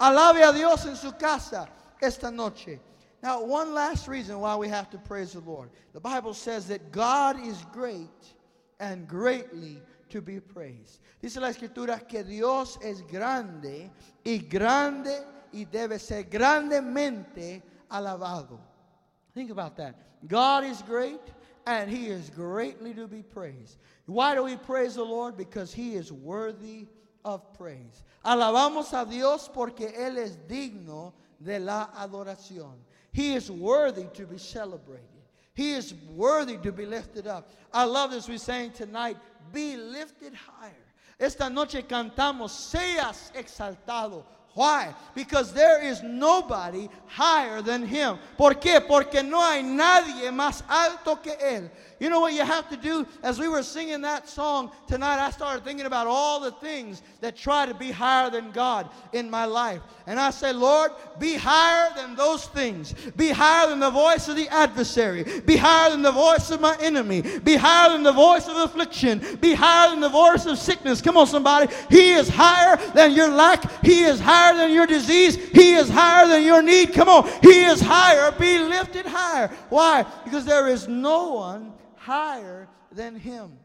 Alabe 0.00 0.48
a 0.48 0.52
Dios 0.52 0.86
en 0.86 0.96
su 0.96 1.12
casa 1.12 1.68
esta 2.02 2.30
noche. 2.30 2.78
Now, 3.22 3.42
one 3.42 3.72
last 3.72 4.06
reason 4.06 4.38
why 4.40 4.54
we 4.56 4.68
have 4.68 4.90
to 4.90 4.98
praise 4.98 5.32
the 5.32 5.40
Lord. 5.40 5.70
The 5.92 6.00
Bible 6.00 6.34
says 6.34 6.68
that 6.68 6.92
God 6.92 7.42
is 7.42 7.64
great 7.72 8.34
and 8.80 9.08
greatly 9.08 9.80
to 10.10 10.20
be 10.20 10.40
praised. 10.40 11.00
Dice 11.22 11.38
la 11.38 11.48
escritura 11.48 12.06
que 12.06 12.22
Dios 12.22 12.78
es 12.82 13.00
grande 13.00 13.90
y 14.24 14.42
grande 14.48 15.24
y 15.52 15.64
debe 15.64 15.98
ser 15.98 16.24
grandemente 16.24 17.62
alabado. 17.90 18.58
Think 19.32 19.50
about 19.50 19.76
that. 19.78 19.94
God 20.28 20.64
is 20.64 20.82
great 20.82 21.20
and 21.66 21.90
he 21.90 22.08
is 22.08 22.28
greatly 22.30 22.92
to 22.92 23.08
be 23.08 23.22
praised. 23.22 23.78
Why 24.06 24.34
do 24.34 24.44
we 24.44 24.56
praise 24.56 24.96
the 24.96 25.04
Lord? 25.04 25.36
Because 25.36 25.72
he 25.72 25.94
is 25.94 26.12
worthy 26.12 26.88
of 27.24 27.52
praise. 27.54 28.02
Alabamos 28.24 28.92
a 28.92 29.04
Dios 29.04 29.48
porque 29.52 29.92
él 29.96 30.18
es 30.18 30.36
digno 30.48 31.12
de 31.40 31.58
la 31.58 31.88
adoración. 31.96 32.74
He 33.12 33.34
is 33.34 33.50
worthy 33.50 34.04
to 34.14 34.26
be 34.26 34.38
celebrated. 34.38 35.04
He 35.54 35.72
is 35.72 35.94
worthy 36.14 36.58
to 36.58 36.72
be 36.72 36.84
lifted 36.84 37.26
up. 37.26 37.48
I 37.72 37.84
love 37.84 38.10
this 38.10 38.28
we 38.28 38.38
saying 38.38 38.72
tonight, 38.72 39.16
be 39.52 39.76
lifted 39.76 40.34
higher. 40.34 40.72
Esta 41.18 41.48
noche 41.48 41.82
cantamos, 41.86 42.50
seas 42.50 43.30
exaltado. 43.34 44.24
Why? 44.54 44.94
Because 45.14 45.52
there 45.52 45.82
is 45.82 46.02
nobody 46.02 46.88
higher 47.06 47.60
than 47.60 47.84
him. 47.84 48.18
¿Por 48.36 48.54
qué? 48.54 48.80
Porque 48.86 49.22
no 49.22 49.40
hay 49.40 49.62
nadie 49.62 50.30
más 50.30 50.62
alto 50.68 51.16
que 51.16 51.36
él. 51.40 51.70
You 52.04 52.10
know 52.10 52.20
what 52.20 52.34
you 52.34 52.44
have 52.44 52.68
to 52.68 52.76
do? 52.76 53.06
As 53.22 53.38
we 53.38 53.48
were 53.48 53.62
singing 53.62 54.02
that 54.02 54.28
song 54.28 54.70
tonight, 54.86 55.24
I 55.24 55.30
started 55.30 55.64
thinking 55.64 55.86
about 55.86 56.06
all 56.06 56.38
the 56.38 56.50
things 56.50 57.00
that 57.22 57.34
try 57.34 57.64
to 57.64 57.72
be 57.72 57.90
higher 57.90 58.28
than 58.28 58.50
God 58.50 58.90
in 59.14 59.30
my 59.30 59.46
life. 59.46 59.80
And 60.06 60.20
I 60.20 60.28
say, 60.28 60.52
Lord, 60.52 60.90
be 61.18 61.32
higher 61.32 61.88
than 61.96 62.14
those 62.14 62.44
things. 62.48 62.92
Be 63.16 63.30
higher 63.30 63.70
than 63.70 63.80
the 63.80 63.88
voice 63.88 64.28
of 64.28 64.36
the 64.36 64.50
adversary. 64.50 65.40
Be 65.46 65.56
higher 65.56 65.92
than 65.92 66.02
the 66.02 66.12
voice 66.12 66.50
of 66.50 66.60
my 66.60 66.76
enemy. 66.78 67.22
Be 67.38 67.56
higher 67.56 67.92
than 67.92 68.02
the 68.02 68.12
voice 68.12 68.48
of 68.48 68.56
affliction. 68.58 69.38
Be 69.40 69.54
higher 69.54 69.88
than 69.88 70.00
the 70.00 70.10
voice 70.10 70.44
of 70.44 70.58
sickness. 70.58 71.00
Come 71.00 71.16
on, 71.16 71.26
somebody. 71.26 71.72
He 71.88 72.12
is 72.12 72.28
higher 72.28 72.76
than 72.92 73.12
your 73.12 73.30
lack. 73.30 73.82
He 73.82 74.02
is 74.02 74.20
higher 74.20 74.54
than 74.54 74.72
your 74.72 74.86
disease. 74.86 75.36
He 75.36 75.72
is 75.72 75.88
higher 75.88 76.28
than 76.28 76.42
your 76.42 76.60
need. 76.60 76.92
Come 76.92 77.08
on. 77.08 77.26
He 77.40 77.64
is 77.64 77.80
higher. 77.80 78.30
Be 78.32 78.58
lifted 78.58 79.06
higher. 79.06 79.48
Why? 79.70 80.04
Because 80.24 80.44
there 80.44 80.68
is 80.68 80.86
no 80.86 81.32
one 81.32 81.72
higher 82.04 82.68
than 82.92 83.16
him. 83.16 83.58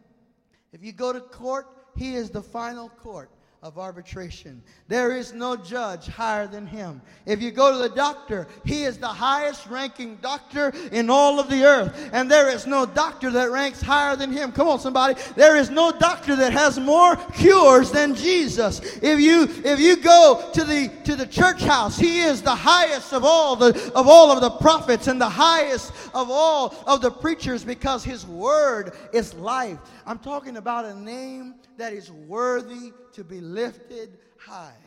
If 0.71 0.81
you 0.83 0.93
go 0.93 1.11
to 1.11 1.19
court, 1.19 1.67
he 1.97 2.15
is 2.15 2.29
the 2.29 2.41
final 2.41 2.87
court 2.87 3.29
of 3.61 3.77
arbitration. 3.77 4.61
There 4.87 5.11
is 5.11 5.33
no 5.33 5.57
judge 5.57 6.07
higher 6.07 6.47
than 6.47 6.65
him. 6.65 7.01
If 7.25 7.41
you 7.41 7.51
go 7.51 7.73
to 7.73 7.89
the 7.89 7.93
doctor, 7.93 8.47
he 8.63 8.83
is 8.83 8.97
the 8.97 9.07
highest 9.07 9.67
ranking 9.67 10.15
doctor 10.21 10.71
in 10.93 11.09
all 11.09 11.41
of 11.41 11.49
the 11.49 11.65
earth. 11.65 12.09
And 12.13 12.31
there 12.31 12.49
is 12.49 12.65
no 12.65 12.85
doctor 12.85 13.29
that 13.31 13.51
ranks 13.51 13.81
higher 13.81 14.15
than 14.15 14.31
him. 14.31 14.53
Come 14.53 14.69
on, 14.69 14.79
somebody. 14.79 15.21
There 15.35 15.57
is 15.57 15.69
no 15.69 15.91
doctor 15.91 16.37
that 16.37 16.53
has 16.53 16.79
more 16.79 17.17
cures 17.33 17.91
than 17.91 18.15
Jesus. 18.15 18.79
If 19.01 19.19
you 19.19 19.43
if 19.65 19.79
you 19.79 19.97
go 19.97 20.49
to 20.53 20.63
the 20.63 20.89
to 21.03 21.17
the 21.17 21.27
church 21.27 21.61
house, 21.61 21.97
he 21.97 22.21
is 22.21 22.41
the 22.41 22.55
highest 22.55 23.11
of 23.11 23.25
all 23.25 23.57
the 23.57 23.91
of 23.93 24.07
all 24.07 24.31
of 24.31 24.39
the 24.39 24.51
prophets 24.51 25.07
and 25.07 25.19
the 25.19 25.29
highest 25.29 25.91
of 26.13 26.29
all 26.31 26.75
of 26.87 27.01
the 27.01 27.11
preachers 27.11 27.65
because 27.65 28.05
his 28.05 28.25
word 28.25 28.93
is 29.11 29.33
life. 29.33 29.79
I'm 30.05 30.19
talking 30.19 30.55
about 30.55 30.85
a 30.85 30.95
name 30.95 31.55
that 31.77 31.93
is 31.93 32.11
worthy 32.11 32.91
to 33.19 33.25
be 33.25 33.41
lifted 33.41 34.17
high. 34.37 34.81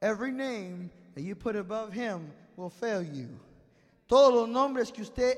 Every 0.00 0.30
name 0.30 0.88
that 1.16 1.22
you 1.22 1.34
put 1.34 1.56
above 1.56 1.92
him 1.92 2.30
will 2.54 2.70
fail 2.70 3.02
you. 3.02 3.28
Todos 4.08 4.32
los 4.32 4.48
nombres 4.48 4.92
que 4.92 5.02
usted 5.02 5.34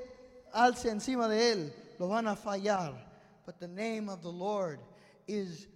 alce 0.53 0.91
encima 0.91 1.27
de 1.27 1.37
él 1.37 1.71
lo 1.99 2.09
van 2.09 2.27
a 2.27 2.37
fallar. 2.37 2.93
But 3.47 3.59
the 3.61 3.67
name 3.67 4.11
of 4.11 4.21
the 4.21 4.29
Lord 4.29 4.79
is 5.27 5.69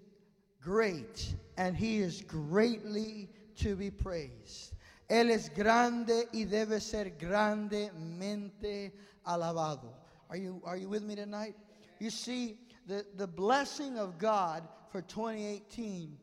great, 0.60 1.34
and 1.56 1.74
he 1.74 2.00
is 2.00 2.20
greatly 2.20 3.30
to 3.60 3.74
be 3.74 3.90
praised. 3.90 4.74
Él 5.08 5.30
es 5.30 5.48
grande 5.48 6.26
y 6.34 6.44
debe 6.44 6.82
ser 6.82 7.12
grandemente 7.18 8.92
alabado. 9.26 9.88
Are 10.28 10.36
you, 10.36 10.60
are 10.66 10.76
you 10.76 10.90
with 10.90 11.02
me 11.02 11.14
tonight? 11.14 11.54
You 11.98 12.10
see, 12.10 12.58
the, 12.86 13.06
the 13.16 13.26
blessing 13.26 13.96
of 13.96 14.18
God 14.18 14.68
for 14.92 15.00
2018 15.00 16.18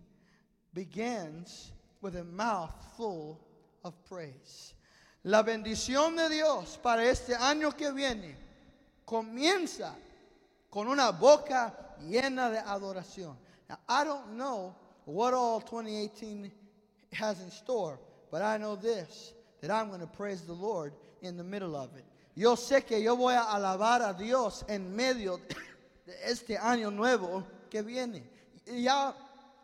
begins 0.75 1.71
with 2.01 2.15
a 2.15 2.23
mouth 2.23 2.71
full 2.95 3.39
of 3.83 3.93
praise. 4.07 4.75
La 5.23 5.41
bendición 5.41 6.15
de 6.15 6.29
Dios 6.29 6.77
para 6.81 7.03
este 7.03 7.33
año 7.33 7.75
que 7.75 7.91
viene 7.91 8.35
comienza 9.07 9.95
con 10.69 10.87
una 10.87 11.11
boca 11.11 11.73
llena 12.07 12.51
de 12.51 12.59
adoración. 12.59 13.35
Now, 13.67 13.79
I 13.89 14.03
don't 14.03 14.37
know 14.37 14.75
what 15.05 15.33
all 15.33 15.59
2018 15.61 16.51
has 17.13 17.41
in 17.41 17.49
store, 17.49 17.99
but 18.31 18.43
I 18.43 18.57
know 18.57 18.75
this 18.75 19.33
that 19.61 19.71
I'm 19.71 19.87
going 19.87 19.99
to 19.99 20.07
praise 20.07 20.41
the 20.41 20.53
Lord 20.53 20.93
in 21.23 21.37
the 21.37 21.43
middle 21.43 21.75
of 21.75 21.89
it. 21.97 22.05
Yo 22.35 22.55
sé 22.55 22.85
que 22.85 22.99
yo 22.99 23.15
voy 23.15 23.33
a 23.33 23.45
alabar 23.45 24.07
a 24.07 24.13
Dios 24.13 24.63
en 24.69 24.95
medio 24.95 25.39
de 26.05 26.13
este 26.23 26.55
año 26.55 26.91
nuevo 26.91 27.43
que 27.71 27.81
viene. 27.81 28.23
Ya, 28.71 29.13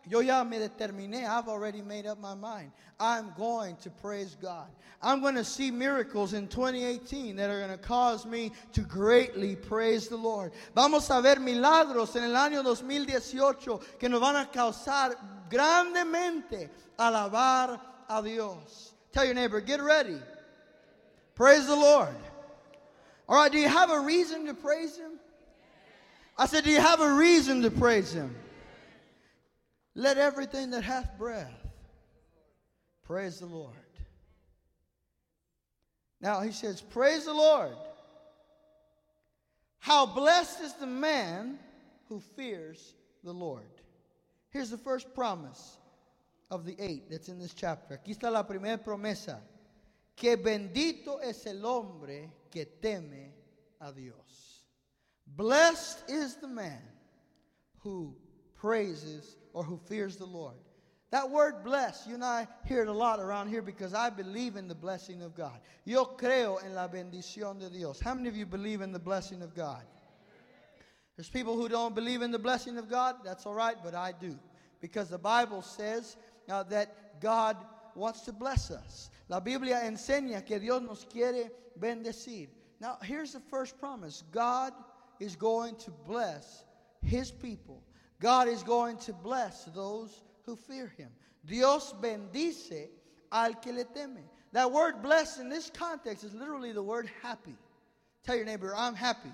yo 0.08 0.20
ya 0.20 0.44
me 0.44 0.58
determiné. 0.58 1.28
I've 1.28 1.48
already 1.48 1.82
made 1.82 2.06
up 2.06 2.20
my 2.20 2.36
mind. 2.36 2.72
I'm 3.00 3.34
going 3.38 3.76
to 3.78 3.90
praise 3.90 4.36
God. 4.42 4.68
I'm 5.02 5.22
going 5.22 5.36
to 5.36 5.44
see 5.44 5.70
miracles 5.70 6.34
in 6.34 6.48
2018 6.48 7.36
that 7.36 7.50
are 7.50 7.60
going 7.60 7.72
to 7.72 7.78
cause 7.78 8.26
me 8.26 8.52
to 8.74 8.82
greatly 8.82 9.56
praise 9.56 10.08
the 10.08 10.18
Lord. 10.18 10.52
Vamos 10.74 11.10
a 11.10 11.22
ver 11.22 11.36
milagros 11.36 12.16
en 12.16 12.24
el 12.24 12.36
año 12.36 12.64
2018 12.64 13.82
que 14.00 14.10
nos 14.10 14.22
van 14.22 14.36
a 14.36 14.46
causar 14.46 15.16
grandemente 15.50 16.70
alabar 16.98 17.80
a 18.10 18.24
Dios. 18.24 18.94
Tell 19.12 19.26
your 19.26 19.36
neighbor, 19.36 19.62
get 19.62 19.82
ready. 19.82 20.18
Praise 21.36 21.68
the 21.68 21.76
Lord. 21.76 22.16
All 23.28 23.38
right, 23.38 23.52
do 23.52 23.58
you 23.58 23.68
have 23.68 23.92
a 23.92 24.00
reason 24.00 24.46
to 24.46 24.54
praise 24.54 24.98
Him? 24.98 25.12
I 26.38 26.48
said, 26.48 26.64
Do 26.64 26.72
you 26.72 26.82
have 26.82 27.02
a 27.02 27.14
reason 27.14 27.62
to 27.62 27.72
praise 27.72 28.14
Him? 28.14 28.36
Let 29.96 30.18
everything 30.18 30.72
that 30.72 30.84
hath 30.84 31.18
breath 31.18 31.54
praise 33.04 33.40
the 33.40 33.46
Lord. 33.46 33.74
Now 36.20 36.42
he 36.42 36.52
says, 36.52 36.82
Praise 36.82 37.26
the 37.26 37.34
Lord. 37.34 37.76
How 39.80 40.06
blessed 40.06 40.62
is 40.62 40.74
the 40.74 40.88
man 40.88 41.60
who 42.10 42.20
fears 42.36 42.94
the 43.24 43.34
Lord. 43.34 43.64
Here's 44.50 44.70
the 44.70 44.78
first 44.78 45.14
promise 45.14 45.78
of 46.50 46.66
the 46.66 46.76
eight 46.80 47.10
that's 47.10 47.30
in 47.30 47.40
this 47.40 47.54
chapter. 47.54 47.96
Aquí 47.96 48.18
está 48.18 48.32
la 48.32 48.44
primera 48.44 48.78
promesa. 48.78 49.40
Que 50.16 50.38
bendito 50.38 51.20
es 51.22 51.46
el 51.46 51.66
hombre 51.66 52.32
que 52.50 52.66
teme 52.82 53.34
a 53.82 53.92
Dios. 53.92 54.64
Blessed 55.28 56.10
is 56.10 56.36
the 56.36 56.48
man 56.48 56.82
who 57.80 58.16
praises 58.56 59.38
or 59.54 59.64
who 59.64 59.78
fears 59.78 60.18
the 60.18 60.26
Lord. 60.26 60.56
That 61.12 61.30
word 61.30 61.64
bless, 61.64 62.06
you 62.08 62.16
and 62.16 62.24
I 62.24 62.48
hear 62.66 62.82
it 62.82 62.88
a 62.88 62.94
lot 62.94 63.20
around 63.20 63.48
here 63.48 63.62
because 63.62 63.94
I 63.94 64.10
believe 64.10 64.56
in 64.56 64.68
the 64.68 64.76
blessing 64.76 65.22
of 65.22 65.36
God. 65.36 65.60
Yo 65.86 66.06
creo 66.06 66.64
en 66.64 66.74
la 66.74 66.88
bendición 66.88 67.60
de 67.60 67.70
Dios. 67.70 68.00
How 68.00 68.14
many 68.14 68.28
of 68.28 68.36
you 68.36 68.46
believe 68.46 68.82
in 68.82 68.92
the 68.92 69.00
blessing 69.00 69.42
of 69.42 69.56
God? 69.56 69.84
There's 71.16 71.30
people 71.30 71.56
who 71.56 71.70
don't 71.70 71.96
believe 71.96 72.22
in 72.22 72.32
the 72.32 72.40
blessing 72.40 72.78
of 72.78 72.90
God. 72.90 73.18
That's 73.24 73.46
all 73.46 73.54
right, 73.54 73.78
but 73.82 73.96
I 73.96 74.12
do. 74.20 74.38
Because 74.82 75.10
the 75.10 75.18
Bible 75.18 75.62
says 75.62 76.18
uh, 76.50 76.64
that 76.64 77.22
God 77.22 77.56
wants 77.96 78.22
to 78.22 78.34
bless 78.34 78.70
us. 78.70 79.10
La 79.30 79.40
Biblia 79.40 79.82
enseña 79.86 80.46
que 80.46 80.60
Dios 80.60 80.82
nos 80.82 81.06
quiere 81.06 81.50
bendecir. 81.80 82.50
Now, 82.82 82.98
here's 83.02 83.32
the 83.32 83.40
first 83.40 83.80
promise 83.80 84.24
God 84.32 84.74
is 85.20 85.36
going 85.36 85.76
to 85.78 85.92
bless 86.06 86.66
his 87.02 87.32
people. 87.32 87.82
God 88.22 88.48
is 88.48 88.64
going 88.64 88.98
to 89.00 89.14
bless 89.14 89.66
those 89.66 90.22
who 90.46 90.56
fear 90.56 90.94
him. 90.98 91.10
Dios 91.46 91.94
bendice 92.02 92.88
al 93.32 93.54
que 93.56 93.74
le 93.74 93.84
teme. 93.84 94.24
That 94.54 94.72
word 94.72 95.02
blessed 95.02 95.42
in 95.42 95.50
this 95.50 95.70
context 95.70 96.24
is 96.24 96.34
literally 96.34 96.72
the 96.72 96.82
word 96.82 97.10
happy. 97.22 97.56
Tell 98.24 98.36
your 98.36 98.46
neighbor, 98.46 98.74
I'm 98.76 98.96
happy. 98.96 99.32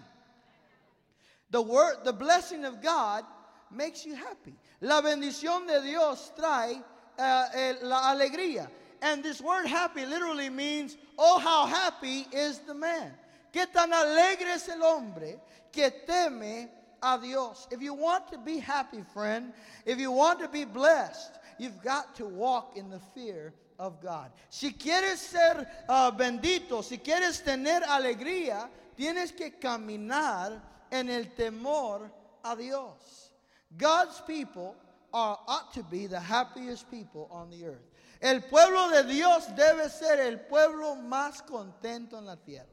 The 1.52 1.62
word, 1.62 1.98
the 2.04 2.14
blessing 2.14 2.66
of 2.66 2.82
God 2.82 3.24
makes 3.70 4.06
you 4.06 4.16
happy. 4.16 4.56
La 4.82 5.02
bendición 5.02 5.68
de 5.68 5.82
Dios 5.82 6.32
trae 6.38 6.82
uh, 7.20 7.74
la 7.84 8.16
alegría. 8.16 8.68
And 9.02 9.24
this 9.24 9.42
word 9.42 9.66
happy 9.66 10.06
literally 10.06 10.50
means, 10.50 10.98
oh, 11.18 11.40
how 11.40 11.66
happy 11.66 12.26
is 12.32 12.60
the 12.60 12.74
man. 12.74 13.12
Qué 13.54 13.66
tan 13.72 13.92
alegre 13.92 14.54
es 14.54 14.70
el 14.70 14.82
hombre 14.82 15.40
que 15.72 15.90
teme 16.08 16.70
a 17.02 17.20
Dios. 17.22 17.68
If 17.72 17.82
you 17.82 17.94
want 17.94 18.32
to 18.32 18.38
be 18.38 18.60
happy, 18.60 19.04
friend, 19.14 19.54
if 19.86 20.00
you 20.00 20.12
want 20.12 20.40
to 20.40 20.48
be 20.48 20.66
blessed, 20.66 21.40
you've 21.58 21.82
got 21.82 22.16
to 22.16 22.26
walk 22.26 22.78
in 22.78 22.90
the 22.90 23.00
fear 23.16 23.54
of 23.80 24.02
God. 24.02 24.32
Si 24.50 24.72
quieres 24.72 25.18
ser 25.18 25.68
uh, 25.90 26.12
bendito, 26.12 26.84
si 26.84 26.98
quieres 26.98 27.44
tener 27.44 27.82
alegría, 27.82 28.70
tienes 28.98 29.36
que 29.36 29.52
caminar 29.60 30.62
en 30.92 31.10
el 31.10 31.26
temor 31.38 32.12
a 32.44 32.56
Dios. 32.56 33.32
God's 33.78 34.22
people 34.28 34.76
are, 35.14 35.40
ought 35.48 35.74
to 35.74 35.84
be 35.84 36.08
the 36.08 36.20
happiest 36.20 36.90
people 36.92 37.28
on 37.32 37.50
the 37.50 37.66
earth. 37.66 37.88
El 38.22 38.42
pueblo 38.42 38.92
de 38.92 39.12
Dios 39.12 39.48
debe 39.58 39.90
ser 39.90 40.20
el 40.20 40.38
pueblo 40.38 40.96
más 40.96 41.42
contento 41.42 42.18
en 42.18 42.26
la 42.26 42.36
tierra. 42.36 42.66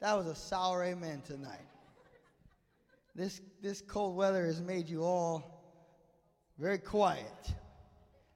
That 0.00 0.16
was 0.16 0.26
a 0.26 0.34
sour 0.34 0.82
amen 0.84 1.20
tonight. 1.26 1.69
This, 3.14 3.40
this 3.62 3.80
cold 3.80 4.16
weather 4.16 4.46
has 4.46 4.60
made 4.60 4.88
you 4.88 5.02
all 5.02 5.62
very 6.58 6.78
quiet. 6.78 7.52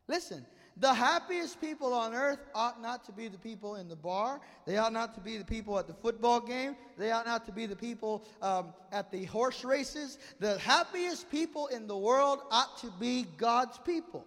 Listen, 0.08 0.44
the 0.76 0.92
happiest 0.92 1.60
people 1.60 1.92
on 1.92 2.14
earth 2.14 2.40
ought 2.54 2.82
not 2.82 3.04
to 3.04 3.12
be 3.12 3.28
the 3.28 3.38
people 3.38 3.76
in 3.76 3.88
the 3.88 3.94
bar. 3.94 4.40
They 4.66 4.76
ought 4.76 4.92
not 4.92 5.14
to 5.14 5.20
be 5.20 5.36
the 5.36 5.44
people 5.44 5.78
at 5.78 5.86
the 5.86 5.94
football 5.94 6.40
game. 6.40 6.74
They 6.98 7.12
ought 7.12 7.26
not 7.26 7.46
to 7.46 7.52
be 7.52 7.66
the 7.66 7.76
people 7.76 8.24
um, 8.42 8.74
at 8.90 9.12
the 9.12 9.24
horse 9.26 9.64
races. 9.64 10.18
The 10.40 10.58
happiest 10.58 11.30
people 11.30 11.68
in 11.68 11.86
the 11.86 11.96
world 11.96 12.40
ought 12.50 12.76
to 12.78 12.90
be 12.98 13.26
God's 13.36 13.78
people. 13.78 14.26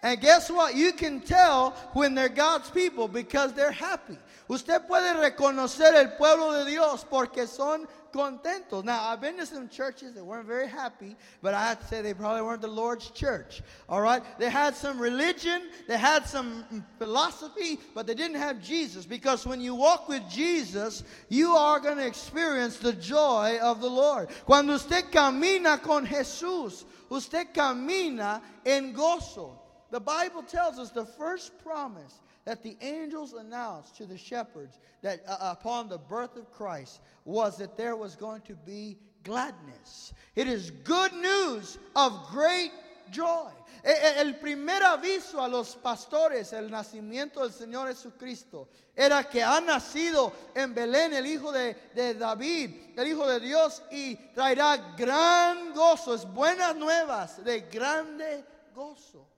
And 0.00 0.20
guess 0.20 0.48
what? 0.48 0.76
You 0.76 0.92
can 0.92 1.20
tell 1.20 1.70
when 1.92 2.14
they're 2.14 2.28
God's 2.28 2.70
people 2.70 3.08
because 3.08 3.52
they're 3.52 3.72
happy. 3.72 4.16
Usted 4.48 4.86
puede 4.86 5.16
reconocer 5.16 5.92
el 5.94 6.16
pueblo 6.16 6.52
de 6.52 6.70
Dios 6.70 7.04
porque 7.04 7.48
son 7.48 7.88
contentos. 8.12 8.84
Now, 8.84 9.08
I've 9.08 9.20
been 9.20 9.36
to 9.38 9.46
some 9.46 9.68
churches 9.68 10.14
that 10.14 10.24
weren't 10.24 10.46
very 10.46 10.68
happy, 10.68 11.16
but 11.42 11.54
I 11.54 11.68
have 11.68 11.80
to 11.80 11.86
say 11.86 12.02
they 12.02 12.14
probably 12.14 12.42
weren't 12.42 12.62
the 12.62 12.68
Lord's 12.68 13.10
church. 13.10 13.62
All 13.88 14.00
right? 14.00 14.22
They 14.38 14.50
had 14.50 14.74
some 14.74 14.98
religion, 14.98 15.62
they 15.86 15.98
had 15.98 16.26
some 16.26 16.84
philosophy, 16.98 17.78
but 17.94 18.06
they 18.06 18.14
didn't 18.14 18.38
have 18.38 18.62
Jesus 18.62 19.06
because 19.06 19.46
when 19.46 19.60
you 19.60 19.74
walk 19.74 20.08
with 20.08 20.28
Jesus, 20.28 21.04
you 21.28 21.52
are 21.52 21.80
going 21.80 21.98
to 21.98 22.06
experience 22.06 22.78
the 22.78 22.92
joy 22.92 23.58
of 23.62 23.80
the 23.80 23.90
Lord. 23.90 24.28
Cuando 24.44 24.74
usted 24.74 25.10
camina 25.10 25.82
con 25.82 26.06
Jesús, 26.06 26.84
usted 27.10 27.54
camina 27.54 28.40
en 28.64 28.94
gozo. 28.94 29.58
the 29.90 30.00
Bible 30.00 30.42
tells 30.42 30.78
us 30.78 30.90
the 30.90 31.06
first 31.06 31.52
promise 31.62 32.20
that 32.48 32.62
the 32.62 32.78
angels 32.80 33.34
announced 33.34 33.94
to 33.94 34.06
the 34.06 34.16
shepherds 34.16 34.78
that 35.02 35.20
uh, 35.28 35.36
upon 35.52 35.86
the 35.86 35.98
birth 35.98 36.34
of 36.34 36.50
Christ 36.50 37.02
was 37.26 37.58
that 37.58 37.76
there 37.76 37.94
was 37.94 38.16
going 38.16 38.40
to 38.40 38.54
be 38.54 38.96
gladness. 39.22 40.14
It 40.34 40.48
is 40.48 40.70
good 40.70 41.12
news 41.12 41.76
of 41.94 42.26
great 42.30 42.70
joy. 43.10 43.50
El 43.84 44.32
primer 44.40 44.80
aviso 44.80 45.44
a 45.44 45.46
los 45.46 45.74
pastores, 45.74 46.54
el 46.54 46.70
nacimiento 46.70 47.40
del 47.40 47.52
Señor 47.52 47.88
Jesucristo, 47.88 48.68
era 48.96 49.24
que 49.24 49.42
ha 49.42 49.60
nacido 49.60 50.32
en 50.54 50.72
Belén 50.72 51.12
el 51.12 51.26
Hijo 51.26 51.52
de, 51.52 51.76
de, 51.94 52.14
David, 52.14 52.70
el 52.96 53.08
Hijo 53.08 53.26
de 53.28 53.40
Dios, 53.40 53.82
y 53.92 54.16
traerá 54.34 54.94
gran 54.96 55.74
gozo, 55.74 56.14
es 56.14 56.24
buenas 56.24 56.74
nuevas 56.74 57.44
de 57.44 57.60
grande 57.60 58.42
gozo. 58.74 59.28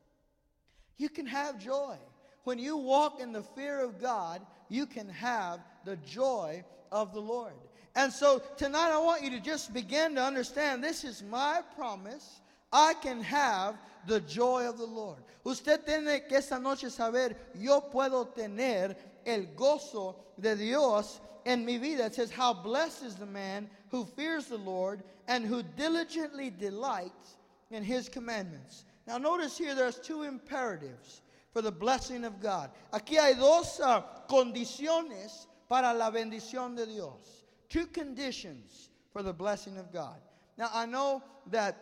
You 0.96 1.09
can 1.09 1.27
have 1.27 1.59
joy. 1.59 1.99
When 2.44 2.59
you 2.59 2.76
walk 2.76 3.20
in 3.20 3.33
the 3.33 3.42
fear 3.42 3.81
of 3.81 4.00
God, 4.00 4.40
you 4.68 4.87
can 4.87 5.09
have 5.09 5.61
the 5.85 5.96
joy 5.96 6.64
of 6.90 7.12
the 7.12 7.20
Lord. 7.20 7.53
And 7.94 8.12
so 8.12 8.40
tonight 8.57 8.90
I 8.92 8.98
want 8.98 9.22
you 9.22 9.31
to 9.31 9.40
just 9.40 9.74
begin 9.74 10.14
to 10.14 10.22
understand 10.22 10.83
this 10.83 11.05
is 11.05 11.22
my 11.22 11.61
promise. 11.76 12.40
I 12.72 12.94
can 12.94 13.20
have 13.22 13.76
the 14.07 14.20
joy 14.20 14.68
of 14.68 14.79
the 14.79 14.87
Lord. 14.87 15.18
Usted 15.44 15.85
tiene 15.85 16.20
que 16.29 16.38
esta 16.38 16.59
noche 16.59 16.88
saber, 16.88 17.37
yo 17.55 17.81
puedo 17.81 18.33
tener 18.35 18.94
el 19.26 19.46
gozo 19.57 20.14
de 20.40 20.55
Dios 20.55 21.20
en 21.44 21.64
mi 21.64 21.79
vida. 21.79 22.07
It 22.07 22.14
says, 22.14 22.31
How 22.31 22.55
blessed 22.55 23.03
is 23.03 23.16
the 23.16 23.26
man 23.26 23.68
who 23.90 24.05
fears 24.05 24.46
the 24.46 24.59
Lord 24.59 25.03
and 25.26 25.44
who 25.44 25.62
diligently 25.76 26.50
delights 26.50 27.37
in 27.70 27.83
his 27.83 28.09
commandments. 28.09 28.85
Now, 29.07 29.18
notice 29.18 29.59
here 29.59 29.74
there's 29.74 29.98
two 29.98 30.22
imperatives 30.22 31.22
for 31.52 31.62
the 31.62 31.72
blessing 31.72 32.24
of 32.24 32.40
God. 32.40 32.70
Aquí 32.92 33.16
hay 33.16 33.34
dos 33.34 33.80
uh, 33.80 34.02
condiciones 34.28 35.46
para 35.68 35.94
la 35.94 36.10
bendición 36.10 36.76
de 36.76 36.86
Dios. 36.86 37.44
Two 37.68 37.86
conditions 37.86 38.90
for 39.12 39.22
the 39.22 39.32
blessing 39.32 39.76
of 39.78 39.92
God. 39.92 40.20
Now, 40.56 40.70
I 40.72 40.86
know 40.86 41.22
that 41.50 41.76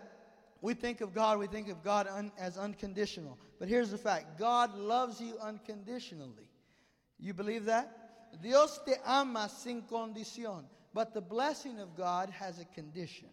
we 0.61 0.75
think 0.75 1.01
of 1.01 1.15
God, 1.15 1.39
we 1.39 1.47
think 1.47 1.69
of 1.69 1.83
God 1.83 2.09
un, 2.09 2.33
as 2.39 2.57
unconditional. 2.57 3.39
But 3.59 3.69
here's 3.69 3.91
the 3.91 3.99
fact 3.99 4.39
God 4.39 4.77
loves 4.77 5.21
you 5.21 5.35
unconditionally. 5.41 6.51
You 7.19 7.35
believe 7.35 7.65
that? 7.67 7.95
Dios 8.43 8.81
te 8.85 8.95
ama 9.05 9.49
sin 9.49 9.83
condición. 9.83 10.65
But 10.95 11.15
the 11.15 11.21
blessing 11.21 11.81
of 11.81 11.97
God 11.97 12.31
has 12.31 12.59
a 12.59 12.65
condition. 12.65 13.29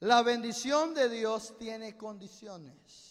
La 0.00 0.22
bendición 0.22 0.94
de 0.94 1.08
Dios 1.08 1.52
tiene 1.58 1.92
condiciones. 1.96 3.07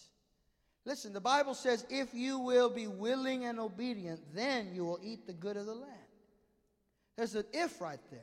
Listen, 0.88 1.12
the 1.12 1.20
Bible 1.20 1.54
says, 1.54 1.86
if 1.90 2.14
you 2.14 2.40
will 2.40 2.70
be 2.70 2.88
willing 2.88 3.44
and 3.44 3.60
obedient, 3.60 4.22
then 4.34 4.70
you 4.74 4.86
will 4.86 5.00
eat 5.04 5.28
the 5.28 5.34
good 5.34 5.58
of 5.58 5.66
the 5.66 5.74
land. 5.74 5.92
There's 7.18 7.36
an 7.36 7.44
if 7.52 7.82
right 7.82 8.00
there. 8.10 8.22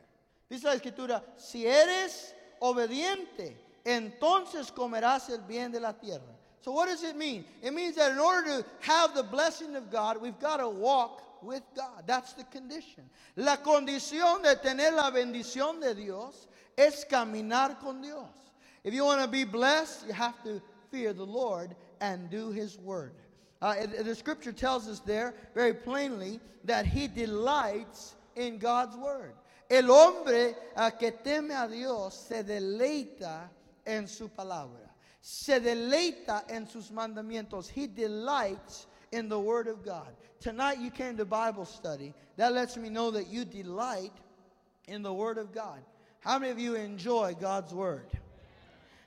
Dice 0.49 0.65
la 0.65 0.73
Escritura, 0.75 1.23
si 1.37 1.67
eres 1.67 2.33
obediente, 2.63 3.53
entonces 3.85 4.73
comerás 4.73 5.29
el 5.29 5.43
bien 5.47 5.73
de 5.73 5.81
la 5.81 5.93
tierra. 5.93 6.23
So, 6.63 6.73
what 6.73 6.87
does 6.87 7.03
it 7.03 7.19
mean? 7.19 7.45
It 7.63 7.75
means 7.75 7.97
that 7.97 8.13
in 8.13 8.19
order 8.19 8.63
to 8.63 8.67
have 8.81 9.15
the 9.15 9.25
blessing 9.25 9.77
of 9.77 9.91
God, 9.91 10.19
we've 10.19 10.41
got 10.41 10.57
to 10.57 10.69
walk 10.71 11.21
with 11.43 11.63
God. 11.77 12.05
That's 12.07 12.33
the 12.33 12.45
condition. 12.45 13.05
La 13.37 13.59
condición 13.59 14.43
de 14.43 14.57
tener 14.57 14.97
la 14.97 15.11
bendición 15.11 15.83
de 15.83 15.95
Dios 15.95 16.47
es 16.79 17.05
caminar 17.05 17.79
con 17.79 18.01
Dios. 18.01 18.31
If 18.85 18.95
you 18.95 19.05
want 19.05 19.21
to 19.21 19.29
be 19.29 19.45
blessed, 19.45 20.07
you 20.07 20.15
have 20.15 20.43
to 20.45 20.63
fear 20.91 21.13
the 21.13 21.27
Lord 21.27 21.77
and 22.01 22.31
do 22.31 22.51
His 22.51 22.79
word. 22.79 23.13
Uh, 23.63 23.87
the 24.03 24.15
scripture 24.15 24.53
tells 24.53 24.89
us 24.89 25.01
there 25.01 25.35
very 25.55 25.73
plainly 25.73 26.41
that 26.65 26.87
He 26.87 27.09
delights 27.09 28.15
in 28.37 28.59
God's 28.59 28.97
word. 28.97 29.35
El 29.71 29.85
hombre 29.85 30.55
uh, 30.77 30.91
que 30.91 31.11
teme 31.11 31.53
a 31.53 31.69
Dios 31.69 32.27
se 32.29 32.43
deleita 32.43 33.49
en 33.87 34.07
su 34.07 34.29
palabra. 34.29 34.91
Se 35.21 35.59
deleita 35.59 36.45
en 36.51 36.67
sus 36.69 36.91
mandamientos. 36.91 37.69
He 37.69 37.87
delights 37.87 38.87
in 39.13 39.29
the 39.29 39.41
Word 39.41 39.69
of 39.69 39.85
God. 39.85 40.09
Tonight 40.41 40.79
you 40.81 40.91
came 40.91 41.17
to 41.17 41.25
Bible 41.25 41.65
study. 41.65 42.13
That 42.37 42.53
lets 42.53 42.77
me 42.77 42.91
know 42.91 43.11
that 43.13 43.29
you 43.29 43.45
delight 43.45 44.13
in 44.87 45.03
the 45.03 45.13
Word 45.13 45.39
of 45.39 45.53
God. 45.53 45.81
How 46.21 46.39
many 46.39 46.53
of 46.53 46.59
you 46.59 46.75
enjoy 46.75 47.35
God's 47.41 47.73
Word? 47.73 48.07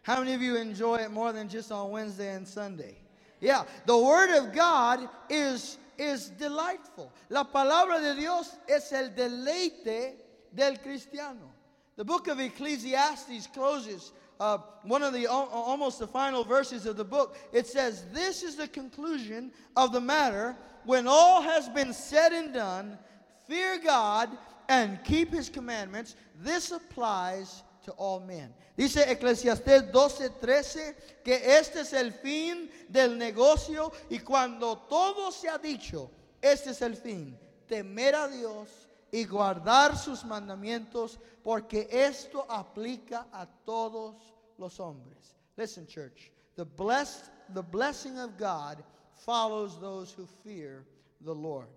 How 0.08 0.20
many 0.20 0.34
of 0.34 0.42
you 0.42 0.56
enjoy 0.56 1.00
it 1.00 1.12
more 1.12 1.34
than 1.34 1.50
just 1.50 1.70
on 1.70 1.92
Wednesday 1.92 2.34
and 2.34 2.48
Sunday? 2.48 2.96
Yeah, 3.42 3.66
the 3.86 3.98
Word 3.98 4.38
of 4.38 4.54
God 4.54 5.10
is, 5.30 5.78
is 5.98 6.30
delightful. 6.30 7.12
La 7.30 7.44
palabra 7.44 8.00
de 8.00 8.16
Dios 8.16 8.56
es 8.70 8.94
el 8.94 9.10
deleite 9.10 10.14
del 10.56 10.78
cristiano. 10.78 11.52
The 11.98 12.06
book 12.06 12.30
of 12.30 12.40
Ecclesiastes 12.40 13.48
closes 13.48 14.14
uh, 14.40 14.60
one 14.84 15.04
of 15.04 15.12
the 15.12 15.28
almost 15.28 16.00
the 16.00 16.08
final 16.08 16.46
verses 16.46 16.86
of 16.86 16.96
the 16.96 17.04
book, 17.04 17.36
it 17.52 17.68
says, 17.68 18.06
This 18.14 18.44
is 18.44 18.56
the 18.56 18.70
conclusion 18.70 19.52
of 19.76 19.92
the 19.92 20.00
matter. 20.00 20.56
When 20.86 21.06
all 21.06 21.42
has 21.42 21.68
been 21.68 21.92
said 21.92 22.32
and 22.32 22.54
done, 22.54 22.98
fear 23.46 23.78
God 23.84 24.30
and 24.70 25.04
keep 25.04 25.34
his 25.34 25.50
commandments. 25.50 26.16
This 26.40 26.72
applies 26.72 27.64
to 27.88 27.94
all 27.94 28.20
men. 28.20 28.54
Dice 28.76 28.98
Eclesiastés 29.10 29.92
12:13 29.92 31.24
que 31.24 31.58
este 31.58 31.80
es 31.80 31.94
el 31.94 32.12
fin 32.12 32.70
del 32.90 33.18
negocio 33.18 33.94
y 34.10 34.20
cuando 34.20 34.78
todo 34.90 35.32
se 35.32 35.48
ha 35.48 35.58
dicho, 35.58 36.12
este 36.42 36.72
es 36.72 36.82
el 36.82 36.98
fin, 36.98 37.40
temer 37.66 38.14
a 38.14 38.28
Dios 38.28 38.90
y 39.10 39.24
guardar 39.24 39.98
sus 39.98 40.26
mandamientos, 40.26 41.18
porque 41.44 41.88
esto 41.90 42.46
aplica 42.50 43.28
a 43.32 43.46
todos 43.66 44.34
los 44.58 44.82
hombres. 44.82 45.38
Listen, 45.56 45.88
church, 45.88 46.30
the 46.58 46.66
blessed, 46.66 47.32
the 47.54 47.64
blessing 47.64 48.20
of 48.20 48.38
God 48.38 48.84
follows 49.14 49.80
those 49.80 50.12
who 50.12 50.28
fear 50.44 50.86
the 51.22 51.34
Lord, 51.34 51.70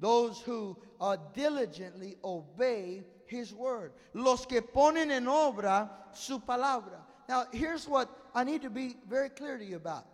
those 0.00 0.40
who 0.40 0.78
uh, 0.98 1.18
diligently 1.34 2.16
obey 2.24 3.04
His 3.28 3.54
word, 3.54 3.92
los 4.14 4.46
que 4.46 4.60
ponen 4.62 5.10
en 5.10 5.26
obra 5.26 5.90
su 6.12 6.40
palabra. 6.40 7.00
Now, 7.28 7.46
here's 7.52 7.86
what 7.86 8.08
I 8.34 8.44
need 8.44 8.62
to 8.62 8.70
be 8.70 8.96
very 9.08 9.28
clear 9.28 9.58
to 9.58 9.64
you 9.64 9.76
about. 9.76 10.06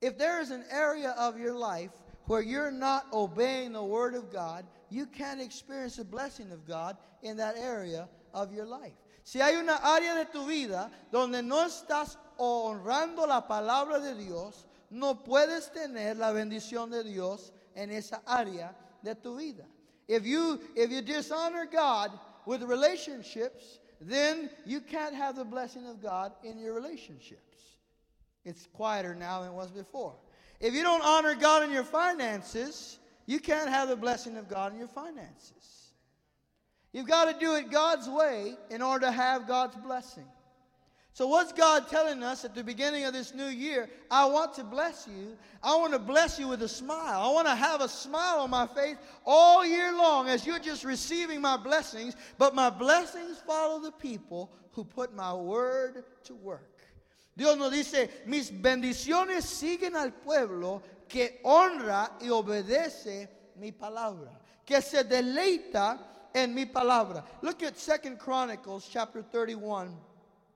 If 0.00 0.16
there 0.16 0.40
is 0.40 0.50
an 0.50 0.64
area 0.70 1.10
of 1.18 1.38
your 1.38 1.54
life 1.54 1.90
where 2.26 2.42
you're 2.42 2.70
not 2.70 3.06
obeying 3.12 3.72
the 3.72 3.82
word 3.82 4.14
of 4.14 4.32
God, 4.32 4.64
you 4.90 5.06
can't 5.06 5.40
experience 5.40 5.96
the 5.96 6.04
blessing 6.04 6.52
of 6.52 6.66
God 6.66 6.96
in 7.22 7.36
that 7.38 7.56
area 7.56 8.08
of 8.32 8.52
your 8.52 8.66
life. 8.66 8.92
Si 9.24 9.40
hay 9.40 9.56
una 9.56 9.78
área 9.82 10.14
de 10.14 10.26
tu 10.32 10.46
vida 10.46 10.90
donde 11.10 11.42
no 11.42 11.66
estás 11.66 12.16
honrando 12.38 13.26
la 13.26 13.42
palabra 13.42 14.00
de 14.00 14.14
Dios, 14.14 14.66
no 14.90 15.14
puedes 15.14 15.70
tener 15.70 16.16
la 16.16 16.32
bendición 16.32 16.90
de 16.90 17.02
Dios 17.02 17.52
en 17.74 17.90
esa 17.90 18.22
área 18.26 18.74
de 19.02 19.14
tu 19.14 19.36
vida. 19.36 19.64
If 20.06 20.24
you 20.24 20.58
if 20.74 20.90
you 20.90 21.02
dishonor 21.02 21.66
God 21.66 22.18
with 22.48 22.62
relationships, 22.62 23.78
then 24.00 24.48
you 24.64 24.80
can't 24.80 25.14
have 25.14 25.36
the 25.36 25.44
blessing 25.44 25.86
of 25.86 26.02
God 26.02 26.32
in 26.42 26.58
your 26.58 26.72
relationships. 26.72 27.42
It's 28.42 28.66
quieter 28.72 29.14
now 29.14 29.42
than 29.42 29.50
it 29.50 29.54
was 29.54 29.70
before. 29.70 30.14
If 30.58 30.72
you 30.72 30.82
don't 30.82 31.04
honor 31.04 31.34
God 31.34 31.62
in 31.62 31.70
your 31.70 31.84
finances, 31.84 33.00
you 33.26 33.38
can't 33.38 33.68
have 33.68 33.90
the 33.90 33.96
blessing 33.96 34.38
of 34.38 34.48
God 34.48 34.72
in 34.72 34.78
your 34.78 34.88
finances. 34.88 35.92
You've 36.94 37.06
got 37.06 37.30
to 37.30 37.38
do 37.38 37.54
it 37.56 37.70
God's 37.70 38.08
way 38.08 38.56
in 38.70 38.80
order 38.80 39.04
to 39.04 39.12
have 39.12 39.46
God's 39.46 39.76
blessing. 39.76 40.24
So, 41.18 41.26
what's 41.26 41.52
God 41.52 41.88
telling 41.88 42.22
us 42.22 42.44
at 42.44 42.54
the 42.54 42.62
beginning 42.62 43.02
of 43.04 43.12
this 43.12 43.34
new 43.34 43.48
year? 43.48 43.90
I 44.08 44.24
want 44.26 44.54
to 44.54 44.62
bless 44.62 45.08
you. 45.08 45.36
I 45.64 45.74
want 45.74 45.92
to 45.92 45.98
bless 45.98 46.38
you 46.38 46.46
with 46.46 46.62
a 46.62 46.68
smile. 46.68 47.20
I 47.20 47.32
want 47.32 47.48
to 47.48 47.56
have 47.56 47.80
a 47.80 47.88
smile 47.88 48.38
on 48.38 48.50
my 48.50 48.68
face 48.68 48.94
all 49.26 49.66
year 49.66 49.92
long 49.96 50.28
as 50.28 50.46
you're 50.46 50.60
just 50.60 50.84
receiving 50.84 51.40
my 51.40 51.56
blessings. 51.56 52.14
But 52.38 52.54
my 52.54 52.70
blessings 52.70 53.38
follow 53.44 53.80
the 53.80 53.90
people 53.90 54.52
who 54.70 54.84
put 54.84 55.12
my 55.12 55.34
word 55.34 56.04
to 56.22 56.36
work. 56.36 56.82
Dios 57.36 57.56
nos 57.56 57.72
dice, 57.72 58.08
mis 58.24 58.52
bendiciones 58.52 59.42
siguen 59.42 59.96
al 59.96 60.12
pueblo 60.12 60.82
que 61.08 61.40
honra 61.42 62.12
y 62.20 62.28
obedece 62.28 63.28
mi 63.56 63.72
palabra, 63.72 64.38
que 64.64 64.80
se 64.80 65.02
deleita 65.02 65.98
en 66.32 66.54
mi 66.54 66.66
palabra. 66.66 67.24
Look 67.42 67.64
at 67.64 67.76
Second 67.76 68.20
Chronicles 68.20 68.88
chapter 68.88 69.22
31, 69.22 69.96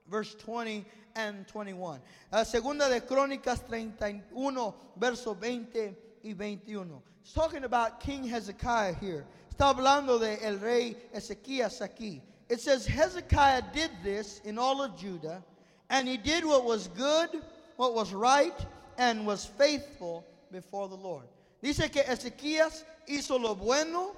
verse 0.08 0.34
20 0.34 0.84
and 1.16 1.46
21. 1.48 2.00
La 2.32 2.44
segunda 2.44 2.88
de 2.88 3.00
Crónicas 3.00 3.66
31, 3.66 4.74
verso 4.96 5.34
20 5.34 5.96
y 6.24 6.32
21. 6.32 7.02
It's 7.22 7.32
talking 7.32 7.64
about 7.64 8.00
King 8.00 8.24
Hezekiah 8.24 8.94
here. 8.94 9.24
Está 9.52 9.74
hablando 9.74 10.18
de 10.18 10.38
el 10.44 10.58
rey 10.58 10.96
Ezequías 11.14 11.80
aquí. 11.80 12.20
It 12.48 12.60
says 12.60 12.86
Hezekiah 12.86 13.62
did 13.72 13.90
this 14.02 14.40
in 14.44 14.58
all 14.58 14.82
of 14.82 14.96
Judah, 14.98 15.42
and 15.88 16.08
he 16.08 16.16
did 16.16 16.44
what 16.44 16.64
was 16.64 16.88
good, 16.88 17.30
what 17.76 17.94
was 17.94 18.12
right, 18.12 18.58
and 18.98 19.26
was 19.26 19.44
faithful 19.44 20.26
before 20.50 20.88
the 20.88 20.96
Lord. 20.96 21.24
Dice 21.62 21.90
que 21.90 22.02
Ezequías 22.02 22.84
hizo 23.08 23.40
lo 23.40 23.54
bueno, 23.54 24.16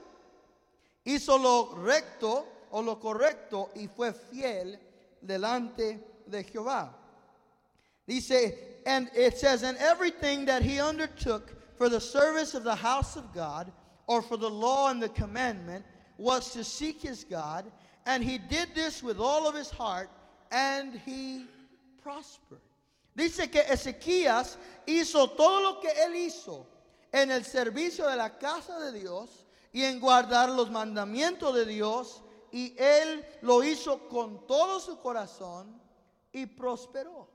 hizo 1.04 1.36
lo 1.36 1.74
recto 1.76 2.46
o 2.70 2.80
lo 2.80 2.96
correcto 2.96 3.70
y 3.76 3.88
fue 3.94 4.12
fiel 4.12 4.78
delante 5.26 6.00
de 6.28 6.42
Jehová. 6.42 6.90
Dice, 8.06 8.52
and 8.86 9.10
it 9.14 9.38
says, 9.38 9.62
and 9.62 9.76
everything 9.78 10.44
that 10.44 10.62
he 10.62 10.80
undertook 10.80 11.54
for 11.76 11.88
the 11.88 12.00
service 12.00 12.54
of 12.54 12.64
the 12.64 12.74
house 12.74 13.16
of 13.16 13.32
God 13.32 13.72
or 14.06 14.20
for 14.20 14.36
the 14.36 14.50
law 14.50 14.90
and 14.90 15.02
the 15.02 15.08
commandment 15.08 15.84
was 16.18 16.52
to 16.52 16.62
seek 16.62 17.00
his 17.02 17.24
God, 17.24 17.64
and 18.06 18.22
he 18.22 18.38
did 18.38 18.74
this 18.74 19.02
with 19.02 19.18
all 19.18 19.48
of 19.48 19.54
his 19.54 19.70
heart, 19.70 20.10
and 20.52 21.00
he 21.04 21.44
prospered. 22.02 22.60
Dice 23.16 23.50
que 23.50 23.62
Ezequías 23.62 24.56
hizo 24.86 25.34
todo 25.36 25.62
lo 25.62 25.80
que 25.80 25.90
él 25.90 26.14
hizo 26.14 26.66
en 27.12 27.30
el 27.30 27.44
servicio 27.44 28.08
de 28.10 28.16
la 28.16 28.28
casa 28.28 28.78
de 28.80 28.98
Dios 28.98 29.46
y 29.72 29.82
en 29.82 30.00
guardar 30.00 30.54
los 30.54 30.68
mandamientos 30.68 31.54
de 31.54 31.64
Dios, 31.64 32.22
y 32.54 32.72
él 32.78 33.24
lo 33.42 33.64
hizo 33.64 34.08
con 34.08 34.46
todo 34.46 34.78
su 34.78 34.96
corazón 34.96 35.66
y 36.32 36.46
prosperó. 36.46 37.26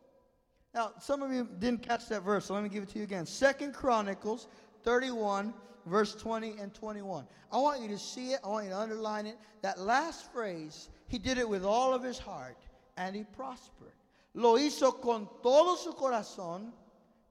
Now, 0.74 0.94
some 1.02 1.22
of 1.22 1.34
you 1.34 1.46
didn't 1.60 1.82
catch 1.82 2.08
that 2.08 2.24
verse, 2.24 2.46
so 2.46 2.54
let 2.54 2.64
me 2.64 2.70
give 2.70 2.84
it 2.84 2.90
to 2.90 3.00
you 3.00 3.04
again. 3.04 3.26
Second 3.26 3.74
Chronicles 3.74 4.48
31, 4.84 5.54
verse 5.86 6.16
20 6.16 6.56
and 6.62 6.74
21. 6.74 7.28
I 7.52 7.58
want 7.58 7.82
you 7.82 7.90
to 7.90 7.98
see 7.98 8.32
it, 8.32 8.40
I 8.46 8.48
want 8.48 8.66
you 8.66 8.72
to 8.72 8.78
underline 8.78 9.26
it. 9.26 9.38
That 9.62 9.78
last 9.78 10.32
phrase, 10.32 10.88
he 11.10 11.18
did 11.18 11.38
it 11.38 11.48
with 11.48 11.66
all 11.66 11.94
of 11.94 12.02
his 12.02 12.18
heart, 12.18 12.58
and 12.96 13.14
he 13.14 13.24
prospered. 13.24 13.92
Lo 14.36 14.56
hizo 14.58 15.02
con 15.02 15.28
todo 15.44 15.76
su 15.76 15.92
corazón 15.96 16.72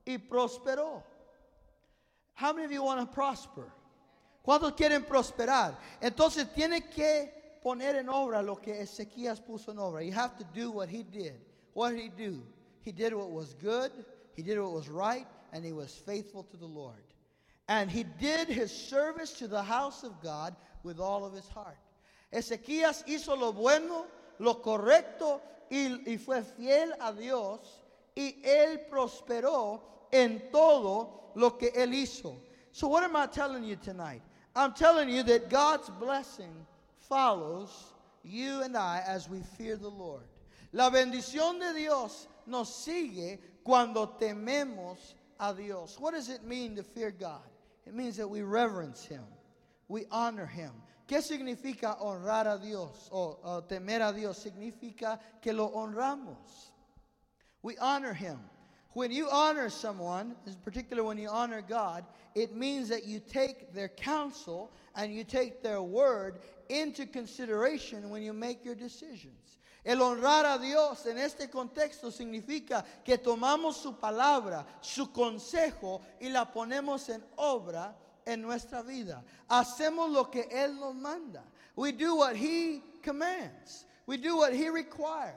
y 0.07 0.19
prosperó. 0.19 1.03
How 2.35 2.53
many 2.53 2.67
of 2.67 2.73
you 2.73 2.83
want 2.83 3.01
to 3.01 3.07
prosper? 3.07 3.73
¿Cuántos 4.47 4.77
quieren 4.77 5.07
prosperar? 5.07 5.75
Entonces 6.03 6.53
tiene 6.55 6.83
que 6.91 7.33
poner 7.63 7.97
en 7.97 8.09
obra 8.09 8.43
lo 8.43 8.57
que 8.57 8.81
Ezequías 8.81 9.41
puso 9.41 9.73
en 9.73 9.79
obra. 9.79 10.05
You 10.05 10.13
have 10.13 10.37
to 10.39 10.45
do 10.55 10.71
what 10.71 10.89
he 10.89 11.03
did. 11.03 11.41
What 11.75 11.91
did 11.91 12.01
he 12.01 12.09
do? 12.09 12.43
He 12.83 12.93
did 12.93 13.15
what 13.15 13.31
was 13.31 13.55
good, 13.55 13.93
he 14.35 14.43
did 14.43 14.59
what 14.59 14.73
was 14.73 14.89
right, 14.89 15.27
and 15.53 15.65
he 15.65 15.73
was 15.73 15.95
faithful 15.95 16.43
to 16.45 16.57
the 16.57 16.67
Lord. 16.67 17.03
And 17.69 17.91
he 17.91 18.05
did 18.05 18.49
his 18.49 18.73
service 18.73 19.33
to 19.35 19.49
the 19.49 19.63
house 19.63 20.03
of 20.03 20.23
God 20.23 20.57
with 20.83 20.99
all 20.99 21.25
of 21.25 21.35
his 21.35 21.47
heart. 21.49 21.79
Ezequías 22.33 23.05
hizo 23.07 23.39
lo 23.39 23.53
bueno, 23.53 24.07
lo 24.39 24.55
correcto 24.55 25.41
y, 25.71 26.01
y 26.07 26.17
fue 26.17 26.43
fiel 26.43 26.93
a 27.01 27.13
Dios 27.13 27.61
y 28.17 28.37
él 28.45 28.89
prosperó 28.91 29.81
en 30.13 30.51
todo 30.51 31.31
lo 31.35 31.59
que 31.59 31.71
él 31.75 31.93
hizo. 31.95 32.37
So 32.73 32.89
what 32.89 33.03
am 33.03 33.17
I 33.17 33.27
telling 33.27 33.65
you 33.65 33.77
tonight? 33.77 34.23
I'm 34.55 34.73
telling 34.73 35.09
you 35.09 35.23
that 35.25 35.51
God's 35.51 35.91
blessing 35.91 36.67
follows 37.09 37.95
you 38.23 38.63
and 38.63 38.77
I 38.77 39.03
as 39.07 39.29
we 39.29 39.41
fear 39.57 39.77
the 39.77 39.89
Lord. 39.89 40.25
La 40.73 40.91
bendición 40.91 41.59
de 41.59 41.79
Dios 41.79 42.29
nos 42.47 42.85
sigue 42.85 43.39
cuando 43.65 44.17
tememos 44.21 45.15
a 45.41 45.55
Dios. 45.55 45.97
What 45.99 46.15
does 46.15 46.29
it 46.29 46.45
mean 46.45 46.77
to 46.77 46.83
fear 46.83 47.11
God? 47.11 47.41
It 47.87 47.95
means 47.95 48.17
that 48.19 48.29
we 48.29 48.43
reverence 48.43 49.05
Him, 49.05 49.25
we 49.89 50.05
honor 50.11 50.47
Him. 50.47 50.73
¿Qué 51.09 51.23
significa 51.23 51.99
honrar 52.03 52.47
a 52.47 52.59
Dios 52.59 53.09
o, 53.11 53.39
o 53.43 53.63
temer 53.63 54.03
a 54.03 54.13
Dios? 54.13 54.45
Significa 54.45 55.19
que 55.41 55.55
lo 55.55 55.71
honramos. 55.71 56.71
We 57.63 57.79
honor 57.79 58.13
Him. 58.13 58.39
When 58.95 59.11
you 59.13 59.29
honor 59.31 59.69
someone, 59.69 60.35
in 60.47 60.55
particular 60.65 61.05
when 61.05 61.19
you 61.19 61.29
honor 61.29 61.63
God, 61.63 62.05
it 62.35 62.57
means 62.57 62.89
that 62.89 63.05
you 63.05 63.21
take 63.21 63.73
their 63.73 63.89
counsel 63.89 64.73
and 64.95 65.15
you 65.15 65.25
take 65.25 65.63
their 65.63 65.83
word 65.83 66.41
into 66.69 67.07
consideration 67.07 68.11
when 68.11 68.23
you 68.23 68.33
make 68.33 68.65
your 68.65 68.75
decisions. 68.75 69.59
El 69.85 69.99
honrar 69.99 70.45
a 70.45 70.59
Dios 70.59 71.07
en 71.07 71.19
este 71.19 71.51
contexto 71.51 72.11
significa 72.11 72.85
que 73.05 73.17
tomamos 73.17 73.77
su 73.77 73.93
palabra, 73.93 74.67
su 74.81 75.07
consejo 75.13 76.03
y 76.21 76.29
la 76.29 76.47
ponemos 76.47 77.09
en 77.09 77.23
obra 77.37 77.95
en 78.27 78.43
nuestra 78.43 78.83
vida. 78.83 79.23
Hacemos 79.49 80.11
lo 80.11 80.25
que 80.25 80.47
Él 80.51 80.79
nos 80.79 80.95
manda. 80.95 81.43
We 81.77 81.93
do 81.93 82.17
what 82.17 82.37
He 82.37 82.83
commands. 83.03 83.87
We 84.07 84.17
do 84.17 84.37
what 84.37 84.53
He 84.53 84.69
requires. 84.69 85.35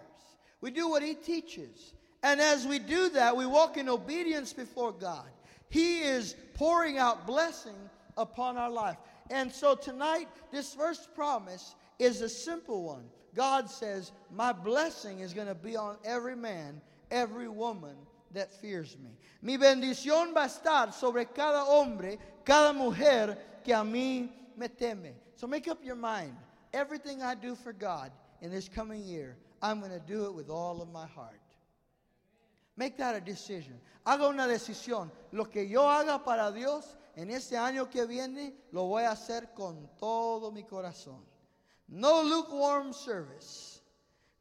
We 0.60 0.72
do 0.72 0.89
what 0.89 1.04
He 1.04 1.16
teaches. 1.16 1.93
And 2.24 2.40
as 2.40 2.68
we 2.68 2.80
do 2.80 3.10
that, 3.10 3.36
we 3.36 3.46
walk 3.46 3.78
in 3.78 3.90
obedience 3.90 4.54
before 4.54 4.92
God. 4.92 5.28
He 5.70 6.00
is 6.02 6.36
pouring 6.54 6.98
out 6.98 7.26
blessing 7.26 7.76
upon 8.18 8.58
our 8.58 8.70
life. 8.70 8.98
And 9.30 9.52
so 9.52 9.76
tonight, 9.76 10.28
this 10.52 10.74
first 10.74 11.16
promise 11.16 11.76
is 11.98 12.22
a 12.22 12.30
simple 12.30 12.84
one. 12.84 13.06
God 13.34 13.70
says, 13.70 14.12
My 14.30 14.52
blessing 14.52 15.20
is 15.20 15.34
going 15.34 15.48
to 15.48 15.56
be 15.56 15.78
on 15.78 15.96
every 16.04 16.36
man, 16.36 16.82
every 17.10 17.48
woman 17.48 17.96
that 18.34 18.54
fears 18.62 18.98
me. 19.02 19.12
Mi 19.42 19.58
bendición 19.58 20.34
va 20.34 20.44
a 20.44 20.48
estar 20.48 20.94
sobre 20.94 21.26
cada 21.26 21.64
hombre, 21.66 22.18
cada 22.46 22.74
mujer 22.74 23.38
que 23.64 23.74
a 23.74 23.84
mí 23.84 24.30
me 24.58 24.68
teme. 24.68 25.14
So 25.36 25.48
make 25.48 25.68
up 25.68 25.80
your 25.84 25.96
mind. 25.96 26.36
Everything 26.74 27.22
I 27.22 27.36
do 27.36 27.56
for 27.56 27.74
God 27.74 28.12
in 28.42 28.52
this 28.52 28.70
coming 28.70 29.04
year, 29.04 29.38
I'm 29.62 29.80
going 29.80 29.92
to 29.92 30.00
do 30.00 30.26
it 30.26 30.34
with 30.34 30.50
all 30.50 30.82
of 30.82 30.92
my 30.92 31.06
heart. 31.08 31.40
Make 32.78 32.98
that 32.98 33.16
a 33.16 33.22
decision. 33.22 33.80
Haga 34.06 34.28
una 34.28 34.48
decisión. 34.48 35.12
Lo 35.32 35.46
que 35.46 35.68
yo 35.68 35.88
haga 35.90 36.24
para 36.24 36.52
Dios 36.52 36.96
en 37.16 37.30
este 37.30 37.58
año 37.58 37.90
que 37.90 38.06
viene, 38.06 38.54
lo 38.72 38.86
voy 38.86 39.04
a 39.04 39.12
hacer 39.12 39.54
con 39.54 39.90
todo 40.00 40.52
mi 40.52 40.64
corazón. 40.64 41.24
No 41.88 42.24
lukewarm 42.24 42.94
service. 42.94 43.82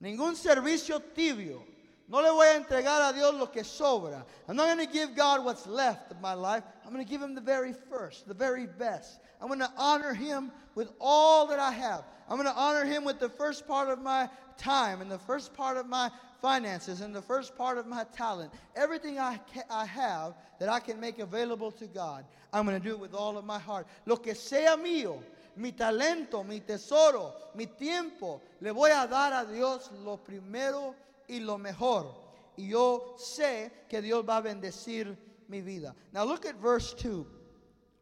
Ningún 0.00 0.36
servicio 0.36 1.00
tibio. 1.00 1.64
No 2.10 2.20
le 2.22 2.30
voy 2.30 2.46
a 2.46 2.56
entregar 2.56 3.02
a 3.02 3.12
Dios 3.12 3.34
lo 3.34 3.46
que 3.52 3.62
sobra. 3.62 4.24
I'm 4.48 4.56
not 4.56 4.66
going 4.66 4.84
to 4.84 4.92
give 4.92 5.14
God 5.14 5.44
what's 5.44 5.66
left 5.66 6.10
of 6.10 6.20
my 6.20 6.34
life. 6.34 6.64
I'm 6.84 6.92
going 6.92 7.04
to 7.04 7.08
give 7.08 7.22
Him 7.22 7.36
the 7.36 7.40
very 7.40 7.72
first, 7.72 8.26
the 8.26 8.34
very 8.34 8.66
best. 8.66 9.20
I'm 9.40 9.46
going 9.46 9.60
to 9.60 9.72
honor 9.76 10.12
Him 10.12 10.50
with 10.74 10.90
all 11.00 11.46
that 11.46 11.60
I 11.60 11.70
have. 11.70 12.04
I'm 12.28 12.36
going 12.36 12.52
to 12.52 12.60
honor 12.60 12.84
Him 12.84 13.04
with 13.04 13.20
the 13.20 13.28
first 13.28 13.66
part 13.66 13.88
of 13.88 14.00
my 14.00 14.28
time 14.56 15.00
and 15.00 15.08
the 15.08 15.20
first 15.20 15.54
part 15.54 15.76
of 15.76 15.86
my 15.86 16.10
finances 16.40 17.00
and 17.00 17.14
the 17.14 17.22
first 17.22 17.56
part 17.56 17.78
of 17.78 17.86
my 17.86 18.04
talent. 18.16 18.52
Everything 18.76 19.18
I, 19.18 19.38
I 19.70 19.84
have 19.86 20.34
that 20.58 20.68
I 20.68 20.80
can 20.80 21.00
make 21.00 21.18
available 21.18 21.70
to 21.72 21.86
God, 21.86 22.24
I'm 22.52 22.66
going 22.66 22.80
to 22.80 22.84
do 22.86 22.94
it 22.94 23.00
with 23.00 23.14
all 23.14 23.38
of 23.38 23.44
my 23.44 23.58
heart. 23.58 23.86
Lo 24.06 24.16
que 24.16 24.34
sea 24.34 24.76
mío, 24.76 25.22
mi 25.56 25.72
talento, 25.72 26.46
mi 26.46 26.60
tesoro, 26.60 27.32
mi 27.54 27.66
tiempo, 27.66 28.40
le 28.60 28.72
voy 28.72 28.90
a 28.90 29.06
dar 29.06 29.32
a 29.32 29.46
Dios 29.50 29.90
lo 30.04 30.16
primero 30.18 30.94
y 31.28 31.38
lo 31.40 31.58
mejor. 31.58 32.14
Y 32.56 32.68
yo 32.68 33.16
sé 33.16 33.70
que 33.88 34.00
Dios 34.00 34.24
va 34.24 34.38
a 34.38 34.42
bendecir 34.42 35.16
mi 35.48 35.60
vida. 35.60 35.94
Now 36.12 36.24
look 36.24 36.46
at 36.46 36.56
verse 36.56 36.94
2. 36.94 37.26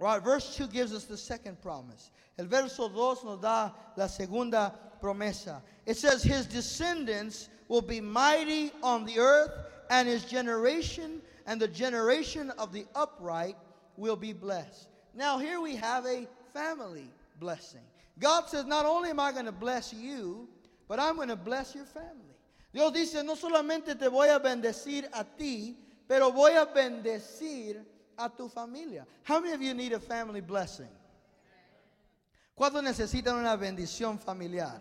Right, 0.01 0.23
verse 0.23 0.55
2 0.57 0.69
gives 0.69 0.93
us 0.93 1.05
the 1.05 1.17
second 1.17 1.61
promise. 1.61 2.11
El 2.39 2.47
verso 2.47 2.89
2 2.89 3.25
nos 3.25 3.41
da 3.41 3.73
la 3.97 4.07
segunda 4.07 4.73
promesa. 5.03 5.61
It 5.87 5.97
says, 5.97 6.23
His 6.23 6.47
descendants 6.47 7.49
will 7.69 7.83
be 7.83 8.01
mighty 8.01 8.73
on 8.83 9.05
the 9.05 9.19
earth, 9.19 9.53
and 9.91 10.09
his 10.09 10.25
generation 10.25 11.21
and 11.47 11.61
the 11.61 11.69
generation 11.69 12.51
of 12.59 12.73
the 12.73 12.87
upright 12.95 13.57
will 13.97 14.17
be 14.17 14.33
blessed. 14.33 14.89
Now, 15.15 15.39
here 15.39 15.61
we 15.61 15.77
have 15.77 16.05
a 16.05 16.27
family 16.53 17.09
blessing. 17.41 17.81
God 18.19 18.49
says, 18.49 18.67
Not 18.67 18.85
only 18.85 19.11
am 19.11 19.19
I 19.19 19.33
going 19.33 19.47
to 19.47 19.53
bless 19.53 19.93
you, 19.93 20.47
but 20.89 21.01
I'm 21.01 21.17
going 21.17 21.29
to 21.29 21.37
bless 21.37 21.75
your 21.75 21.87
family. 21.87 22.37
Dios 22.73 22.93
dice, 22.93 23.23
No 23.25 23.35
solamente 23.35 23.99
te 23.99 24.09
voy 24.09 24.29
a 24.29 24.39
bendecir 24.39 25.09
a 25.13 25.25
ti, 25.25 25.77
pero 26.07 26.31
voy 26.31 26.51
a 26.51 26.67
bendecir 26.67 27.83
a 28.19 28.29
tu 28.29 28.49
familia. 28.49 29.07
How 29.23 29.41
many 29.41 29.55
of 29.55 29.63
you 29.63 29.73
need 29.73 29.93
a 29.93 30.01
family 30.01 30.41
blessing? 30.41 30.89
¿Cuántos 32.59 32.83
necesitan 32.83 33.37
una 33.37 33.57
bendición 33.57 34.19
familiar? 34.19 34.81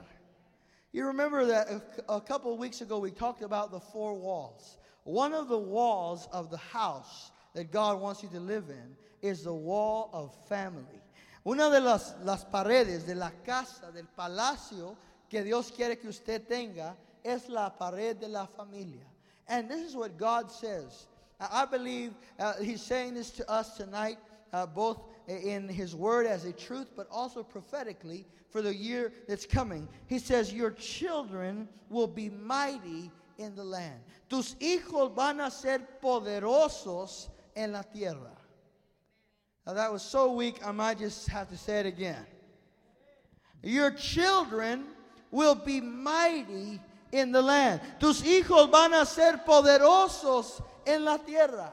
You 0.94 1.06
remember 1.08 1.46
that 1.46 1.68
a, 2.08 2.22
couple 2.22 2.54
of 2.54 2.60
weeks 2.60 2.82
ago 2.82 3.00
we 3.00 3.12
talked 3.12 3.42
about 3.42 3.72
the 3.72 3.80
four 3.80 4.14
walls. 4.16 4.78
One 5.04 5.34
of 5.34 5.48
the 5.48 5.58
walls 5.58 6.28
of 6.32 6.50
the 6.50 6.58
house 6.58 7.32
that 7.54 7.72
God 7.72 8.00
wants 8.00 8.24
you 8.24 8.30
to 8.30 8.40
live 8.40 8.70
in 8.70 8.96
is 9.22 9.44
the 9.44 9.54
wall 9.54 10.10
of 10.14 10.36
family. 10.48 11.02
Una 11.46 11.70
de 11.70 11.80
las, 11.80 12.14
las 12.24 12.44
paredes 12.46 13.06
de 13.06 13.16
la 13.16 13.32
casa, 13.46 13.92
del 13.94 14.08
palacio 14.18 14.98
que 15.30 15.44
Dios 15.44 15.72
quiere 15.72 15.98
que 15.98 16.10
usted 16.10 16.48
tenga 16.48 16.96
es 17.24 17.50
la 17.50 17.70
pared 17.70 18.20
de 18.20 18.28
la 18.28 18.46
familia. 18.46 19.06
And 19.48 19.70
this 19.70 19.82
is 19.82 19.96
what 19.96 20.18
God 20.18 20.52
says. 20.52 21.08
I 21.40 21.66
believe 21.66 22.14
uh, 22.40 22.54
He's 22.62 22.82
saying 22.82 23.14
this 23.14 23.32
to 23.32 23.50
us 23.50 23.78
tonight, 23.78 24.18
uh, 24.52 24.66
both 24.66 25.00
in 25.28 25.68
His 25.68 25.96
Word 25.96 26.26
as 26.26 26.46
a 26.46 26.54
truth, 26.54 26.88
but 26.96 27.08
also 27.12 27.44
prophetically 27.44 28.26
for 28.50 28.62
the 28.62 28.74
year 28.74 29.12
that's 29.28 29.46
coming. 29.46 29.88
He 30.08 30.20
says, 30.20 30.54
Your 30.54 30.72
children 30.72 31.68
will 31.90 32.08
be 32.08 32.30
mighty 32.30 33.12
in 33.38 33.56
the 33.56 33.64
land. 33.64 34.00
Tus 34.30 34.56
hijos 34.60 35.16
van 35.16 35.40
a 35.42 35.52
ser 35.52 35.80
poderosos 36.02 37.28
en 37.56 37.74
la 37.74 37.82
tierra. 37.82 38.38
Now, 39.66 39.74
that 39.74 39.92
was 39.92 40.02
so 40.02 40.32
weak, 40.32 40.66
I 40.66 40.72
might 40.72 40.98
just 40.98 41.28
have 41.28 41.50
to 41.50 41.58
say 41.58 41.82
it 41.82 41.86
again. 41.86 42.26
Your 43.62 43.92
children 43.92 44.86
will 45.30 45.56
be 45.56 45.82
mighty 45.82 46.80
in 47.12 47.32
the 47.32 47.42
land. 47.42 47.82
Tus 48.00 48.22
hijos 48.22 48.72
van 48.72 48.94
a 48.94 49.06
ser 49.06 49.42
poderosos 49.46 50.62
en 50.86 51.04
la 51.04 51.18
tierra. 51.18 51.72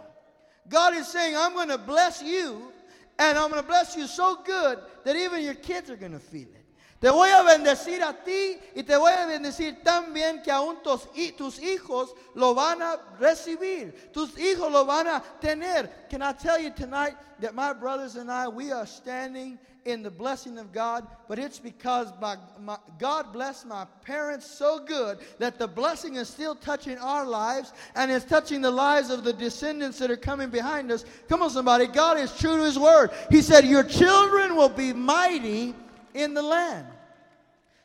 God 0.69 0.97
is 0.97 1.07
saying, 1.07 1.37
I'm 1.37 1.53
going 1.53 1.69
to 1.69 1.79
bless 1.79 2.23
you, 2.23 2.73
and 3.19 3.39
I'm 3.39 3.51
going 3.51 3.63
to 3.63 3.67
bless 3.67 3.97
you 3.97 4.07
so 4.07 4.39
good 4.45 4.79
that 5.05 5.17
even 5.17 5.43
your 5.43 5.55
kids 5.55 5.91
are 5.91 5.97
going 5.97 6.13
to 6.13 6.19
feel 6.19 6.43
it. 6.43 6.65
Te 7.01 7.11
voy 7.11 7.29
a 7.29 7.43
bendecir 7.43 8.01
a 8.01 8.15
ti 8.25 8.57
y 8.75 8.83
te 8.83 8.97
voy 8.97 9.13
a 9.13 9.27
bendecir 9.27 9.85
tan 9.85 10.15
bien 10.15 10.41
que 10.43 10.51
aún 10.51 10.83
tus, 10.83 11.07
tus 11.37 11.59
hijos 11.59 12.15
lo 12.35 12.55
van 12.55 12.81
a 12.81 12.99
recibir. 13.21 14.11
Tus 14.11 14.39
hijos 14.39 14.73
lo 14.73 14.87
van 14.87 15.09
a 15.09 15.23
tener. 15.39 15.91
Can 16.09 16.23
I 16.23 16.33
tell 16.33 16.59
you 16.59 16.71
tonight 16.71 17.15
that 17.41 17.55
my 17.55 17.75
brothers 17.75 18.17
and 18.17 18.31
I, 18.31 18.49
we 18.49 18.73
are 18.73 18.87
standing 18.87 19.59
in 19.85 20.03
the 20.03 20.11
blessing 20.11 20.59
of 20.59 20.73
God, 20.73 21.07
but 21.29 21.39
it's 21.39 21.59
because 21.59 22.09
my, 22.21 22.37
my, 22.61 22.79
God 22.99 23.33
blessed 23.33 23.67
my 23.67 23.87
parents 24.03 24.47
so 24.47 24.79
good 24.85 25.19
that 25.39 25.59
the 25.59 25.69
blessing 25.69 26.17
is 26.17 26.29
still 26.29 26.55
touching 26.55 26.99
our 26.99 27.27
lives 27.27 27.73
and 27.95 28.11
it's 28.11 28.25
touching 28.25 28.61
the 28.61 28.71
lives 28.71 29.11
of 29.11 29.25
the 29.25 29.33
descendants 29.33 29.99
that 29.99 30.11
are 30.11 30.17
coming 30.17 30.51
behind 30.51 30.91
us. 30.91 31.05
Come 31.29 31.43
on, 31.43 31.51
somebody. 31.51 31.87
God 31.87 32.19
is 32.19 32.37
true 32.39 32.57
to 32.57 32.65
His 32.65 32.79
word. 32.79 33.11
He 33.31 33.43
said, 33.43 33.65
Your 33.65 33.85
children 33.85 34.57
will 34.57 34.69
be 34.69 34.93
mighty 34.93 35.75
in 36.15 36.35
the 36.35 36.43
land. 36.43 36.87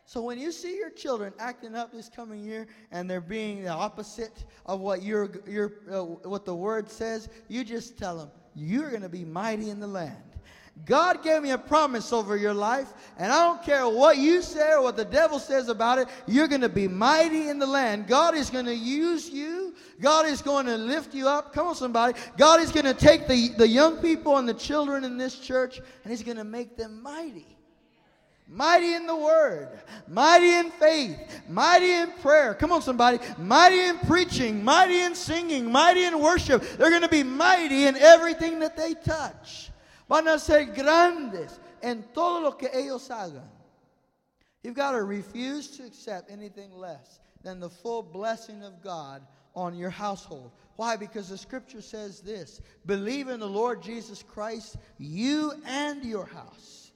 So 0.06 0.24
when 0.24 0.39
you 0.39 0.52
see 0.52 0.76
your 0.76 0.89
children 0.89 1.34
acting 1.38 1.76
up 1.76 1.91
this 1.91 2.10
coming 2.10 2.43
year 2.43 2.66
and 2.91 3.08
they're 3.08 3.22
being 3.22 3.64
the 3.64 3.70
opposite 3.70 4.43
of 4.66 4.80
what 4.80 5.04
your 5.04 5.30
your 5.47 5.74
uh, 5.91 6.04
what 6.04 6.45
the 6.45 6.56
word 6.56 6.89
says, 6.89 7.30
you 7.47 7.64
just 7.64 7.95
tell 7.95 8.18
them 8.18 8.32
you're 8.56 8.89
going 8.89 9.04
to 9.04 9.10
be 9.10 9.24
mighty 9.24 9.70
in 9.70 9.80
the 9.80 9.88
land. 9.88 10.28
God 10.86 11.23
gave 11.23 11.43
me 11.43 11.51
a 11.51 11.57
promise 11.57 12.11
over 12.11 12.36
your 12.36 12.53
life, 12.53 12.93
and 13.17 13.32
I 13.32 13.43
don't 13.43 13.61
care 13.63 13.88
what 13.88 14.17
you 14.17 14.41
say 14.41 14.71
or 14.71 14.82
what 14.82 14.97
the 14.97 15.05
devil 15.05 15.38
says 15.38 15.69
about 15.69 15.99
it, 15.99 16.07
you're 16.25 16.47
going 16.47 16.61
to 16.61 16.69
be 16.69 16.88
mighty 16.88 17.49
in 17.49 17.59
the 17.59 17.67
land. 17.67 18.07
God 18.07 18.36
is 18.36 18.49
going 18.49 18.65
to 18.65 18.75
use 18.75 19.30
you. 19.30 19.75
God 20.01 20.25
is 20.25 20.41
going 20.41 20.65
to 20.65 20.77
lift 20.77 21.13
you 21.13 21.27
up. 21.27 21.53
Come 21.53 21.67
on, 21.67 21.75
somebody. 21.75 22.17
God 22.38 22.61
is 22.61 22.71
going 22.71 22.86
to 22.86 22.93
take 22.93 23.27
the, 23.27 23.49
the 23.49 23.67
young 23.67 23.97
people 23.97 24.38
and 24.38 24.47
the 24.47 24.53
children 24.53 25.03
in 25.03 25.17
this 25.17 25.38
church, 25.38 25.77
and 25.77 26.11
He's 26.11 26.23
going 26.23 26.38
to 26.38 26.43
make 26.43 26.75
them 26.75 27.03
mighty 27.03 27.45
mighty 28.49 28.95
in 28.95 29.05
the 29.05 29.15
word, 29.15 29.69
mighty 30.07 30.51
in 30.51 30.71
faith, 30.71 31.17
mighty 31.47 31.91
in 31.91 32.11
prayer. 32.21 32.55
Come 32.55 32.71
on, 32.71 32.82
somebody. 32.82 33.19
Mighty 33.38 33.80
in 33.80 33.99
preaching, 33.99 34.63
mighty 34.63 35.01
in 35.01 35.13
singing, 35.13 35.71
mighty 35.71 36.03
in 36.03 36.19
worship. 36.19 36.63
They're 36.77 36.89
going 36.89 37.03
to 37.03 37.09
be 37.09 37.23
mighty 37.23 37.86
in 37.86 37.95
everything 37.95 38.59
that 38.59 38.75
they 38.75 38.95
touch. 38.95 39.68
Van 40.10 40.28
a 40.28 40.39
ser 40.39 40.66
grandes 40.66 41.60
en 41.82 42.03
todo 42.14 42.41
lo 42.41 42.51
que 42.53 42.70
ellos 42.74 43.07
hagan. 43.10 43.47
You've 44.64 44.76
got 44.76 44.91
to 44.91 45.03
refuse 45.03 45.78
to 45.78 45.86
accept 45.86 46.32
anything 46.32 46.74
less 46.74 47.20
than 47.43 47.60
the 47.60 47.70
full 47.70 48.03
blessing 48.03 48.64
of 48.64 48.82
God 48.82 49.22
on 49.55 49.78
your 49.78 49.89
household. 49.89 50.51
Why? 50.76 50.95
Because 50.95 51.30
the 51.30 51.38
scripture 51.38 51.82
says 51.82 52.22
this 52.22 52.62
believe 52.86 53.28
in 53.28 53.39
the 53.39 53.47
Lord 53.47 53.82
Jesus 53.82 54.24
Christ, 54.24 54.78
you 54.97 55.53
and 55.66 56.03
your 56.03 56.26
house. 56.26 56.91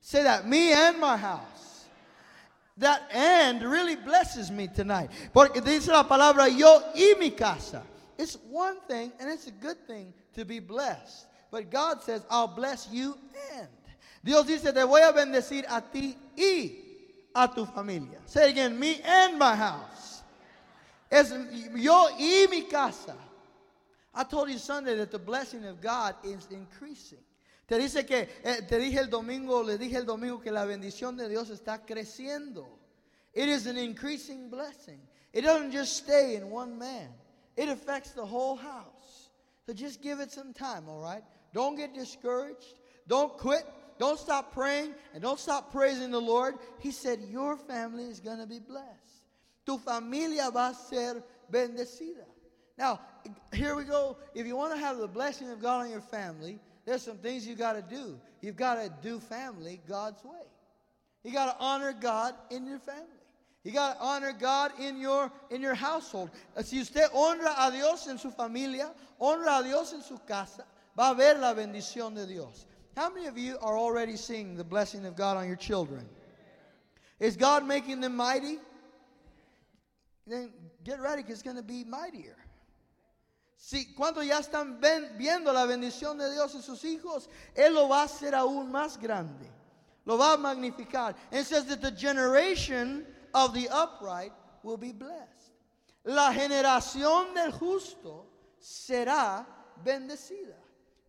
Say 0.00 0.22
that, 0.24 0.48
me 0.48 0.72
and 0.72 0.98
my 0.98 1.16
house. 1.16 1.84
That 2.78 3.02
and 3.12 3.62
really 3.62 3.96
blesses 3.96 4.50
me 4.50 4.66
tonight. 4.66 5.10
Porque 5.34 5.60
dice 5.62 5.88
la 5.88 6.04
palabra 6.04 6.48
yo 6.48 6.82
y 6.94 7.14
mi 7.18 7.30
casa. 7.30 7.82
It's 8.18 8.36
one 8.50 8.76
thing, 8.88 9.12
and 9.20 9.30
it's 9.30 9.46
a 9.46 9.52
good 9.52 9.86
thing 9.86 10.12
to 10.34 10.44
be 10.44 10.58
blessed. 10.58 11.26
But 11.50 11.70
God 11.70 12.02
says, 12.02 12.24
I'll 12.30 12.48
bless 12.48 12.88
you 12.90 13.16
and. 13.56 13.68
Dios 14.22 14.46
dice, 14.46 14.72
te 14.72 14.82
voy 14.82 15.00
a 15.00 15.12
bendecir 15.12 15.64
a 15.68 15.80
ti 15.80 16.16
y 16.36 16.72
a 17.34 17.48
tu 17.48 17.64
familia. 17.66 18.18
Say 18.26 18.50
again, 18.50 18.78
me 18.78 19.00
and 19.02 19.38
my 19.38 19.56
house. 19.56 20.22
Es 21.10 21.32
yo 21.74 22.08
y 22.18 22.46
mi 22.50 22.62
casa. 22.62 23.16
I 24.14 24.24
told 24.24 24.50
you 24.50 24.58
Sunday 24.58 24.96
that 24.96 25.10
the 25.10 25.18
blessing 25.18 25.64
of 25.64 25.80
God 25.80 26.14
is 26.24 26.46
increasing. 26.50 27.18
Te 27.66 27.78
dice 27.78 28.04
que, 28.04 28.28
eh, 28.44 28.60
te 28.68 28.78
dije 28.78 28.98
el 28.98 29.06
domingo, 29.06 29.62
le 29.62 29.78
dije 29.78 29.94
el 29.94 30.04
domingo 30.04 30.40
que 30.40 30.50
la 30.50 30.64
bendición 30.64 31.16
de 31.16 31.28
Dios 31.28 31.50
está 31.50 31.86
creciendo. 31.86 32.66
It 33.32 33.48
is 33.48 33.66
an 33.66 33.76
increasing 33.78 34.50
blessing. 34.50 35.00
It 35.32 35.42
doesn't 35.42 35.70
just 35.70 35.96
stay 35.96 36.34
in 36.34 36.50
one 36.50 36.78
man. 36.78 37.08
It 37.56 37.68
affects 37.68 38.10
the 38.10 38.26
whole 38.26 38.56
house. 38.56 39.30
So 39.66 39.72
just 39.72 40.02
give 40.02 40.18
it 40.18 40.32
some 40.32 40.52
time, 40.52 40.88
all 40.88 41.00
right? 41.00 41.22
Don't 41.52 41.76
get 41.76 41.94
discouraged. 41.94 42.78
Don't 43.06 43.36
quit. 43.36 43.64
Don't 43.98 44.18
stop 44.18 44.54
praying 44.54 44.94
and 45.12 45.22
don't 45.22 45.38
stop 45.38 45.70
praising 45.70 46.10
the 46.10 46.20
Lord. 46.20 46.54
He 46.78 46.90
said, 46.90 47.20
Your 47.28 47.56
family 47.56 48.04
is 48.04 48.18
going 48.18 48.38
to 48.38 48.46
be 48.46 48.58
blessed. 48.58 48.86
Tu 49.66 49.78
familia 49.78 50.50
va 50.50 50.72
a 50.72 50.74
ser 50.74 51.22
bendecida. 51.52 52.24
Now, 52.78 53.00
here 53.52 53.76
we 53.76 53.84
go. 53.84 54.16
If 54.34 54.46
you 54.46 54.56
want 54.56 54.72
to 54.72 54.80
have 54.80 54.96
the 54.96 55.06
blessing 55.06 55.50
of 55.50 55.60
God 55.60 55.82
on 55.82 55.90
your 55.90 56.00
family, 56.00 56.58
there's 56.86 57.02
some 57.02 57.18
things 57.18 57.46
you 57.46 57.54
got 57.54 57.74
to 57.74 57.82
do. 57.82 58.18
You've 58.40 58.56
got 58.56 58.76
to 58.76 58.90
do 59.02 59.20
family 59.20 59.80
God's 59.86 60.24
way. 60.24 60.46
You 61.22 61.32
got 61.32 61.52
to 61.52 61.62
honor 61.62 61.92
God 61.92 62.34
in 62.50 62.66
your 62.66 62.78
family. 62.78 63.04
You 63.64 63.72
got 63.72 63.98
to 63.98 64.00
honor 64.02 64.32
God 64.32 64.72
in 64.80 64.98
your, 64.98 65.30
in 65.50 65.60
your 65.60 65.74
household. 65.74 66.30
Si 66.62 66.80
usted 66.80 67.10
honra 67.12 67.54
a 67.58 67.70
Dios 67.70 68.08
en 68.08 68.16
su 68.16 68.30
familia, 68.30 68.90
honra 69.20 69.58
a 69.58 69.62
Dios 69.62 69.92
en 69.92 70.00
su 70.00 70.16
casa, 70.26 70.64
va 71.00 71.10
a 71.10 71.14
ver 71.14 71.38
la 71.38 71.54
bendición 71.54 72.14
de 72.14 72.26
Dios. 72.26 72.66
How 72.94 73.08
many 73.08 73.26
of 73.26 73.38
you 73.38 73.56
are 73.62 73.78
already 73.78 74.16
seeing 74.16 74.54
the 74.54 74.64
blessing 74.64 75.06
of 75.06 75.16
God 75.16 75.38
on 75.38 75.46
your 75.46 75.56
children? 75.56 76.06
Is 77.18 77.36
God 77.36 77.66
making 77.66 78.00
them 78.00 78.16
mighty? 78.16 78.58
Then 80.26 80.50
get 80.84 81.00
ready 81.00 81.22
because 81.22 81.40
it's 81.40 81.42
going 81.42 81.56
to 81.56 81.62
be 81.62 81.84
mightier. 81.84 82.36
Si, 83.56 83.86
cuando 83.96 84.20
ya 84.20 84.40
están 84.40 84.78
viendo 85.18 85.52
la 85.52 85.66
bendición 85.66 86.18
de 86.18 86.30
Dios 86.32 86.54
en 86.54 86.62
sus 86.62 86.82
hijos, 86.84 87.28
Él 87.56 87.74
lo 87.74 87.88
va 87.88 88.02
a 88.02 88.04
hacer 88.04 88.32
aún 88.32 88.70
más 88.70 89.00
grande. 89.00 89.46
Lo 90.04 90.18
va 90.18 90.34
a 90.34 90.36
magnificar. 90.36 91.14
And 91.30 91.40
it 91.40 91.46
says 91.46 91.64
that 91.66 91.80
the 91.80 91.90
generation 91.90 93.06
of 93.34 93.54
the 93.54 93.68
upright 93.70 94.32
will 94.62 94.78
be 94.78 94.92
blessed. 94.92 95.52
La 96.04 96.32
generación 96.32 97.34
del 97.34 97.52
justo 97.52 98.26
será 98.60 99.46
bendecida. 99.82 100.59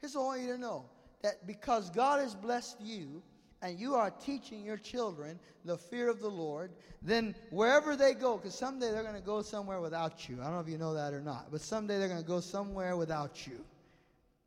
Here's 0.02 0.16
what 0.16 0.24
I 0.24 0.26
want 0.26 0.42
you 0.42 0.48
to 0.54 0.58
know 0.58 0.86
that 1.22 1.46
because 1.46 1.92
God 1.92 2.20
has 2.20 2.34
blessed 2.34 2.82
you, 2.82 3.22
and 3.62 3.80
you 3.80 3.94
are 3.94 4.10
teaching 4.10 4.64
your 4.66 4.78
children 4.78 5.40
the 5.66 5.78
fear 5.78 6.10
of 6.10 6.20
the 6.20 6.28
Lord, 6.28 6.72
then 7.04 7.36
wherever 7.52 7.96
they 7.96 8.14
go, 8.14 8.38
because 8.38 8.56
someday 8.56 8.92
they're 8.92 9.04
going 9.04 9.16
to 9.16 9.22
go 9.22 9.44
somewhere 9.44 9.80
without 9.80 10.28
you. 10.28 10.40
I 10.42 10.46
don't 10.46 10.54
know 10.54 10.60
if 10.60 10.68
you 10.68 10.80
know 10.80 10.96
that 10.96 11.14
or 11.14 11.22
not, 11.22 11.52
but 11.52 11.62
someday 11.62 12.00
they're 12.00 12.08
going 12.08 12.22
to 12.22 12.28
go 12.28 12.40
somewhere 12.40 12.98
without 12.98 13.46
you. 13.46 13.64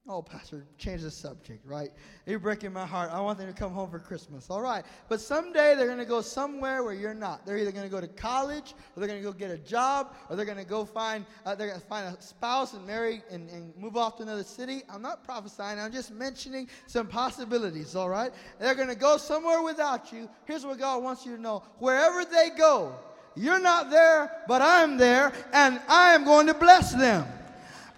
Oh, 0.07 0.21
Pastor, 0.21 0.67
change 0.77 1.01
the 1.01 1.11
subject, 1.11 1.65
right? 1.65 1.89
You're 2.27 2.39
breaking 2.39 2.75
my 2.75 2.85
heart. 2.85 3.11
I 3.11 3.21
want 3.21 3.39
them 3.39 3.47
to 3.47 3.59
come 3.59 3.73
home 3.73 3.91
for 3.91 3.99
Christmas. 3.99 4.51
All 4.51 4.61
right. 4.61 4.85
But 5.09 5.19
someday 5.19 5.75
they're 5.75 5.87
going 5.87 5.97
to 5.97 6.05
go 6.05 6.21
somewhere 6.21 6.83
where 6.83 6.93
you're 6.93 7.15
not. 7.15 7.47
They're 7.47 7.57
either 7.57 7.73
going 7.73 7.87
to 7.87 7.91
go 7.91 8.03
to 8.03 8.09
college, 8.09 8.75
or 8.95 9.01
they're 9.01 9.09
going 9.09 9.23
to 9.23 9.25
go 9.25 9.33
get 9.33 9.51
a 9.51 9.57
job, 9.57 10.15
or 10.29 10.37
they're 10.37 10.45
going 10.45 10.59
to 10.59 10.65
go 10.65 10.85
find 10.85 11.25
uh, 11.47 11.55
they're 11.55 11.69
going 11.69 11.81
to 11.81 11.87
find 11.87 12.15
a 12.15 12.21
spouse 12.21 12.75
and 12.75 12.87
marry 12.87 13.23
and, 13.31 13.49
and 13.49 13.75
move 13.79 13.97
off 13.97 14.19
to 14.19 14.25
another 14.25 14.45
city. 14.45 14.83
I'm 14.91 15.01
not 15.01 15.25
prophesying. 15.25 15.79
I'm 15.79 15.93
just 15.93 16.11
mentioning 16.11 16.69
some 16.87 17.07
possibilities. 17.07 17.97
All 17.97 18.11
right. 18.11 18.31
They're 18.61 18.75
going 18.75 18.89
to 18.89 18.95
go 18.95 19.17
somewhere 19.17 19.63
without 19.63 20.13
you. 20.13 20.29
Here's 20.45 20.67
what 20.67 20.79
God 20.79 21.03
wants 21.03 21.25
you 21.25 21.35
to 21.35 21.41
know: 21.41 21.63
wherever 21.79 22.27
they 22.27 22.51
go, 22.51 22.95
you're 23.37 23.59
not 23.59 23.89
there, 23.91 24.31
but 24.49 24.61
I'm 24.61 24.99
there, 24.99 25.33
and 25.55 25.81
I 25.89 26.13
am 26.13 26.25
going 26.25 26.47
to 26.49 26.55
bless 26.55 26.93
them. 26.93 27.27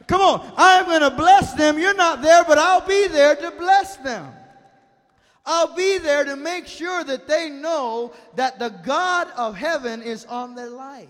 Come 0.07 0.21
on, 0.21 0.53
I'm 0.57 0.87
going 0.87 1.01
to 1.01 1.11
bless 1.11 1.53
them. 1.55 1.79
You're 1.79 1.95
not 1.95 2.23
there, 2.23 2.45
but 2.45 2.59
I'll 2.59 2.87
be 2.87 3.09
there 3.09 3.35
to 3.35 3.51
bless 3.53 3.97
them. 3.97 4.33
I'll 5.45 5.75
be 5.75 5.99
there 5.99 6.25
to 6.25 6.37
make 6.37 6.67
sure 6.67 7.05
that 7.05 7.29
they 7.29 7.49
know 7.49 8.13
that 8.35 8.59
the 8.59 8.71
God 8.71 9.29
of 9.37 9.57
heaven 9.57 10.03
is 10.03 10.25
on 10.25 10.55
their 10.55 10.71
life. 10.71 11.09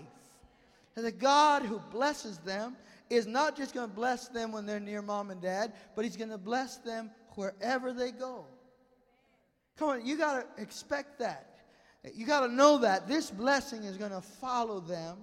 And 0.95 1.05
the 1.05 1.11
God 1.11 1.63
who 1.63 1.79
blesses 1.91 2.37
them 2.39 2.75
is 3.09 3.27
not 3.27 3.55
just 3.55 3.73
going 3.73 3.89
to 3.89 3.95
bless 3.95 4.27
them 4.27 4.51
when 4.51 4.65
they're 4.65 4.79
near 4.79 5.01
mom 5.01 5.31
and 5.31 5.41
dad, 5.41 5.73
but 5.95 6.05
He's 6.05 6.17
going 6.17 6.29
to 6.29 6.37
bless 6.37 6.77
them 6.77 7.11
wherever 7.35 7.93
they 7.93 8.11
go. 8.11 8.45
Come 9.77 9.89
on, 9.89 10.05
you 10.05 10.17
got 10.17 10.55
to 10.55 10.61
expect 10.61 11.19
that. 11.19 11.59
You 12.15 12.25
got 12.25 12.45
to 12.45 12.51
know 12.51 12.79
that 12.79 13.07
this 13.07 13.29
blessing 13.29 13.83
is 13.83 13.97
going 13.97 14.11
to 14.11 14.21
follow 14.21 14.79
them 14.79 15.17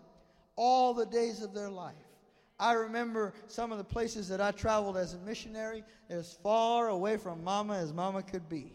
all 0.57 0.95
the 0.95 1.07
days 1.07 1.43
of 1.43 1.55
their 1.55 1.71
life. 1.71 1.95
I 2.59 2.73
remember 2.75 3.35
some 3.49 3.73
of 3.73 3.79
the 3.79 3.85
places 3.85 4.29
that 4.29 4.41
I 4.41 4.53
traveled 4.53 4.97
as 4.97 5.15
a 5.15 5.19
missionary 5.19 5.83
as 6.09 6.35
far 6.43 6.89
away 6.89 7.17
from 7.17 7.43
mama 7.43 7.77
as 7.77 7.93
mama 7.93 8.23
could 8.23 8.49
be. 8.49 8.73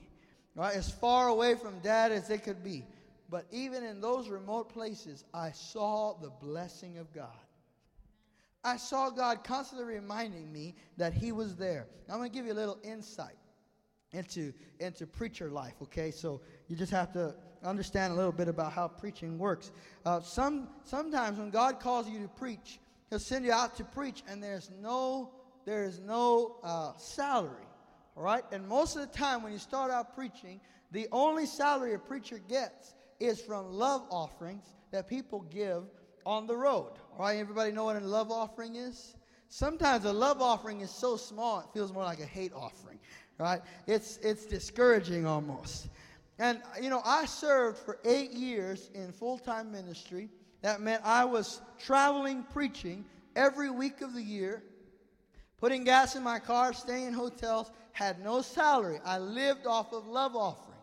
Right? 0.55 0.75
As 0.75 0.91
far 0.91 1.29
away 1.29 1.55
from 1.55 1.79
dad 1.79 2.11
as 2.11 2.27
they 2.27 2.37
could 2.37 2.63
be. 2.63 2.85
But 3.29 3.45
even 3.51 3.83
in 3.83 4.01
those 4.01 4.27
remote 4.27 4.69
places, 4.73 5.23
I 5.33 5.51
saw 5.51 6.15
the 6.21 6.29
blessing 6.29 6.97
of 6.97 7.13
God. 7.13 7.27
I 8.63 8.75
saw 8.75 9.09
God 9.09 9.43
constantly 9.43 9.85
reminding 9.95 10.51
me 10.51 10.75
that 10.97 11.13
He 11.13 11.31
was 11.31 11.55
there. 11.55 11.87
Now, 12.07 12.15
I'm 12.15 12.19
going 12.19 12.29
to 12.29 12.35
give 12.35 12.45
you 12.45 12.53
a 12.53 12.55
little 12.55 12.79
insight. 12.83 13.37
into 14.11 14.53
into 14.79 15.05
preacher 15.05 15.49
life. 15.49 15.75
Okay, 15.83 16.11
so 16.11 16.41
you 16.67 16.75
just 16.75 16.91
have 16.91 17.11
to 17.13 17.35
understand 17.63 18.13
a 18.13 18.15
little 18.15 18.31
bit 18.31 18.47
about 18.47 18.73
how 18.73 18.87
preaching 18.87 19.37
works. 19.37 19.71
Uh, 20.05 20.19
some 20.21 20.69
sometimes 20.83 21.37
when 21.37 21.49
God 21.49 21.79
calls 21.79 22.09
you 22.09 22.19
to 22.21 22.27
preach, 22.27 22.79
He'll 23.09 23.19
send 23.19 23.45
you 23.45 23.51
out 23.51 23.75
to 23.77 23.83
preach, 23.83 24.23
and 24.27 24.41
there's 24.41 24.69
no 24.81 25.31
there 25.65 25.83
is 25.83 25.99
no 25.99 26.57
uh, 26.63 26.93
salary. 26.97 27.67
All 28.17 28.23
right, 28.23 28.43
and 28.51 28.67
most 28.67 28.95
of 28.95 29.01
the 29.01 29.17
time 29.17 29.43
when 29.43 29.53
you 29.53 29.59
start 29.59 29.91
out 29.91 30.15
preaching, 30.15 30.59
the 30.91 31.07
only 31.11 31.45
salary 31.45 31.93
a 31.93 31.99
preacher 31.99 32.39
gets 32.39 32.95
is 33.19 33.39
from 33.39 33.71
love 33.71 34.03
offerings 34.09 34.63
that 34.91 35.07
people 35.07 35.41
give 35.51 35.83
on 36.25 36.47
the 36.47 36.55
road. 36.55 36.93
All 37.13 37.19
right, 37.19 37.37
everybody 37.37 37.71
know 37.71 37.85
what 37.85 37.95
a 37.95 37.99
love 37.99 38.31
offering 38.31 38.75
is? 38.75 39.15
Sometimes 39.49 40.05
a 40.05 40.13
love 40.13 40.41
offering 40.41 40.81
is 40.81 40.91
so 40.91 41.17
small 41.17 41.59
it 41.59 41.65
feels 41.73 41.91
more 41.91 42.03
like 42.03 42.19
a 42.19 42.25
hate 42.25 42.53
offering, 42.53 42.99
right? 43.37 43.61
It's 43.87 44.17
it's 44.17 44.45
discouraging 44.45 45.25
almost. 45.25 45.89
And 46.37 46.61
you 46.81 46.89
know, 46.89 47.01
I 47.03 47.25
served 47.25 47.77
for 47.77 47.99
eight 48.05 48.31
years 48.31 48.89
in 48.93 49.11
full-time 49.11 49.71
ministry. 49.71 50.29
That 50.61 50.81
meant 50.81 51.01
I 51.05 51.25
was 51.25 51.61
traveling 51.77 52.43
preaching 52.43 53.05
every 53.35 53.69
week 53.69 54.01
of 54.01 54.13
the 54.13 54.21
year, 54.21 54.63
putting 55.57 55.83
gas 55.83 56.15
in 56.15 56.23
my 56.23 56.39
car, 56.39 56.73
staying 56.73 57.07
in 57.07 57.13
hotels, 57.13 57.71
had 57.91 58.23
no 58.23 58.41
salary. 58.41 58.99
I 59.05 59.17
lived 59.17 59.65
off 59.65 59.93
of 59.93 60.07
love 60.07 60.35
offerings. 60.35 60.75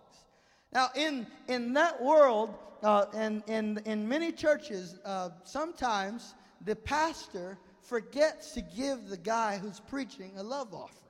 Now, 0.72 0.88
in, 0.94 1.26
in 1.48 1.72
that 1.74 2.02
world, 2.02 2.54
uh, 2.82 3.06
and 3.14 3.42
in, 3.46 3.80
in 3.84 4.08
many 4.08 4.32
churches, 4.32 4.96
uh, 5.04 5.30
sometimes 5.44 6.34
the 6.64 6.76
pastor 6.76 7.58
forgets 7.80 8.52
to 8.52 8.60
give 8.60 9.08
the 9.08 9.16
guy 9.16 9.58
who's 9.58 9.80
preaching 9.80 10.32
a 10.36 10.42
love 10.42 10.74
offering. 10.74 11.02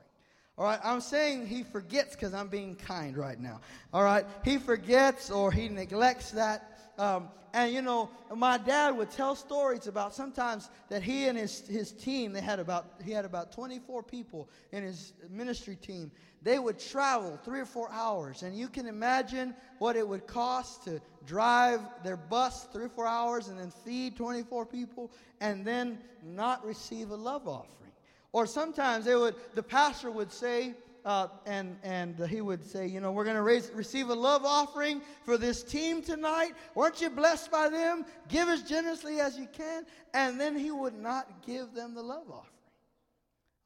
All 0.57 0.65
right, 0.65 0.79
I'm 0.83 1.01
saying 1.01 1.47
he 1.47 1.63
forgets 1.63 2.15
because 2.15 2.33
I'm 2.33 2.47
being 2.47 2.75
kind 2.75 3.15
right 3.15 3.39
now. 3.39 3.61
All 3.93 4.03
right, 4.03 4.25
he 4.43 4.57
forgets 4.57 5.29
or 5.29 5.51
he 5.51 5.69
neglects 5.69 6.31
that. 6.31 6.76
Um, 6.97 7.29
and 7.53 7.73
you 7.73 7.81
know, 7.81 8.09
my 8.35 8.57
dad 8.57 8.95
would 8.97 9.09
tell 9.09 9.35
stories 9.35 9.87
about 9.87 10.13
sometimes 10.13 10.69
that 10.89 11.01
he 11.01 11.27
and 11.27 11.37
his, 11.37 11.65
his 11.67 11.91
team, 11.91 12.31
they 12.31 12.41
had 12.41 12.59
about 12.59 12.85
he 13.03 13.11
had 13.11 13.25
about 13.25 13.51
24 13.51 14.03
people 14.03 14.49
in 14.71 14.83
his 14.83 15.13
ministry 15.29 15.75
team. 15.75 16.11
They 16.43 16.59
would 16.59 16.79
travel 16.79 17.39
three 17.43 17.59
or 17.59 17.65
four 17.65 17.89
hours, 17.91 18.43
and 18.43 18.55
you 18.55 18.67
can 18.67 18.85
imagine 18.85 19.55
what 19.79 19.95
it 19.95 20.07
would 20.07 20.27
cost 20.27 20.83
to 20.83 21.01
drive 21.25 21.81
their 22.03 22.17
bus 22.17 22.67
three 22.71 22.85
or 22.85 22.89
four 22.89 23.07
hours 23.07 23.47
and 23.47 23.59
then 23.59 23.71
feed 23.71 24.15
24 24.15 24.65
people 24.65 25.11
and 25.41 25.65
then 25.65 25.99
not 26.23 26.65
receive 26.65 27.09
a 27.11 27.15
love 27.15 27.47
offering. 27.47 27.91
Or 28.33 28.45
sometimes 28.45 29.05
they 29.05 29.15
would, 29.15 29.35
the 29.55 29.63
pastor 29.63 30.11
would 30.11 30.31
say, 30.31 30.73
uh, 31.07 31.29
and, 31.45 31.77
and 31.83 32.19
he 32.27 32.41
would 32.41 32.61
say, 32.61 32.85
you 32.85 32.99
know, 32.99 33.13
we're 33.13 33.23
going 33.23 33.37
to 33.37 33.71
receive 33.73 34.09
a 34.09 34.13
love 34.13 34.43
offering 34.43 35.01
for 35.23 35.37
this 35.37 35.63
team 35.63 36.01
tonight. 36.01 36.51
Weren't 36.75 36.99
you 36.99 37.09
blessed 37.09 37.49
by 37.49 37.69
them? 37.69 38.05
Give 38.27 38.49
as 38.49 38.61
generously 38.63 39.21
as 39.21 39.39
you 39.39 39.47
can. 39.53 39.85
And 40.13 40.37
then 40.37 40.57
he 40.57 40.69
would 40.69 40.93
not 40.93 41.45
give 41.45 41.73
them 41.73 41.95
the 41.95 42.01
love 42.01 42.29
offering. 42.29 42.51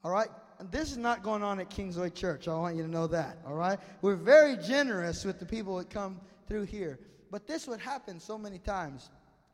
All 0.03 0.11
right? 0.11 0.27
And 0.59 0.71
this 0.71 0.91
is 0.91 0.97
not 0.97 1.23
going 1.23 1.41
on 1.41 1.59
at 1.59 1.71
Kingsway 1.71 2.11
Church. 2.11 2.47
I 2.47 2.53
want 2.53 2.75
you 2.75 2.83
to 2.83 2.87
know 2.87 3.07
that. 3.07 3.39
All 3.47 3.55
right? 3.55 3.79
We're 4.03 4.15
very 4.15 4.55
generous 4.55 5.25
with 5.25 5.39
the 5.39 5.45
people 5.47 5.77
that 5.77 5.89
come 5.89 6.21
through 6.47 6.65
here. 6.65 6.99
But 7.31 7.47
this 7.47 7.65
would 7.67 7.79
happen 7.79 8.19
so 8.19 8.37
many 8.37 8.59
times. 8.59 9.09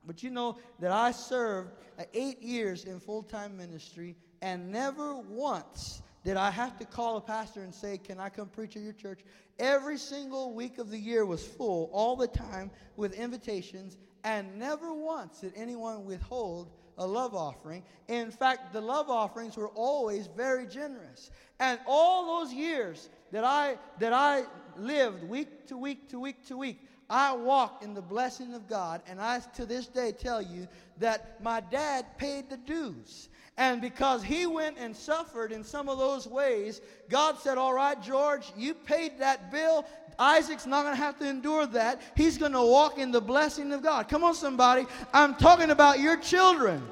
But 0.05 0.21
you 0.23 0.29
know 0.29 0.57
that 0.81 0.91
I 0.91 1.11
served 1.11 1.71
uh, 1.97 2.03
eight 2.13 2.41
years 2.41 2.83
in 2.83 2.99
full 2.99 3.23
time 3.23 3.55
ministry, 3.55 4.17
and 4.41 4.73
never 4.73 5.17
once 5.17 6.01
did 6.27 6.35
I 6.35 6.51
have 6.51 6.77
to 6.79 6.83
call 6.83 7.15
a 7.15 7.21
pastor 7.21 7.61
and 7.61 7.73
say, 7.73 7.97
Can 7.97 8.19
I 8.19 8.27
come 8.27 8.49
preach 8.49 8.75
at 8.75 8.81
your 8.81 8.91
church? 8.91 9.21
Every 9.59 9.97
single 9.97 10.53
week 10.53 10.77
of 10.77 10.89
the 10.89 10.97
year 10.97 11.25
was 11.25 11.47
full, 11.47 11.89
all 11.93 12.17
the 12.17 12.27
time, 12.27 12.69
with 12.97 13.13
invitations, 13.13 13.95
and 14.25 14.59
never 14.59 14.93
once 14.93 15.39
did 15.39 15.53
anyone 15.55 16.03
withhold 16.03 16.69
a 16.97 17.07
love 17.07 17.33
offering. 17.33 17.81
In 18.09 18.29
fact, 18.29 18.73
the 18.73 18.81
love 18.81 19.09
offerings 19.09 19.55
were 19.55 19.69
always 19.69 20.27
very 20.27 20.67
generous. 20.67 21.31
And 21.61 21.79
all 21.87 22.41
those 22.41 22.53
years 22.53 23.07
that 23.31 23.45
I 23.45 23.77
that 23.99 24.11
I 24.11 24.43
lived 24.75 25.23
week 25.23 25.65
to 25.67 25.77
week 25.77 26.09
to 26.09 26.19
week 26.19 26.45
to 26.47 26.57
week, 26.57 26.81
I 27.09 27.33
walked 27.33 27.85
in 27.85 27.93
the 27.93 28.01
blessing 28.01 28.53
of 28.53 28.67
God, 28.67 29.01
and 29.07 29.21
I 29.21 29.39
to 29.55 29.65
this 29.65 29.87
day 29.87 30.11
tell 30.11 30.41
you 30.41 30.67
that 30.97 31.41
my 31.41 31.61
dad 31.61 32.17
paid 32.17 32.49
the 32.49 32.57
dues. 32.57 33.29
And 33.57 33.81
because 33.81 34.23
he 34.23 34.45
went 34.45 34.77
and 34.77 34.95
suffered 34.95 35.51
in 35.51 35.63
some 35.63 35.89
of 35.89 35.97
those 35.97 36.27
ways, 36.27 36.79
God 37.09 37.39
said, 37.39 37.57
All 37.57 37.73
right, 37.73 38.01
George, 38.01 38.51
you 38.55 38.75
paid 38.75 39.19
that 39.19 39.51
bill. 39.51 39.85
Isaac's 40.19 40.65
not 40.65 40.83
going 40.83 40.95
to 40.95 41.01
have 41.01 41.17
to 41.19 41.27
endure 41.27 41.65
that. 41.67 42.01
He's 42.15 42.37
going 42.37 42.51
to 42.51 42.61
walk 42.61 42.97
in 42.97 43.11
the 43.11 43.21
blessing 43.21 43.71
of 43.71 43.83
God. 43.83 44.09
Come 44.09 44.23
on, 44.23 44.33
somebody. 44.33 44.85
I'm 45.13 45.35
talking 45.35 45.71
about 45.71 45.99
your 45.99 46.17
children. 46.17 46.83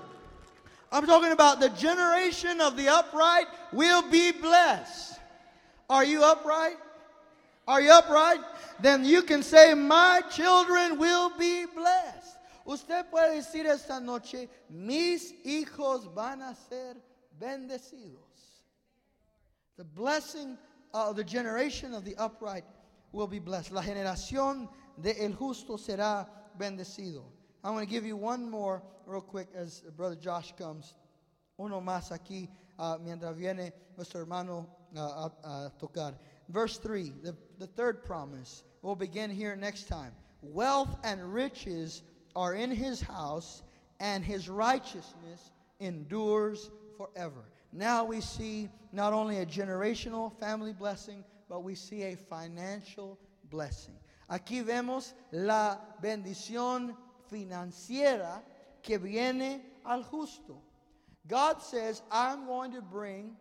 I'm 0.91 1.05
talking 1.05 1.31
about 1.31 1.59
the 1.59 1.69
generation 1.69 2.61
of 2.61 2.77
the 2.77 2.87
upright 2.89 3.45
will 3.71 4.09
be 4.09 4.31
blessed. 4.31 5.19
Are 5.89 6.03
you 6.03 6.23
upright? 6.23 6.77
Are 7.67 7.81
you 7.81 7.91
upright? 7.91 8.39
Then 8.79 9.05
you 9.05 9.21
can 9.21 9.43
say, 9.43 9.73
My 9.73 10.21
children 10.31 10.97
will 10.97 11.31
be 11.37 11.65
blessed. 11.65 12.24
Usted 12.65 13.11
puede 13.11 13.35
decir 13.35 13.67
esta 13.67 13.99
noche, 13.99 14.49
mis 14.69 15.33
hijos 15.43 16.11
van 16.13 16.41
a 16.41 16.55
ser 16.55 16.95
bendecidos. 17.39 18.63
The 19.77 19.83
blessing 19.83 20.57
of 20.93 21.15
the 21.15 21.23
generation 21.23 21.93
of 21.93 22.05
the 22.05 22.15
upright 22.15 22.63
will 23.11 23.27
be 23.27 23.39
blessed. 23.39 23.71
La 23.71 23.81
generación 23.81 24.67
de 24.99 25.11
el 25.23 25.33
justo 25.33 25.77
será 25.77 26.27
bendecido. 26.57 27.23
I'm 27.63 27.73
going 27.73 27.85
to 27.85 27.91
give 27.91 28.05
you 28.05 28.17
one 28.17 28.49
more 28.49 28.81
real 29.05 29.21
quick 29.21 29.47
as 29.55 29.81
Brother 29.95 30.15
Josh 30.15 30.53
comes. 30.57 30.95
Uno 31.59 31.81
más 31.81 32.11
aquí 32.11 32.49
uh, 32.79 32.97
mientras 33.03 33.35
viene 33.35 33.73
nuestro 33.95 34.21
hermano 34.21 34.67
uh, 34.95 34.99
a, 34.99 35.47
a 35.47 35.71
tocar. 35.79 36.15
Verse 36.49 36.77
3, 36.77 37.13
the, 37.23 37.35
the 37.59 37.67
third 37.67 38.03
promise. 38.03 38.63
We'll 38.81 38.95
begin 38.95 39.29
here 39.29 39.55
next 39.55 39.87
time. 39.87 40.13
Wealth 40.41 40.95
and 41.03 41.33
riches 41.33 42.03
are 42.35 42.53
in 42.53 42.71
his 42.71 43.01
house, 43.01 43.63
and 43.99 44.23
his 44.23 44.49
righteousness 44.49 45.51
endures 45.79 46.69
forever. 46.97 47.43
Now 47.71 48.05
we 48.05 48.21
see 48.21 48.69
not 48.91 49.13
only 49.13 49.39
a 49.39 49.45
generational 49.45 50.37
family 50.39 50.73
blessing, 50.73 51.23
but 51.49 51.63
we 51.63 51.75
see 51.75 52.03
a 52.03 52.15
financial 52.15 53.19
blessing. 53.49 53.95
Aquí 54.29 54.65
vemos 54.65 55.13
la 55.31 55.77
bendición 56.01 56.95
financiera 57.31 58.41
que 58.81 58.97
viene 58.97 59.61
al 59.85 60.03
justo. 60.03 60.61
God 61.27 61.61
says, 61.61 62.01
I'm 62.11 62.45
going 62.45 62.71
to 62.73 62.81
bring 62.81 63.35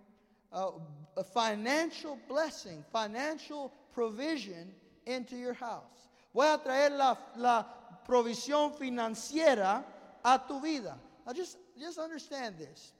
a, 0.52 0.70
a 1.16 1.24
financial 1.24 2.18
blessing, 2.28 2.84
financial 2.92 3.72
provision 3.92 4.72
into 5.06 5.36
your 5.36 5.54
house. 5.54 6.08
Voy 6.34 6.52
a 6.52 6.58
traer 6.58 6.90
la, 6.90 7.16
la 7.36 7.64
provisión 8.06 8.72
financiera 8.72 9.84
a 10.24 10.38
tu 10.38 10.60
vida. 10.60 10.98
Now 11.26 11.32
just, 11.32 11.56
just 11.78 11.98
understand 11.98 12.56
this. 12.58 12.92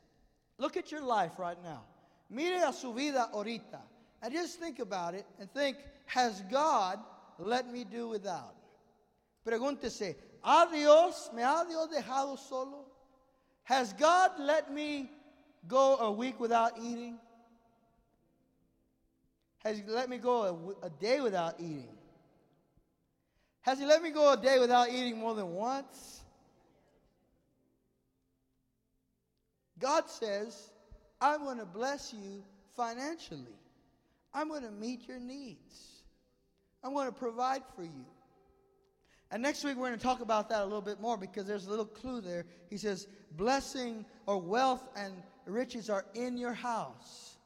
Look 0.59 0.77
at 0.77 0.91
your 0.91 1.03
life 1.03 1.39
right 1.39 1.61
now. 1.63 1.83
Mire 2.31 2.65
a 2.67 2.73
su 2.73 2.93
vida 2.93 3.31
ahorita. 3.33 3.81
And 4.23 4.33
just 4.33 4.59
think 4.59 4.79
about 4.79 5.15
it 5.15 5.27
and 5.39 5.51
think, 5.53 5.77
has 6.07 6.43
God 6.51 6.99
let 7.39 7.71
me 7.71 7.85
do 7.85 8.09
without? 8.09 8.55
Pregúntese, 9.47 10.17
¿a 10.43 10.67
Dios, 10.73 11.31
me 11.35 11.43
ha 11.43 11.65
Dios 11.65 11.89
dejado 11.89 12.39
solo? 12.39 12.87
Has 13.65 13.93
God 13.93 14.33
let 14.39 14.73
me 14.73 15.11
go 15.69 15.97
a 15.97 16.11
week 16.11 16.41
without 16.41 16.73
eating? 16.81 17.19
Has 19.65 19.83
let 19.87 20.09
me 20.09 20.19
go 20.19 20.75
a, 20.83 20.87
a 20.87 20.91
day 20.91 21.21
without 21.21 21.55
eating? 21.59 21.94
Has 23.65 23.79
He 23.79 23.87
let 23.87 24.03
me 24.03 24.11
go 24.11 24.33
a 24.33 24.37
day 24.37 24.59
without 24.59 24.91
eating 24.91 25.19
more 25.19 25.35
than 25.35 25.55
once? 25.55 26.23
God 29.79 30.09
says, 30.09 30.71
I'm 31.21 31.45
going 31.45 31.59
to 31.59 31.65
bless 31.65 32.13
you 32.13 32.43
financially. 32.77 33.59
I'm 34.33 34.49
going 34.49 34.63
to 34.63 34.71
meet 34.71 35.09
your 35.09 35.19
needs. 35.19 36.03
I'm 36.83 36.93
going 36.93 37.07
to 37.07 37.13
provide 37.13 37.63
for 37.75 37.83
you. 37.83 38.05
And 39.31 39.43
next 39.43 39.65
week, 39.65 39.77
we're 39.77 39.89
going 39.89 39.99
to 39.99 40.03
talk 40.03 40.21
about 40.21 40.49
that 40.51 40.61
a 40.61 40.65
little 40.65 40.83
bit 40.83 41.01
more 41.01 41.17
because 41.17 41.47
there's 41.47 41.67
a 41.67 41.71
little 41.71 41.87
clue 41.87 42.21
there. 42.21 42.45
He 42.69 42.77
says, 42.77 43.09
Blessing 43.33 44.05
or 44.27 44.41
wealth 44.41 44.89
and 44.95 45.15
riches 45.47 45.89
are 45.89 46.05
in 46.15 46.37
your 46.37 46.53
house. 46.53 47.39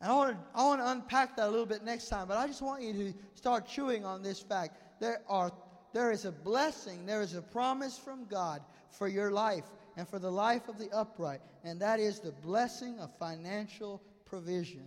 And 0.00 0.10
I 0.10 0.14
want, 0.14 0.30
to, 0.32 0.38
I 0.54 0.64
want 0.64 0.80
to 0.80 0.90
unpack 0.90 1.36
that 1.36 1.48
a 1.48 1.50
little 1.50 1.66
bit 1.66 1.84
next 1.84 2.08
time, 2.08 2.28
but 2.28 2.36
I 2.36 2.46
just 2.46 2.62
want 2.62 2.82
you 2.82 2.92
to 2.92 3.14
start 3.34 3.66
chewing 3.66 4.04
on 4.04 4.22
this 4.22 4.40
fact. 4.40 4.80
There, 5.00 5.22
are, 5.28 5.52
there 5.92 6.10
is 6.10 6.24
a 6.24 6.32
blessing, 6.32 7.06
there 7.06 7.22
is 7.22 7.34
a 7.34 7.42
promise 7.42 7.98
from 7.98 8.26
God 8.26 8.62
for 8.90 9.08
your 9.08 9.30
life 9.30 9.64
and 9.96 10.08
for 10.08 10.18
the 10.18 10.30
life 10.30 10.68
of 10.68 10.78
the 10.78 10.90
upright, 10.90 11.40
and 11.64 11.80
that 11.80 12.00
is 12.00 12.20
the 12.20 12.32
blessing 12.32 12.98
of 13.00 13.10
financial 13.18 14.02
provision. 14.24 14.86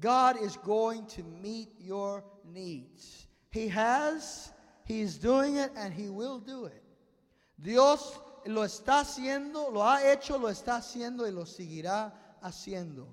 God 0.00 0.40
is 0.40 0.56
going 0.58 1.06
to 1.06 1.22
meet 1.22 1.68
your 1.78 2.24
needs. 2.44 3.26
He 3.50 3.68
has, 3.68 4.52
He's 4.84 5.16
doing 5.18 5.56
it, 5.56 5.70
and 5.76 5.92
He 5.92 6.08
will 6.08 6.38
do 6.38 6.66
it. 6.66 6.82
Dios 7.60 8.18
lo 8.46 8.62
está 8.62 9.00
haciendo, 9.00 9.72
lo 9.72 9.80
ha 9.82 10.00
hecho, 10.02 10.38
lo 10.38 10.48
está 10.48 10.76
haciendo 10.76 11.26
y 11.26 11.30
lo 11.30 11.44
seguirá 11.44 12.12
haciendo. 12.42 13.06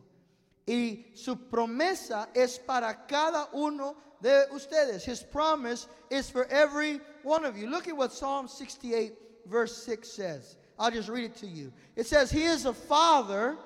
Y 0.70 1.05
su 1.15 1.36
promesa 1.36 2.28
es 2.36 2.59
para 2.59 3.07
cada 3.07 3.49
uno 3.53 3.95
de 4.22 4.45
ustedes. 4.53 5.03
His 5.03 5.24
promise 5.24 5.88
is 6.11 6.30
for 6.30 6.45
every 6.45 6.99
one 7.24 7.43
of 7.43 7.57
you. 7.57 7.67
Look 7.67 7.88
at 7.88 7.97
what 7.97 8.13
Psalm 8.13 8.47
68, 8.47 9.13
verse 9.47 9.76
6 9.84 10.07
says. 10.07 10.57
I'll 10.78 10.91
just 10.91 11.09
read 11.09 11.24
it 11.24 11.36
to 11.38 11.47
you. 11.47 11.74
It 11.95 12.05
says, 12.05 12.30
He 12.30 12.43
is 12.43 12.65
a 12.65 12.74
father 12.74 13.57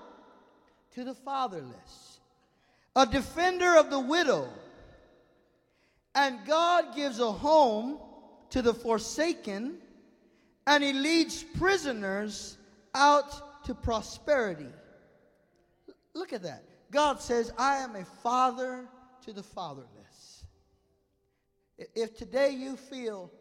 to 0.93 1.03
the 1.03 1.13
fatherless, 1.13 2.21
a 2.95 3.05
defender 3.05 3.75
of 3.75 3.89
the 3.89 3.99
widow, 3.99 4.47
and 6.15 6.39
God 6.47 6.95
gives 6.95 7.19
a 7.19 7.33
home 7.33 7.99
to 8.51 8.61
the 8.61 8.73
forsaken, 8.73 9.77
and 10.65 10.81
He 10.81 10.93
leads 10.93 11.43
prisoners 11.43 12.57
out 12.95 13.65
to 13.65 13.75
prosperity. 13.75 14.69
Look 16.13 16.31
at 16.31 16.43
that. 16.43 16.63
God 16.93 17.19
says, 17.19 17.51
I 17.57 17.77
am 17.77 17.95
a 17.95 18.05
father 18.05 18.85
to 19.25 19.33
the 19.33 19.43
fatherless. 19.43 20.45
If 21.95 22.15
today 22.15 22.51
you 22.51 22.77
feel 22.77 23.31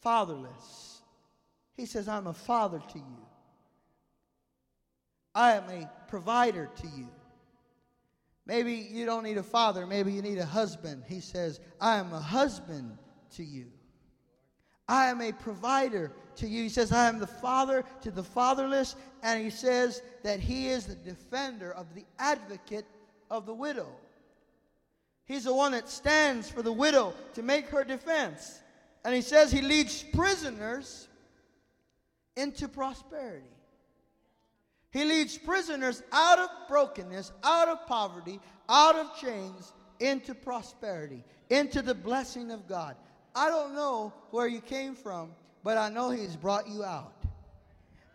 fatherless, 0.00 1.02
He 1.76 1.84
says, 1.84 2.08
I'm 2.08 2.26
a 2.26 2.32
father 2.32 2.80
to 2.92 2.98
you. 2.98 3.26
I 5.34 5.52
am 5.52 5.64
a 5.68 5.88
provider 6.08 6.70
to 6.80 6.86
you. 6.96 7.08
Maybe 8.46 8.88
you 8.90 9.04
don't 9.04 9.24
need 9.24 9.36
a 9.36 9.42
father, 9.42 9.86
maybe 9.86 10.10
you 10.10 10.22
need 10.22 10.38
a 10.38 10.46
husband. 10.46 11.04
He 11.06 11.20
says, 11.20 11.60
I 11.78 11.96
am 11.96 12.14
a 12.14 12.20
husband 12.20 12.96
to 13.36 13.44
you. 13.44 13.66
I 14.88 15.08
am 15.08 15.20
a 15.20 15.32
provider 15.32 16.12
to 16.38 16.48
you. 16.48 16.64
He 16.64 16.68
says, 16.68 16.92
I 16.92 17.08
am 17.08 17.18
the 17.18 17.26
father 17.26 17.84
to 18.02 18.10
the 18.10 18.22
fatherless. 18.22 18.96
And 19.22 19.42
he 19.42 19.50
says 19.50 20.02
that 20.22 20.40
he 20.40 20.68
is 20.68 20.86
the 20.86 20.94
defender 20.94 21.72
of 21.72 21.94
the 21.94 22.04
advocate 22.18 22.86
of 23.30 23.46
the 23.46 23.54
widow. 23.54 23.88
He's 25.26 25.44
the 25.44 25.54
one 25.54 25.72
that 25.72 25.88
stands 25.88 26.50
for 26.50 26.62
the 26.62 26.72
widow 26.72 27.12
to 27.34 27.42
make 27.42 27.68
her 27.68 27.84
defense. 27.84 28.60
And 29.04 29.14
he 29.14 29.20
says 29.20 29.52
he 29.52 29.62
leads 29.62 30.02
prisoners 30.02 31.08
into 32.36 32.68
prosperity. 32.68 33.44
He 34.90 35.04
leads 35.04 35.36
prisoners 35.36 36.02
out 36.12 36.38
of 36.38 36.48
brokenness, 36.66 37.32
out 37.44 37.68
of 37.68 37.86
poverty, 37.86 38.40
out 38.68 38.96
of 38.96 39.18
chains, 39.20 39.74
into 40.00 40.34
prosperity, 40.34 41.24
into 41.50 41.82
the 41.82 41.94
blessing 41.94 42.50
of 42.50 42.66
God. 42.66 42.96
I 43.34 43.50
don't 43.50 43.74
know 43.74 44.14
where 44.30 44.46
you 44.46 44.60
came 44.60 44.94
from, 44.94 45.30
but 45.68 45.76
I 45.76 45.90
know 45.90 46.08
He's 46.08 46.34
brought 46.34 46.66
you 46.66 46.82
out. 46.82 47.12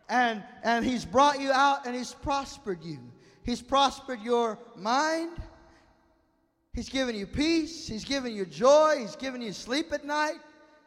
And, 0.10 0.44
and 0.64 0.84
He's 0.84 1.06
brought 1.06 1.40
you 1.40 1.52
out 1.52 1.86
and 1.86 1.96
He's 1.96 2.12
prospered 2.12 2.84
you. 2.84 2.98
He's 3.44 3.62
prospered 3.62 4.24
your 4.24 4.58
mind. 4.76 5.38
He's 6.74 6.90
given 6.90 7.16
you 7.16 7.28
peace. 7.28 7.88
He's 7.88 8.06
given 8.06 8.34
you 8.34 8.48
joy. 8.48 8.96
He's 9.02 9.16
given 9.16 9.40
you 9.40 9.54
sleep 9.54 9.94
at 9.94 10.04
night. 10.04 10.40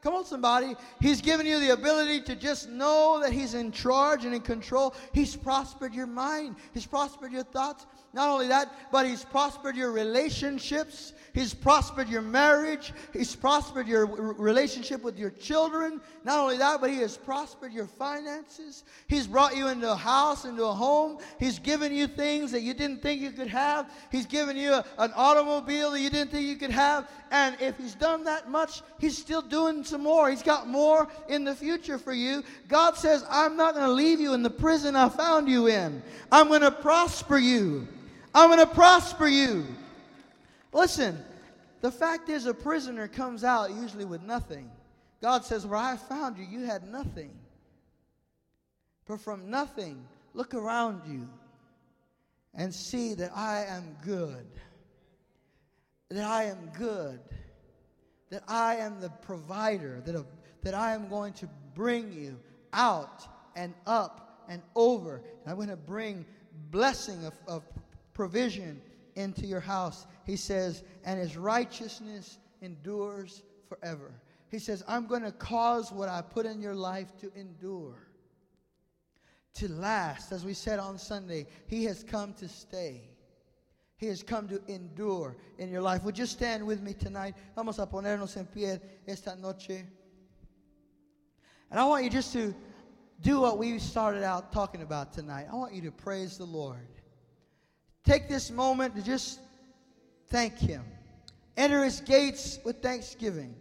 Come 0.07 0.14
on, 0.14 0.24
somebody. 0.24 0.76
He's 1.00 1.20
given 1.20 1.46
you 1.46 1.59
the 1.59 1.70
ability 1.70 2.20
to 2.26 2.36
just 2.36 2.68
know 2.68 3.18
that 3.20 3.32
He's 3.32 3.54
in 3.54 3.72
charge 3.72 4.24
and 4.24 4.36
in 4.36 4.40
control. 4.40 4.94
He's 5.12 5.34
prospered 5.34 5.92
your 5.94 6.07
mind, 6.07 6.54
He's 6.72 6.86
prospered 6.86 7.32
your 7.32 7.42
thoughts. 7.42 7.86
Not 8.16 8.30
only 8.30 8.48
that, 8.48 8.72
but 8.92 9.04
He's 9.04 9.24
prospered 9.24 9.76
your 9.76 9.90
relationships. 9.90 11.12
He's 11.34 11.52
prospered 11.52 12.09
your 12.09 12.22
marriage. 12.22 12.94
He's 13.12 13.36
prospered 13.36 13.86
your 13.86 14.07
relationship 14.07 15.02
with 15.02 15.18
your 15.18 15.28
children. 15.28 16.00
Not 16.24 16.38
only 16.38 16.57
that, 16.57 16.80
but 16.80 16.88
He 16.88 16.96
has 17.00 17.18
prospered 17.18 17.74
your 17.74 17.86
finances. 17.86 18.84
He's 19.07 19.26
brought 19.26 19.54
you 19.54 19.68
into 19.68 19.92
a 19.92 19.96
house, 19.96 20.46
into 20.46 20.64
a 20.64 20.72
home. 20.72 21.18
He's 21.38 21.59
given 21.59 21.92
you 21.94 22.07
things 22.07 22.52
that 22.52 22.62
you 22.62 22.72
didn't 22.72 23.02
think 23.02 23.20
you 23.20 23.32
could 23.32 23.48
have. 23.48 23.90
He's 24.11 24.24
given 24.24 24.57
you 24.57 24.72
a, 24.72 24.84
an 24.96 25.12
automobile 25.14 25.90
that 25.90 26.00
you 26.00 26.09
didn't 26.09 26.30
think 26.30 26.46
you 26.46 26.57
could 26.57 26.70
have. 26.70 27.11
And 27.30 27.61
if 27.61 27.76
He's 27.76 27.94
done 27.94 28.24
that 28.24 28.48
much, 28.50 28.80
He's 28.98 29.18
still 29.18 29.42
doing 29.42 29.84
some 29.84 29.95
more. 29.99 30.30
He's 30.30 30.42
got 30.42 30.68
more 30.68 31.09
in 31.28 31.44
the 31.44 31.55
future 31.55 31.99
for 31.99 32.12
you. 32.12 32.42
God 32.68 32.97
says, 32.97 33.24
I'm 33.28 33.57
not 33.57 33.74
going 33.74 33.86
to 33.86 33.92
leave 33.92 34.20
you 34.20 34.34
in 34.34 34.42
the 34.42 34.51
prison 34.51 34.97
I 34.97 35.09
found 35.09 35.49
you 35.49 35.68
in. 35.68 36.03
I'm 36.30 36.49
going 36.49 36.62
to 36.62 36.70
prosper 36.70 37.38
you. 37.38 37.88
I'm 38.34 38.51
going 38.51 38.66
to 38.66 38.74
prosper 38.74 39.26
you. 39.26 39.66
Listen, 40.72 41.18
the 41.80 41.90
fact 41.90 42.28
is, 42.28 42.47
a 42.47 42.55
prisoner 42.55 43.09
comes 43.09 43.44
out 43.44 43.70
usually 43.70 44.05
with 44.05 44.22
nothing. 44.22 44.70
God 45.22 45.44
says, 45.44 45.66
Where 45.66 45.78
I 45.78 45.97
found 45.97 46.36
you, 46.36 46.44
you 46.44 46.64
had 46.64 46.86
nothing. 46.86 47.30
But 49.07 49.20
from 49.20 49.49
nothing, 49.51 50.05
look 50.34 50.55
around 50.55 51.03
you 51.07 51.28
and 52.55 52.74
see 52.74 53.14
that 53.14 53.30
I 53.34 53.64
am 53.64 53.97
good. 54.05 54.47
That 56.11 56.24
I 56.24 56.44
am 56.44 56.70
good. 56.76 57.20
That 58.30 58.42
I 58.48 58.76
am 58.76 59.00
the 59.00 59.10
provider. 59.10 60.02
That, 60.04 60.24
that 60.62 60.74
I 60.74 60.94
am 60.94 61.08
going 61.08 61.32
to 61.34 61.48
bring 61.74 62.12
you 62.12 62.38
out 62.72 63.26
and 63.54 63.74
up 63.86 64.44
and 64.48 64.62
over. 64.74 65.16
And 65.16 65.50
I'm 65.50 65.56
going 65.56 65.68
to 65.68 65.76
bring 65.76 66.24
blessing 66.70 67.24
of, 67.24 67.34
of 67.46 67.62
provision 68.14 68.80
into 69.14 69.46
your 69.46 69.60
house. 69.60 70.06
He 70.24 70.36
says, 70.36 70.82
and 71.04 71.18
his 71.18 71.36
righteousness 71.36 72.38
endures 72.62 73.42
forever. 73.68 74.12
He 74.50 74.58
says, 74.58 74.84
I'm 74.86 75.06
going 75.06 75.22
to 75.22 75.32
cause 75.32 75.90
what 75.90 76.08
I 76.08 76.22
put 76.22 76.46
in 76.46 76.60
your 76.60 76.74
life 76.74 77.16
to 77.20 77.32
endure, 77.34 78.08
to 79.54 79.68
last. 79.68 80.32
As 80.32 80.44
we 80.44 80.54
said 80.54 80.78
on 80.78 80.98
Sunday, 80.98 81.46
he 81.66 81.84
has 81.84 82.04
come 82.04 82.32
to 82.34 82.48
stay. 82.48 83.02
He 83.99 84.07
has 84.07 84.22
come 84.22 84.47
to 84.49 84.61
endure 84.68 85.36
in 85.59 85.70
your 85.70 85.80
life. 85.80 86.05
Would 86.05 86.18
you 86.18 86.26
stand 86.26 86.66
with 86.66 86.82
me 86.82 86.92
tonight? 86.92 87.34
Vamos 87.55 87.78
a 87.78 87.86
ponernos 87.86 88.36
en 88.36 88.47
pie 88.47 88.78
esta 89.07 89.34
noche. 89.36 89.84
And 91.70 91.80
I 91.80 91.84
want 91.84 92.05
you 92.05 92.11
just 92.11 92.32
to 92.34 92.55
do 93.22 93.40
what 93.40 93.57
we 93.57 93.78
started 93.78 94.22
out 94.22 94.53
talking 94.53 94.82
about 94.82 95.12
tonight. 95.12 95.47
I 95.51 95.55
want 95.55 95.72
you 95.72 95.80
to 95.82 95.90
praise 95.90 96.36
the 96.36 96.44
Lord. 96.44 96.88
Take 98.05 98.28
this 98.28 98.51
moment 98.51 98.94
to 98.97 99.03
just 99.03 99.40
thank 100.28 100.59
Him. 100.59 100.84
Enter 101.57 101.82
His 101.82 102.01
gates 102.01 102.59
with 102.64 102.82
thanksgiving 102.82 103.55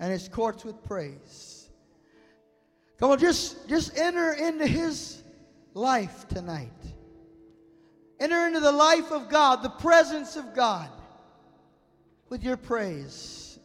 and 0.00 0.10
His 0.10 0.28
courts 0.28 0.64
with 0.64 0.82
praise. 0.84 1.68
Come 2.98 3.12
on, 3.12 3.18
just, 3.18 3.68
just 3.68 3.96
enter 3.96 4.32
into 4.32 4.66
His 4.66 5.22
life 5.74 6.26
tonight. 6.28 6.72
Enter 8.20 8.46
into 8.46 8.60
the 8.60 8.70
life 8.70 9.10
of 9.10 9.30
God, 9.30 9.62
the 9.62 9.70
presence 9.70 10.36
of 10.36 10.54
God, 10.54 10.90
with 12.28 12.44
your 12.44 12.58
praise. 12.58 13.58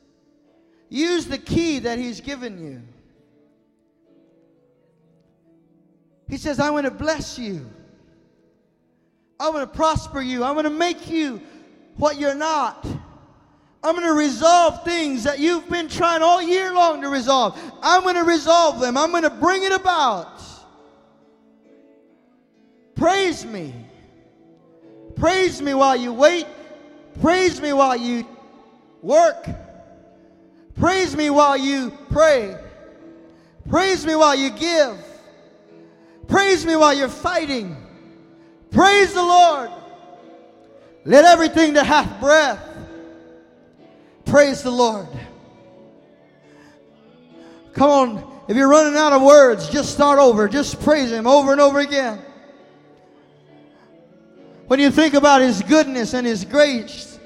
Use 0.90 1.26
the 1.26 1.38
key 1.38 1.80
that 1.80 2.00
He's 2.00 2.22
given 2.22 2.64
you. 2.64 2.82
He 6.30 6.38
says, 6.38 6.60
I 6.60 6.70
want 6.70 6.86
to 6.86 6.92
bless 6.92 7.38
you. 7.38 7.70
I'm 9.40 9.52
going 9.52 9.68
to 9.68 9.72
prosper 9.72 10.22
you. 10.22 10.44
I'm 10.44 10.54
going 10.54 10.64
to 10.64 10.70
make 10.70 11.10
you 11.10 11.42
what 11.98 12.18
you're 12.18 12.34
not. 12.34 12.86
I'm 13.84 13.94
going 13.96 14.08
to 14.08 14.14
resolve 14.14 14.84
things 14.84 15.26
that 15.26 15.38
you've 15.38 15.70
been 15.70 15.88
trying 15.88 16.24
all 16.24 16.42
year 16.42 16.74
long 16.74 17.02
to 17.02 17.10
resolve. 17.10 17.60
I'm 17.84 18.02
going 18.04 18.16
to 18.16 18.24
resolve 18.24 18.80
them. 18.80 18.98
I'm 18.98 19.12
going 19.12 19.24
to 19.24 19.30
bring 19.30 19.64
it 19.64 19.72
about. 19.72 20.42
Praise 22.96 23.46
me. 23.46 23.85
Praise 25.16 25.62
me 25.62 25.74
while 25.74 25.96
you 25.96 26.14
wait. 26.14 26.46
Praise 27.22 27.62
me 27.62 27.74
while 27.74 27.96
you 27.96 28.28
work. 29.02 29.48
Praise 30.80 31.16
me 31.16 31.30
while 31.30 31.58
you 31.58 31.92
pray. 32.10 32.58
Praise 33.70 34.06
me 34.06 34.16
while 34.16 34.36
you 34.36 34.50
give. 34.50 34.98
Praise 36.28 36.66
me 36.66 36.76
while 36.76 36.94
you're 36.94 37.08
fighting. 37.08 37.76
Praise 38.72 39.14
the 39.14 39.24
Lord. 39.24 39.72
Let 41.06 41.24
everything 41.24 41.74
that 41.74 41.86
hath 41.86 42.20
breath 42.20 42.60
praise 44.26 44.64
the 44.64 44.72
Lord. 44.72 45.08
Come 47.74 47.90
on, 47.90 48.42
if 48.48 48.58
you're 48.58 48.70
running 48.70 48.98
out 48.98 49.14
of 49.14 49.22
words, 49.22 49.70
just 49.70 49.94
start 49.94 50.20
over. 50.20 50.48
Just 50.48 50.82
praise 50.82 51.12
Him 51.12 51.28
over 51.28 51.52
and 51.52 51.62
over 51.62 51.80
again. 51.80 52.25
When 54.68 54.80
you 54.80 54.90
think 54.90 55.14
about 55.14 55.42
His 55.42 55.62
goodness 55.62 56.14
and 56.14 56.26
His 56.26 56.44
grace, 56.44 57.20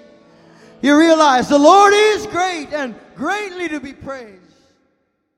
you 0.81 0.97
realize 0.97 1.47
the 1.47 1.59
Lord 1.59 1.93
is 1.93 2.25
great 2.27 2.73
and 2.73 2.95
greatly 3.15 3.69
to 3.69 3.79
be 3.79 3.93
praised. 3.93 4.48